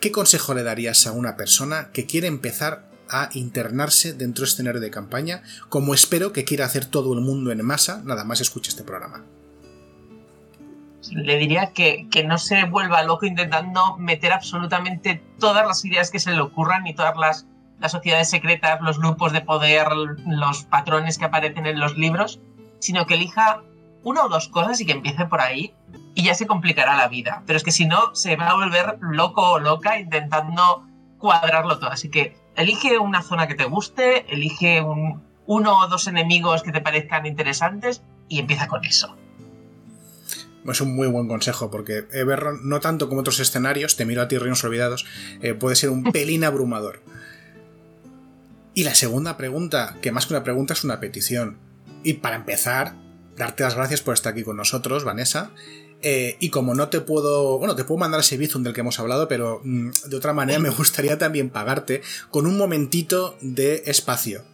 ¿qué 0.00 0.10
consejo 0.10 0.54
le 0.54 0.62
darías 0.62 1.06
a 1.06 1.12
una 1.12 1.36
persona 1.36 1.90
que 1.92 2.06
quiere 2.06 2.26
empezar 2.26 2.90
a 3.08 3.28
internarse 3.34 4.14
dentro 4.14 4.42
del 4.42 4.52
escenario 4.52 4.80
de 4.80 4.90
campaña, 4.90 5.42
como 5.68 5.94
espero 5.94 6.32
que 6.32 6.44
quiera 6.44 6.64
hacer 6.64 6.86
todo 6.86 7.14
el 7.14 7.20
mundo 7.20 7.52
en 7.52 7.64
masa, 7.64 8.02
nada 8.04 8.24
más 8.24 8.40
escuche 8.40 8.70
este 8.70 8.82
programa? 8.82 9.24
Le 11.12 11.36
diría 11.36 11.72
que, 11.72 12.08
que 12.10 12.24
no 12.24 12.38
se 12.38 12.64
vuelva 12.64 13.04
loco 13.04 13.26
intentando 13.26 13.96
meter 13.98 14.32
absolutamente 14.32 15.22
todas 15.38 15.66
las 15.66 15.84
ideas 15.84 16.10
que 16.10 16.18
se 16.18 16.32
le 16.32 16.40
ocurran 16.40 16.86
y 16.86 16.94
todas 16.94 17.16
las 17.16 17.46
las 17.80 17.92
sociedades 17.92 18.30
secretas, 18.30 18.80
los 18.80 18.98
grupos 18.98 19.32
de 19.32 19.40
poder, 19.40 19.88
los 20.26 20.64
patrones 20.64 21.18
que 21.18 21.24
aparecen 21.24 21.66
en 21.66 21.78
los 21.78 21.96
libros, 21.96 22.40
sino 22.78 23.06
que 23.06 23.14
elija 23.14 23.62
una 24.02 24.24
o 24.24 24.28
dos 24.28 24.48
cosas 24.48 24.80
y 24.80 24.86
que 24.86 24.92
empiece 24.92 25.26
por 25.26 25.40
ahí 25.40 25.74
y 26.14 26.24
ya 26.24 26.34
se 26.34 26.46
complicará 26.46 26.96
la 26.96 27.08
vida. 27.08 27.42
Pero 27.46 27.56
es 27.56 27.64
que 27.64 27.72
si 27.72 27.86
no, 27.86 28.14
se 28.14 28.36
va 28.36 28.48
a 28.48 28.54
volver 28.54 28.98
loco 29.00 29.42
o 29.42 29.58
loca 29.58 29.98
intentando 29.98 30.86
cuadrarlo 31.18 31.78
todo. 31.78 31.90
Así 31.90 32.08
que 32.08 32.36
elige 32.56 32.98
una 32.98 33.22
zona 33.22 33.46
que 33.46 33.54
te 33.54 33.64
guste, 33.64 34.32
elige 34.32 34.80
un, 34.80 35.22
uno 35.46 35.78
o 35.78 35.88
dos 35.88 36.06
enemigos 36.06 36.62
que 36.62 36.72
te 36.72 36.80
parezcan 36.80 37.26
interesantes 37.26 38.02
y 38.28 38.38
empieza 38.38 38.68
con 38.68 38.84
eso. 38.84 39.16
Es 40.70 40.80
un 40.80 40.96
muy 40.96 41.06
buen 41.06 41.28
consejo, 41.28 41.70
porque 41.70 42.06
Everron, 42.12 42.68
no 42.68 42.80
tanto 42.80 43.08
como 43.08 43.20
otros 43.20 43.38
escenarios, 43.38 43.96
te 43.96 44.04
miro 44.04 44.22
a 44.22 44.28
ti, 44.28 44.36
Reinos 44.36 44.64
Olvidados, 44.64 45.06
eh, 45.40 45.54
puede 45.54 45.76
ser 45.76 45.90
un 45.90 46.02
pelín 46.04 46.42
abrumador. 46.42 47.02
Y 48.76 48.84
la 48.84 48.94
segunda 48.94 49.38
pregunta, 49.38 49.96
que 50.02 50.12
más 50.12 50.26
que 50.26 50.34
una 50.34 50.44
pregunta 50.44 50.74
es 50.74 50.84
una 50.84 51.00
petición. 51.00 51.56
Y 52.04 52.12
para 52.12 52.36
empezar, 52.36 52.94
darte 53.34 53.62
las 53.62 53.74
gracias 53.74 54.02
por 54.02 54.12
estar 54.12 54.34
aquí 54.34 54.42
con 54.42 54.58
nosotros, 54.58 55.02
Vanessa. 55.02 55.50
Eh, 56.02 56.36
y 56.40 56.50
como 56.50 56.74
no 56.74 56.90
te 56.90 57.00
puedo, 57.00 57.58
bueno, 57.58 57.74
te 57.74 57.84
puedo 57.84 57.98
mandar 57.98 58.20
ese 58.20 58.36
Bizum 58.36 58.62
del 58.62 58.74
que 58.74 58.82
hemos 58.82 59.00
hablado, 59.00 59.28
pero 59.28 59.62
mm, 59.64 59.92
de 60.10 60.16
otra 60.16 60.34
manera 60.34 60.58
me 60.58 60.68
gustaría 60.68 61.16
también 61.16 61.48
pagarte 61.48 62.02
con 62.30 62.46
un 62.46 62.58
momentito 62.58 63.38
de 63.40 63.84
espacio. 63.86 64.44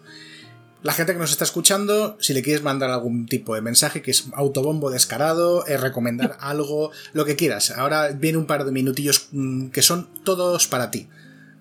La 0.85 0.93
gente 0.93 1.15
que 1.15 1.19
nos 1.19 1.33
está 1.33 1.43
escuchando, 1.43 2.17
si 2.21 2.33
le 2.33 2.43
quieres 2.43 2.63
mandar 2.63 2.91
algún 2.91 3.27
tipo 3.27 3.57
de 3.57 3.61
mensaje 3.61 4.03
que 4.03 4.13
es 4.13 4.27
autobombo 4.35 4.93
descarado, 4.93 5.67
es 5.67 5.81
recomendar 5.81 6.37
algo, 6.41 6.93
lo 7.13 7.25
que 7.25 7.35
quieras. 7.35 7.73
Ahora 7.73 8.11
viene 8.11 8.39
un 8.39 8.47
par 8.47 8.65
de 8.65 8.71
minutillos 8.71 9.31
mm, 9.33 9.71
que 9.71 9.83
son 9.83 10.07
todos 10.23 10.69
para 10.69 10.93
ti. 10.93 11.09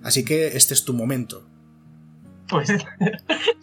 Así 0.03 0.23
que 0.23 0.55
este 0.57 0.75
es 0.75 0.85
tu 0.85 0.93
momento. 0.93 1.43
Pues 2.51 2.69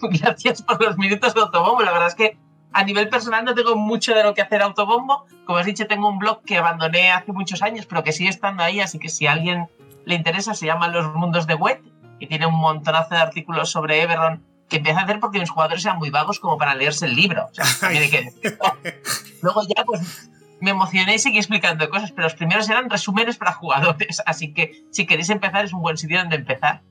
gracias 0.01 0.63
por 0.63 0.83
los 0.83 0.97
minutos 0.99 1.35
de 1.35 1.41
autobombo. 1.43 1.83
La 1.83 1.93
verdad 1.93 2.09
es 2.09 2.15
que 2.15 2.39
a 2.73 2.85
nivel 2.85 3.09
personal 3.09 3.45
no 3.45 3.55
tengo 3.55 3.77
mucho 3.77 4.15
de 4.15 4.25
lo 4.25 4.35
que 4.35 4.43
hacer 4.43 4.63
autobombo. 4.63 5.27
Como 5.45 5.59
has 5.59 5.67
dicho, 5.67 5.87
tengo 5.87 6.09
un 6.09 6.19
blog 6.19 6.43
que 6.43 6.57
abandoné 6.57 7.13
hace 7.13 7.33
muchos 7.33 7.63
años, 7.63 7.87
pero 7.87 8.03
que 8.03 8.13
sigue 8.13 8.31
estando 8.31 8.63
ahí, 8.63 8.81
así 8.81 8.99
que 8.99 9.11
si 9.11 9.27
a 9.27 9.33
alguien 9.33 9.69
le 10.07 10.15
interesa, 10.15 10.55
se 10.55 10.67
llama 10.67 10.89
Los 10.89 11.15
Mundos 11.15 11.47
de 11.47 11.55
Wet 11.55 11.83
y 12.19 12.27
tiene 12.27 12.47
un 12.47 12.59
montonazo 12.59 13.15
de 13.15 13.21
artículos 13.21 13.71
sobre 13.71 14.03
Eberron 14.03 14.43
que 14.69 14.79
empieza 14.79 15.01
a 15.01 15.05
hacer 15.05 15.21
porque 15.21 15.39
mis 15.39 15.51
jugadores 15.51 15.83
sean 15.83 15.99
muy 15.99 16.11
vagos 16.11 16.41
como 16.41 16.59
para 16.59 16.75
leerse 16.75 17.07
el 17.07 17.15
libro. 17.15 17.47
O 17.51 17.55
sea, 17.55 17.65
tiene 17.91 18.11
que... 18.11 18.33
Luego 19.43 19.63
ya 19.63 19.85
pues 19.85 20.31
me 20.61 20.71
emocioné 20.71 21.15
y 21.15 21.19
seguí 21.19 21.39
explicando 21.39 21.89
cosas, 21.89 22.13
pero 22.13 22.25
los 22.25 22.35
primeros 22.35 22.69
eran 22.69 22.91
resúmenes 22.91 23.37
para 23.37 23.53
jugadores, 23.53 24.23
así 24.27 24.53
que 24.53 24.83
si 24.91 25.07
queréis 25.07 25.31
empezar 25.31 25.65
es 25.65 25.73
un 25.73 25.83
buen 25.83 25.97
sitio 25.97 26.19
donde 26.19 26.37
empezar. 26.37 26.83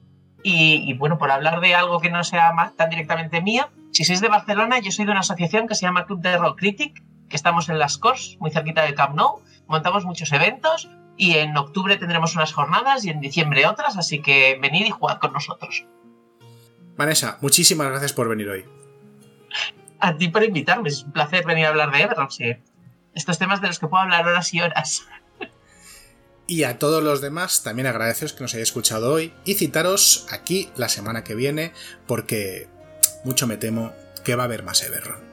Y, 0.43 0.93
bueno, 0.93 1.17
por 1.17 1.31
hablar 1.31 1.59
de 1.59 1.75
algo 1.75 1.99
que 1.99 2.09
no 2.09 2.23
sea 2.23 2.53
más, 2.53 2.75
tan 2.75 2.89
directamente 2.89 3.41
mío, 3.41 3.69
si 3.91 4.05
sois 4.05 4.21
de 4.21 4.27
Barcelona, 4.27 4.79
yo 4.79 4.91
soy 4.91 5.05
de 5.05 5.11
una 5.11 5.21
asociación 5.21 5.67
que 5.67 5.75
se 5.75 5.81
llama 5.81 6.05
Club 6.05 6.21
de 6.21 6.37
Rock 6.37 6.59
Critic, 6.59 7.03
que 7.27 7.35
estamos 7.35 7.67
en 7.69 7.79
Las 7.79 7.97
Cors, 7.97 8.37
muy 8.39 8.51
cerquita 8.51 8.83
del 8.83 8.95
Camp 8.95 9.15
Nou, 9.15 9.41
montamos 9.67 10.05
muchos 10.05 10.31
eventos 10.31 10.89
y 11.17 11.37
en 11.37 11.57
octubre 11.57 11.97
tendremos 11.97 12.35
unas 12.35 12.53
jornadas 12.53 13.03
y 13.03 13.09
en 13.09 13.19
diciembre 13.19 13.65
otras, 13.65 13.97
así 13.97 14.21
que 14.21 14.57
venid 14.61 14.85
y 14.85 14.91
jugad 14.91 15.17
con 15.17 15.33
nosotros. 15.33 15.85
Vanessa, 16.95 17.37
muchísimas 17.41 17.89
gracias 17.89 18.13
por 18.13 18.29
venir 18.29 18.49
hoy. 18.49 18.65
A 19.99 20.15
ti 20.15 20.29
por 20.29 20.43
invitarme, 20.43 20.89
es 20.89 21.03
un 21.03 21.11
placer 21.11 21.45
venir 21.45 21.65
a 21.65 21.69
hablar 21.69 21.91
de 21.91 22.01
Everrock, 22.01 22.29
sí. 22.29 22.55
Estos 23.13 23.39
temas 23.39 23.61
de 23.61 23.67
los 23.67 23.79
que 23.79 23.87
puedo 23.87 24.03
hablar 24.03 24.27
horas 24.27 24.53
y 24.53 24.61
horas. 24.61 25.07
Y 26.47 26.63
a 26.63 26.79
todos 26.79 27.03
los 27.03 27.19
demás 27.19 27.61
también 27.61 27.87
agradeceros 27.87 28.31
que 28.31 28.41
nos 28.41 28.53
hayáis 28.53 28.69
escuchado 28.69 29.11
hoy 29.11 29.33
y 29.43 29.55
citaros 29.55 30.25
aquí 30.29 30.69
la 30.77 30.87
semana 30.87 31.23
que 31.23 31.35
viene 31.35 31.73
porque 32.07 32.69
mucho 33.25 33.47
me 33.47 33.57
temo 33.57 33.93
que 34.23 34.35
va 34.35 34.43
a 34.43 34.45
haber 34.45 34.63
más 34.63 34.81
Everron. 34.81 35.26